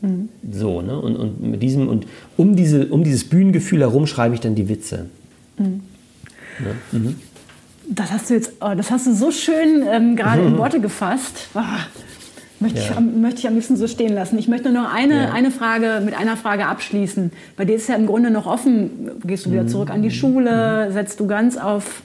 Mhm. 0.00 0.28
So, 0.50 0.82
ne? 0.82 0.98
Und, 0.98 1.16
und 1.16 1.40
mit 1.42 1.62
diesem, 1.62 1.88
und 1.88 2.06
um, 2.36 2.56
diese, 2.56 2.86
um 2.86 3.04
dieses 3.04 3.28
Bühnengefühl 3.28 3.80
herum 3.80 4.06
schreibe 4.06 4.34
ich 4.34 4.40
dann 4.40 4.54
die 4.54 4.68
Witze. 4.68 5.06
Mhm. 5.58 5.80
Ja. 6.58 6.98
Mhm. 6.98 7.16
Das 7.90 8.10
hast 8.12 8.28
du 8.28 8.34
jetzt, 8.34 8.52
oh, 8.60 8.74
das 8.76 8.90
hast 8.90 9.06
du 9.06 9.14
so 9.14 9.30
schön 9.30 9.82
ähm, 9.88 10.16
gerade 10.16 10.42
in 10.42 10.58
Worte 10.58 10.80
gefasst. 10.80 11.48
Möchte, 12.60 12.80
ja. 12.80 12.90
ich, 12.90 13.00
möchte 13.00 13.40
ich 13.40 13.46
am 13.46 13.54
liebsten 13.54 13.76
so 13.76 13.86
stehen 13.86 14.12
lassen. 14.12 14.36
Ich 14.38 14.48
möchte 14.48 14.70
nur 14.72 14.82
noch 14.82 14.92
eine, 14.92 15.24
ja. 15.24 15.32
eine 15.32 15.50
Frage 15.50 16.02
mit 16.04 16.16
einer 16.16 16.36
Frage 16.36 16.66
abschließen. 16.66 17.30
Bei 17.56 17.64
dir 17.64 17.76
ist 17.76 17.88
ja 17.88 17.94
im 17.94 18.06
Grunde 18.06 18.30
noch 18.30 18.46
offen. 18.46 19.10
Gehst 19.24 19.46
du 19.46 19.52
wieder 19.52 19.62
mhm. 19.62 19.68
zurück 19.68 19.90
an 19.90 20.02
die 20.02 20.10
Schule? 20.10 20.86
Mhm. 20.88 20.92
Setzt 20.92 21.20
du 21.20 21.26
ganz 21.26 21.56
auf 21.56 22.02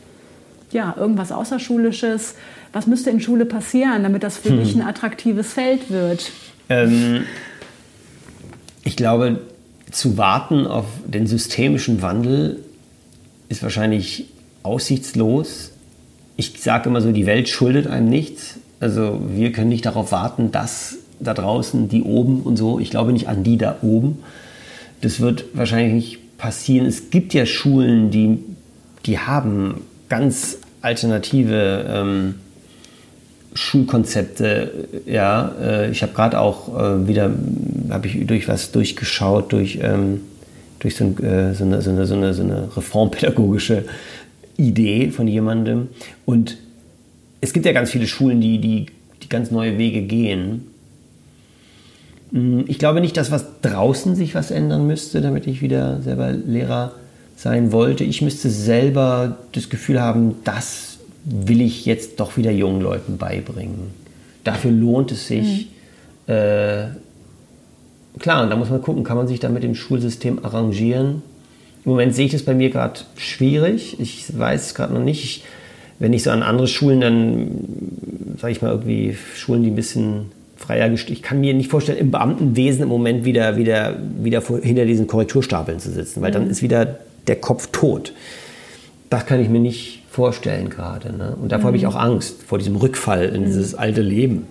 ja, 0.71 0.93
irgendwas 0.97 1.31
Außerschulisches? 1.31 2.35
Was 2.71 2.87
müsste 2.87 3.09
in 3.09 3.19
Schule 3.19 3.45
passieren, 3.45 4.03
damit 4.03 4.23
das 4.23 4.37
für 4.37 4.49
hm. 4.49 4.59
dich 4.59 4.75
ein 4.75 4.81
attraktives 4.81 5.53
Feld 5.53 5.91
wird? 5.91 6.31
Ähm, 6.69 7.25
ich 8.83 8.95
glaube, 8.95 9.41
zu 9.91 10.17
warten 10.17 10.65
auf 10.65 10.85
den 11.05 11.27
systemischen 11.27 12.01
Wandel 12.01 12.63
ist 13.47 13.61
wahrscheinlich 13.61 14.25
aussichtslos. 14.63 15.71
Ich 16.35 16.59
sage 16.61 16.89
immer 16.89 17.01
so, 17.01 17.11
die 17.11 17.27
Welt 17.27 17.47
schuldet 17.47 17.85
einem 17.85 18.09
nichts. 18.09 18.55
Also 18.83 19.21
wir 19.29 19.53
können 19.53 19.69
nicht 19.69 19.85
darauf 19.85 20.11
warten, 20.11 20.51
dass 20.51 20.97
da 21.21 21.33
draußen 21.33 21.87
die 21.87 22.03
oben 22.03 22.41
und 22.41 22.57
so, 22.57 22.79
ich 22.79 22.89
glaube 22.89 23.13
nicht 23.13 23.29
an 23.29 23.41
die 23.41 23.57
da 23.57 23.77
oben. 23.81 24.19
Das 24.99 25.21
wird 25.21 25.45
wahrscheinlich 25.53 25.93
nicht 25.93 26.37
passieren. 26.37 26.85
Es 26.85 27.09
gibt 27.09 27.33
ja 27.33 27.45
Schulen, 27.45 28.11
die, 28.11 28.39
die 29.05 29.19
haben 29.19 29.85
ganz 30.09 30.57
alternative 30.81 31.85
ähm, 31.87 32.35
Schulkonzepte. 33.53 34.89
Ja, 35.05 35.55
äh, 35.61 35.89
ich 35.89 36.01
habe 36.01 36.11
gerade 36.11 36.41
auch 36.41 36.77
äh, 36.77 37.07
wieder, 37.07 37.31
habe 37.89 38.07
ich 38.07 38.27
durch 38.27 38.49
was 38.49 38.73
durchgeschaut, 38.73 39.53
durch, 39.53 39.79
ähm, 39.81 40.19
durch 40.79 40.97
so, 40.97 41.05
ein, 41.05 41.23
äh, 41.23 41.53
so, 41.53 41.63
eine, 41.63 41.81
so, 41.81 41.89
eine, 41.89 42.05
so, 42.05 42.15
eine, 42.15 42.33
so 42.33 42.43
eine 42.43 42.75
reformpädagogische 42.75 43.85
Idee 44.57 45.09
von 45.09 45.29
jemandem. 45.29 45.87
Und 46.25 46.57
es 47.43 47.51
gibt 47.51 47.65
ja 47.65 47.73
ganz 47.73 47.91
viele 47.91 48.07
Schulen, 48.07 48.39
die, 48.39 48.57
die, 48.59 48.85
die 49.21 49.27
ganz 49.27 49.51
neue 49.51 49.77
Wege 49.77 50.03
gehen. 50.03 50.65
Hm, 52.31 52.63
ich 52.67 52.79
glaube 52.79 53.01
nicht, 53.01 53.17
dass 53.17 53.31
was 53.31 53.59
draußen 53.61 54.15
sich 54.15 54.33
was 54.33 54.49
ändern 54.49 54.87
müsste, 54.87 55.19
damit 55.19 55.45
ich 55.45 55.61
wieder 55.61 56.01
selber 56.01 56.31
Lehrer 56.31 56.93
sein 57.35 57.73
wollte. 57.73 58.05
Ich 58.05 58.21
müsste 58.21 58.49
selber 58.49 59.39
das 59.51 59.69
Gefühl 59.69 59.99
haben, 59.99 60.35
dass 60.45 60.99
will 61.25 61.59
ich 61.59 61.85
jetzt 61.85 62.21
doch 62.21 62.37
wieder 62.37 62.51
jungen 62.51 62.81
Leuten 62.81 63.17
beibringen. 63.17 63.91
Dafür 64.45 64.71
lohnt 64.71 65.11
es 65.11 65.27
sich. 65.27 65.67
Mhm. 66.27 66.33
Äh, 66.33 66.85
klar, 68.19 68.43
und 68.43 68.51
da 68.51 68.55
muss 68.55 68.69
man 68.69 68.81
gucken, 68.81 69.03
kann 69.03 69.17
man 69.17 69.27
sich 69.27 69.41
da 69.41 69.49
mit 69.49 69.63
dem 69.63 69.75
Schulsystem 69.75 70.45
arrangieren. 70.45 71.23
Im 71.83 71.91
Moment 71.91 72.15
sehe 72.15 72.25
ich 72.25 72.31
das 72.31 72.43
bei 72.43 72.53
mir 72.53 72.69
gerade 72.69 73.01
schwierig. 73.17 73.99
Ich 73.99 74.37
weiß 74.37 74.67
es 74.67 74.75
gerade 74.75 74.93
noch 74.93 75.03
nicht. 75.03 75.23
Ich, 75.25 75.43
wenn 75.99 76.13
ich 76.13 76.23
so 76.23 76.31
an 76.31 76.43
andere 76.43 76.67
Schulen 76.67 77.01
dann, 77.01 78.37
sage 78.39 78.51
ich 78.51 78.61
mal, 78.61 78.71
irgendwie 78.71 79.17
Schulen, 79.35 79.63
die 79.63 79.69
ein 79.69 79.75
bisschen 79.75 80.31
freier 80.57 80.89
gestellt, 80.89 81.17
ich 81.17 81.23
kann 81.23 81.39
mir 81.41 81.53
nicht 81.53 81.69
vorstellen, 81.69 81.97
im 81.97 82.11
Beamtenwesen 82.11 82.83
im 82.83 82.89
Moment 82.89 83.25
wieder, 83.25 83.57
wieder, 83.57 83.97
wieder 84.21 84.41
hinter 84.61 84.85
diesen 84.85 85.07
Korrekturstapeln 85.07 85.79
zu 85.79 85.91
sitzen, 85.91 86.21
weil 86.21 86.31
mhm. 86.31 86.35
dann 86.35 86.49
ist 86.49 86.61
wieder 86.61 86.99
der 87.27 87.35
Kopf 87.37 87.69
tot. 87.71 88.13
Das 89.09 89.25
kann 89.25 89.39
ich 89.39 89.49
mir 89.49 89.59
nicht 89.59 90.03
vorstellen 90.09 90.69
gerade. 90.69 91.15
Ne? 91.15 91.35
Und 91.41 91.51
davor 91.51 91.63
mhm. 91.63 91.67
habe 91.67 91.77
ich 91.77 91.87
auch 91.87 91.95
Angst, 91.95 92.43
vor 92.43 92.57
diesem 92.57 92.75
Rückfall 92.75 93.25
in 93.29 93.41
mhm. 93.41 93.45
dieses 93.45 93.75
alte 93.75 94.01
Leben. 94.01 94.47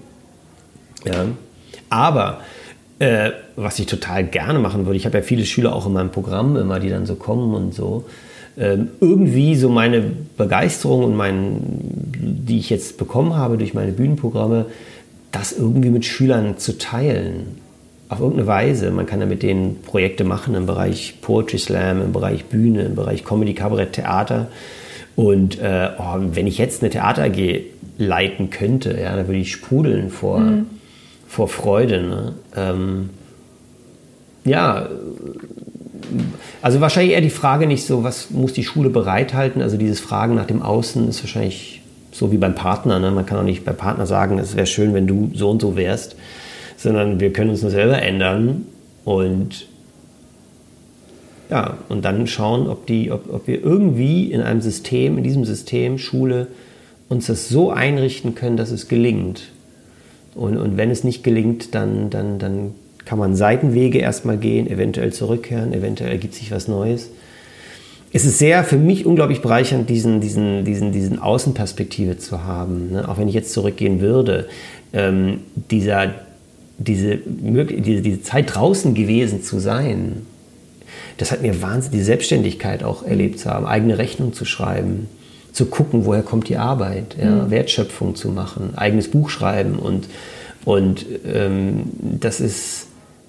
Ja. 1.04 1.26
Aber 1.88 2.40
äh, 2.98 3.32
was 3.56 3.78
ich 3.78 3.86
total 3.86 4.24
gerne 4.24 4.58
machen 4.58 4.86
würde, 4.86 4.96
ich 4.96 5.06
habe 5.06 5.18
ja 5.18 5.22
viele 5.22 5.44
Schüler 5.44 5.74
auch 5.74 5.86
in 5.86 5.92
meinem 5.92 6.10
Programm 6.10 6.56
immer, 6.56 6.80
die 6.80 6.88
dann 6.88 7.06
so 7.06 7.16
kommen 7.16 7.54
und 7.54 7.74
so, 7.74 8.04
irgendwie 8.56 9.54
so 9.56 9.68
meine 9.68 10.02
Begeisterung 10.36 11.04
und 11.04 11.16
mein, 11.16 11.56
die 12.18 12.58
ich 12.58 12.68
jetzt 12.70 12.98
bekommen 12.98 13.34
habe 13.34 13.56
durch 13.56 13.72
meine 13.72 13.92
Bühnenprogramme, 13.92 14.66
das 15.30 15.52
irgendwie 15.52 15.90
mit 15.90 16.04
Schülern 16.04 16.58
zu 16.58 16.76
teilen. 16.78 17.60
Auf 18.08 18.20
irgendeine 18.20 18.46
Weise. 18.46 18.90
Man 18.90 19.06
kann 19.06 19.20
ja 19.20 19.26
mit 19.26 19.42
denen 19.42 19.80
Projekte 19.80 20.24
machen 20.24 20.54
im 20.54 20.66
Bereich 20.66 21.14
Poetry 21.22 21.56
Slam, 21.58 22.02
im 22.02 22.12
Bereich 22.12 22.44
Bühne, 22.44 22.82
im 22.82 22.94
Bereich 22.94 23.24
Comedy, 23.24 23.54
Kabarett, 23.54 23.94
Theater. 23.94 24.48
Und 25.16 25.58
äh, 25.58 25.88
oh, 25.98 26.18
wenn 26.32 26.46
ich 26.46 26.58
jetzt 26.58 26.82
eine 26.82 26.90
Theater 26.90 27.24
AG 27.24 27.62
leiten 27.96 28.50
könnte, 28.50 28.98
ja, 29.00 29.16
dann 29.16 29.28
würde 29.28 29.40
ich 29.40 29.52
sprudeln 29.52 30.10
vor, 30.10 30.40
mhm. 30.40 30.66
vor 31.26 31.48
Freude. 31.48 32.02
Ne? 32.02 32.32
Ähm, 32.54 33.10
ja, 34.44 34.88
also 36.60 36.80
wahrscheinlich 36.80 37.14
eher 37.14 37.20
die 37.20 37.30
Frage 37.30 37.66
nicht 37.66 37.86
so, 37.86 38.04
was 38.04 38.30
muss 38.30 38.52
die 38.52 38.64
Schule 38.64 38.90
bereithalten? 38.90 39.62
Also 39.62 39.76
dieses 39.76 40.00
Fragen 40.00 40.34
nach 40.34 40.46
dem 40.46 40.62
Außen 40.62 41.08
ist 41.08 41.22
wahrscheinlich 41.22 41.82
so 42.12 42.30
wie 42.30 42.38
beim 42.38 42.54
Partner. 42.54 42.98
Ne? 42.98 43.10
Man 43.10 43.26
kann 43.26 43.38
auch 43.38 43.44
nicht 43.44 43.64
beim 43.64 43.76
Partner 43.76 44.06
sagen, 44.06 44.38
es 44.38 44.56
wäre 44.56 44.66
schön, 44.66 44.94
wenn 44.94 45.06
du 45.06 45.30
so 45.34 45.50
und 45.50 45.60
so 45.60 45.76
wärst, 45.76 46.16
sondern 46.76 47.20
wir 47.20 47.32
können 47.32 47.50
uns 47.50 47.62
nur 47.62 47.70
selber 47.70 48.00
ändern 48.00 48.66
und 49.04 49.66
ja, 51.50 51.76
und 51.90 52.04
dann 52.04 52.26
schauen, 52.26 52.66
ob, 52.66 52.86
die, 52.86 53.10
ob, 53.10 53.32
ob 53.32 53.46
wir 53.46 53.62
irgendwie 53.62 54.32
in 54.32 54.40
einem 54.40 54.62
System, 54.62 55.18
in 55.18 55.24
diesem 55.24 55.44
System, 55.44 55.98
Schule, 55.98 56.46
uns 57.10 57.26
das 57.26 57.50
so 57.50 57.70
einrichten 57.70 58.34
können, 58.34 58.56
dass 58.56 58.70
es 58.70 58.88
gelingt. 58.88 59.42
Und, 60.34 60.56
und 60.56 60.78
wenn 60.78 60.90
es 60.90 61.04
nicht 61.04 61.22
gelingt, 61.22 61.74
dann, 61.74 62.08
dann, 62.08 62.38
dann 62.38 62.74
kann 63.04 63.18
man 63.18 63.34
Seitenwege 63.34 63.98
erstmal 63.98 64.38
gehen, 64.38 64.70
eventuell 64.70 65.12
zurückkehren, 65.12 65.72
eventuell 65.72 66.10
ergibt 66.10 66.34
sich 66.34 66.50
was 66.50 66.68
Neues. 66.68 67.10
Es 68.12 68.26
ist 68.26 68.38
sehr 68.38 68.62
für 68.62 68.76
mich 68.76 69.06
unglaublich 69.06 69.40
bereichernd, 69.40 69.88
diesen, 69.88 70.20
diesen, 70.20 70.64
diesen, 70.64 70.92
diesen 70.92 71.18
Außenperspektive 71.18 72.18
zu 72.18 72.44
haben. 72.44 72.92
Ne? 72.92 73.08
Auch 73.08 73.18
wenn 73.18 73.28
ich 73.28 73.34
jetzt 73.34 73.52
zurückgehen 73.52 74.00
würde, 74.00 74.48
ähm, 74.92 75.40
dieser, 75.70 76.12
diese, 76.78 77.18
diese, 77.26 78.02
diese 78.02 78.22
Zeit 78.22 78.54
draußen 78.54 78.94
gewesen 78.94 79.42
zu 79.42 79.58
sein, 79.58 80.26
das 81.16 81.32
hat 81.32 81.42
mir 81.42 81.62
wahnsinnig 81.62 82.00
die 82.00 82.04
Selbstständigkeit 82.04 82.84
auch 82.84 83.02
erlebt 83.02 83.38
zu 83.38 83.50
haben, 83.50 83.64
eigene 83.64 83.96
Rechnung 83.98 84.32
zu 84.32 84.44
schreiben, 84.44 85.08
zu 85.52 85.66
gucken, 85.66 86.04
woher 86.04 86.22
kommt 86.22 86.48
die 86.48 86.56
Arbeit, 86.56 87.16
ja, 87.18 87.30
mhm. 87.30 87.50
Wertschöpfung 87.50 88.14
zu 88.14 88.28
machen, 88.28 88.72
eigenes 88.76 89.08
Buch 89.08 89.30
schreiben 89.30 89.78
und, 89.78 90.08
und 90.64 91.06
ähm, 91.32 91.84
das, 92.20 92.40
ist, 92.40 92.88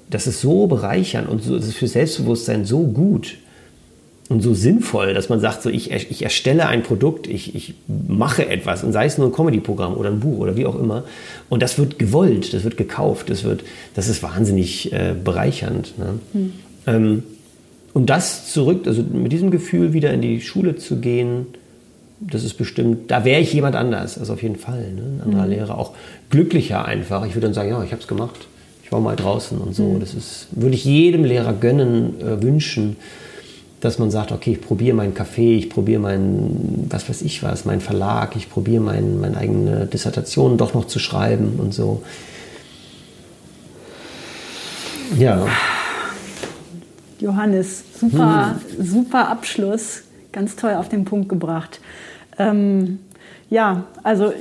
das 0.09 0.27
ist 0.27 0.41
so 0.41 0.67
bereichernd 0.67 1.29
und 1.29 1.43
so, 1.43 1.55
das 1.55 1.67
ist 1.67 1.77
für 1.77 1.87
Selbstbewusstsein 1.87 2.65
so 2.65 2.83
gut 2.83 3.37
und 4.29 4.41
so 4.41 4.53
sinnvoll, 4.53 5.13
dass 5.13 5.29
man 5.29 5.39
sagt, 5.39 5.61
so 5.63 5.69
ich, 5.69 5.91
ich 5.91 6.23
erstelle 6.23 6.67
ein 6.67 6.83
Produkt, 6.83 7.27
ich, 7.27 7.55
ich 7.55 7.75
mache 7.87 8.47
etwas 8.47 8.83
und 8.83 8.91
sei 8.91 9.05
es 9.05 9.17
nur 9.17 9.27
ein 9.27 9.33
Comedy-Programm 9.33 9.95
oder 9.95 10.09
ein 10.09 10.19
Buch 10.19 10.39
oder 10.39 10.55
wie 10.55 10.65
auch 10.65 10.79
immer 10.79 11.03
und 11.49 11.61
das 11.61 11.77
wird 11.77 11.99
gewollt, 11.99 12.53
das 12.53 12.63
wird 12.63 12.77
gekauft, 12.77 13.29
das, 13.29 13.43
wird, 13.43 13.63
das 13.95 14.07
ist 14.07 14.23
wahnsinnig 14.23 14.93
äh, 14.93 15.13
bereichernd. 15.21 15.97
Ne? 15.97 16.19
Mhm. 16.33 16.53
Ähm, 16.87 17.23
und 17.93 18.09
das 18.09 18.51
zurück, 18.51 18.87
also 18.87 19.03
mit 19.03 19.31
diesem 19.31 19.51
Gefühl 19.51 19.93
wieder 19.93 20.11
in 20.13 20.21
die 20.21 20.41
Schule 20.41 20.75
zu 20.77 20.97
gehen, 20.97 21.47
das 22.19 22.43
ist 22.43 22.55
bestimmt, 22.55 23.11
da 23.11 23.25
wäre 23.25 23.41
ich 23.41 23.53
jemand 23.53 23.75
anders, 23.75 24.17
also 24.17 24.33
auf 24.33 24.41
jeden 24.41 24.55
Fall, 24.55 24.91
ne? 24.93 25.01
ein 25.01 25.21
anderer 25.21 25.45
mhm. 25.45 25.51
Lehrer, 25.51 25.77
auch 25.77 25.93
glücklicher 26.29 26.85
einfach. 26.85 27.25
Ich 27.25 27.35
würde 27.35 27.47
dann 27.47 27.53
sagen, 27.53 27.69
ja, 27.69 27.83
ich 27.83 27.91
habe 27.91 28.01
es 28.01 28.07
gemacht, 28.07 28.47
war 28.93 29.01
mal 29.01 29.17
draußen 29.17 29.57
und 29.57 29.75
so. 29.75 29.83
Mhm. 29.83 29.99
Das 29.99 30.13
ist, 30.13 30.47
würde 30.51 30.75
ich 30.75 30.85
jedem 30.85 31.25
Lehrer 31.25 31.51
gönnen, 31.51 32.21
äh, 32.21 32.41
wünschen, 32.41 32.95
dass 33.81 33.99
man 33.99 34.09
sagt, 34.09 34.31
okay, 34.31 34.53
ich 34.53 34.61
probiere 34.61 34.95
meinen 34.95 35.13
Café, 35.13 35.57
ich 35.57 35.69
probiere 35.69 35.99
meinen, 35.99 36.87
was 36.89 37.09
weiß 37.09 37.21
ich 37.23 37.43
was, 37.43 37.65
meinen 37.65 37.81
Verlag, 37.81 38.37
ich 38.37 38.49
probiere 38.49 38.81
mein, 38.81 39.19
meine 39.19 39.35
eigene 39.35 39.87
Dissertation 39.87 40.57
doch 40.57 40.73
noch 40.73 40.87
zu 40.87 40.99
schreiben 40.99 41.59
und 41.59 41.73
so. 41.73 42.01
Ja. 45.19 45.45
Johannes, 47.19 47.83
super, 47.99 48.55
hm. 48.77 48.85
super 48.85 49.27
Abschluss, 49.27 50.03
ganz 50.31 50.55
toll 50.55 50.75
auf 50.75 50.87
den 50.87 51.03
Punkt 51.03 51.27
gebracht. 51.27 51.81
Ähm, 52.37 52.99
ja, 53.49 53.83
also 54.01 54.33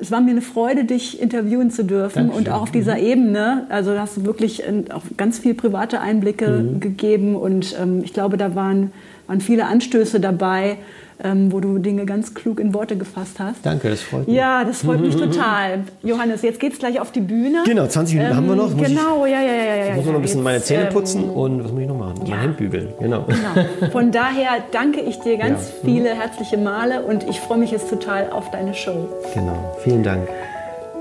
es 0.00 0.10
war 0.10 0.20
mir 0.20 0.30
eine 0.30 0.42
Freude, 0.42 0.84
dich 0.84 1.20
interviewen 1.20 1.70
zu 1.70 1.84
dürfen 1.84 2.28
Dankeschön. 2.28 2.46
und 2.46 2.50
auch 2.50 2.62
auf 2.62 2.70
dieser 2.70 2.96
mhm. 2.96 3.04
Ebene. 3.04 3.66
Also 3.68 3.98
hast 3.98 4.16
du 4.16 4.24
wirklich 4.24 4.62
auch 4.92 5.02
ganz 5.16 5.38
viel 5.38 5.54
private 5.54 6.00
Einblicke 6.00 6.48
mhm. 6.48 6.80
gegeben 6.80 7.36
und 7.36 7.76
ähm, 7.80 8.02
ich 8.04 8.12
glaube, 8.12 8.36
da 8.36 8.54
waren, 8.54 8.92
waren 9.26 9.40
viele 9.40 9.66
Anstöße 9.66 10.20
dabei, 10.20 10.78
ähm, 11.22 11.52
wo 11.52 11.60
du 11.60 11.78
Dinge 11.78 12.06
ganz 12.06 12.34
klug 12.34 12.60
in 12.60 12.74
Worte 12.74 12.96
gefasst 12.96 13.40
hast. 13.40 13.64
Danke, 13.64 13.90
das 13.90 14.00
freut 14.02 14.26
mich. 14.26 14.36
Ja, 14.36 14.64
das 14.64 14.82
freut 14.82 15.00
mich 15.00 15.16
total. 15.18 15.80
Johannes, 16.02 16.42
jetzt 16.42 16.60
geht 16.60 16.74
es 16.74 16.78
gleich 16.78 17.00
auf 17.00 17.10
die 17.10 17.20
Bühne. 17.20 17.62
Genau, 17.64 17.86
20 17.86 18.14
Minuten 18.14 18.32
ähm, 18.32 18.36
haben 18.36 18.48
wir 18.48 18.56
noch. 18.56 18.74
Muss 18.74 18.86
genau, 18.86 19.26
ich, 19.26 19.32
ja, 19.32 19.40
ja, 19.40 19.52
ja. 19.52 19.76
ja 19.76 19.90
ich 19.90 19.96
muss 19.96 20.06
noch 20.06 20.14
ein 20.14 20.22
bisschen 20.22 20.38
jetzt, 20.38 20.44
meine 20.44 20.62
Zähne 20.62 20.82
ähm, 20.84 20.92
putzen 20.92 21.24
ähm, 21.24 21.30
und 21.30 21.64
was 21.64 21.72
muss 21.72 21.80
ich 21.82 21.88
noch 21.88 21.98
machen? 21.98 22.14
Ja. 22.24 22.30
Mein 22.30 22.40
Hemd 22.40 22.56
bügeln, 22.56 22.88
genau. 23.00 23.26
genau. 23.26 23.90
Von 23.90 24.12
daher 24.12 24.62
danke 24.70 25.00
ich 25.00 25.18
dir 25.20 25.36
ganz 25.38 25.72
ja. 25.82 25.88
viele 25.88 26.10
herzliche 26.14 26.56
Male 26.56 27.02
und 27.02 27.28
ich 27.28 27.40
freue 27.40 27.58
mich 27.58 27.70
jetzt 27.70 27.88
total 27.88 28.30
auf 28.30 28.50
deine 28.50 28.74
Show. 28.74 29.08
Genau, 29.34 29.76
vielen 29.82 30.02
Dank. 30.02 30.28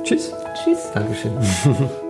Tschüss. 0.03 0.34
Tschüss. 0.63 0.91
Dankeschön. 0.93 1.34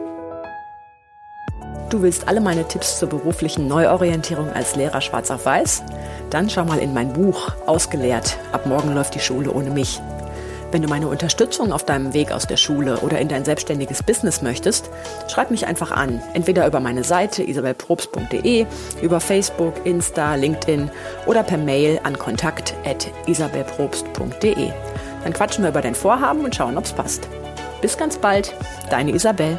Du 1.90 2.02
willst 2.02 2.28
alle 2.28 2.42
meine 2.42 2.68
Tipps 2.68 3.00
zur 3.00 3.08
beruflichen 3.08 3.68
Neuorientierung 3.68 4.52
als 4.52 4.76
Lehrer 4.76 5.00
schwarz 5.00 5.32
auf 5.32 5.46
weiß? 5.46 5.84
Dann 6.30 6.50
schau 6.50 6.66
mal 6.66 6.80
in 6.80 6.94
mein 6.94 7.14
Buch 7.14 7.48
Ausgelehrt. 7.66 8.38
Ab 8.52 8.66
morgen 8.66 8.94
läuft 8.94 9.16
die 9.16 9.22
Schule 9.22 9.52
ohne 9.52 9.70
mich. 9.70 10.02
Wenn 10.70 10.82
du 10.82 10.90
meine 10.90 11.08
Unterstützung 11.08 11.72
auf 11.72 11.86
deinem 11.86 12.14
Weg 12.14 12.34
aus 12.34 12.46
der 12.46 12.58
Schule 12.58 12.98
oder 12.98 13.20
in 13.20 13.30
dein 13.30 13.46
selbstständiges 13.46 14.04
Business 14.04 14.42
möchtest, 14.42 14.90
schreib 15.30 15.50
mich 15.50 15.66
einfach 15.66 15.92
an. 15.92 16.22
Entweder 16.34 16.68
über 16.68 16.82
meine 16.82 17.06
Seite 17.06 17.42
isabelprobst.de, 17.42 18.66
über 19.02 19.22
Facebook, 19.22 19.76
Insta, 19.86 20.36
LinkedIn 20.36 20.92
oder 21.26 21.44
per 21.44 21.58
Mail 21.58 22.02
an 22.04 22.20
kontakt.isabelprobst.de. 22.20 24.72
Dann 25.24 25.34
quatschen 25.34 25.64
wir 25.64 25.70
über 25.70 25.82
dein 25.82 25.96
Vorhaben 25.96 26.44
und 26.44 26.54
schauen, 26.54 26.78
ob's 26.78 26.92
passt. 26.92 27.30
Bis 27.80 27.98
ganz 27.98 28.18
bald, 28.18 28.54
deine 28.90 29.12
Isabel. 29.12 29.58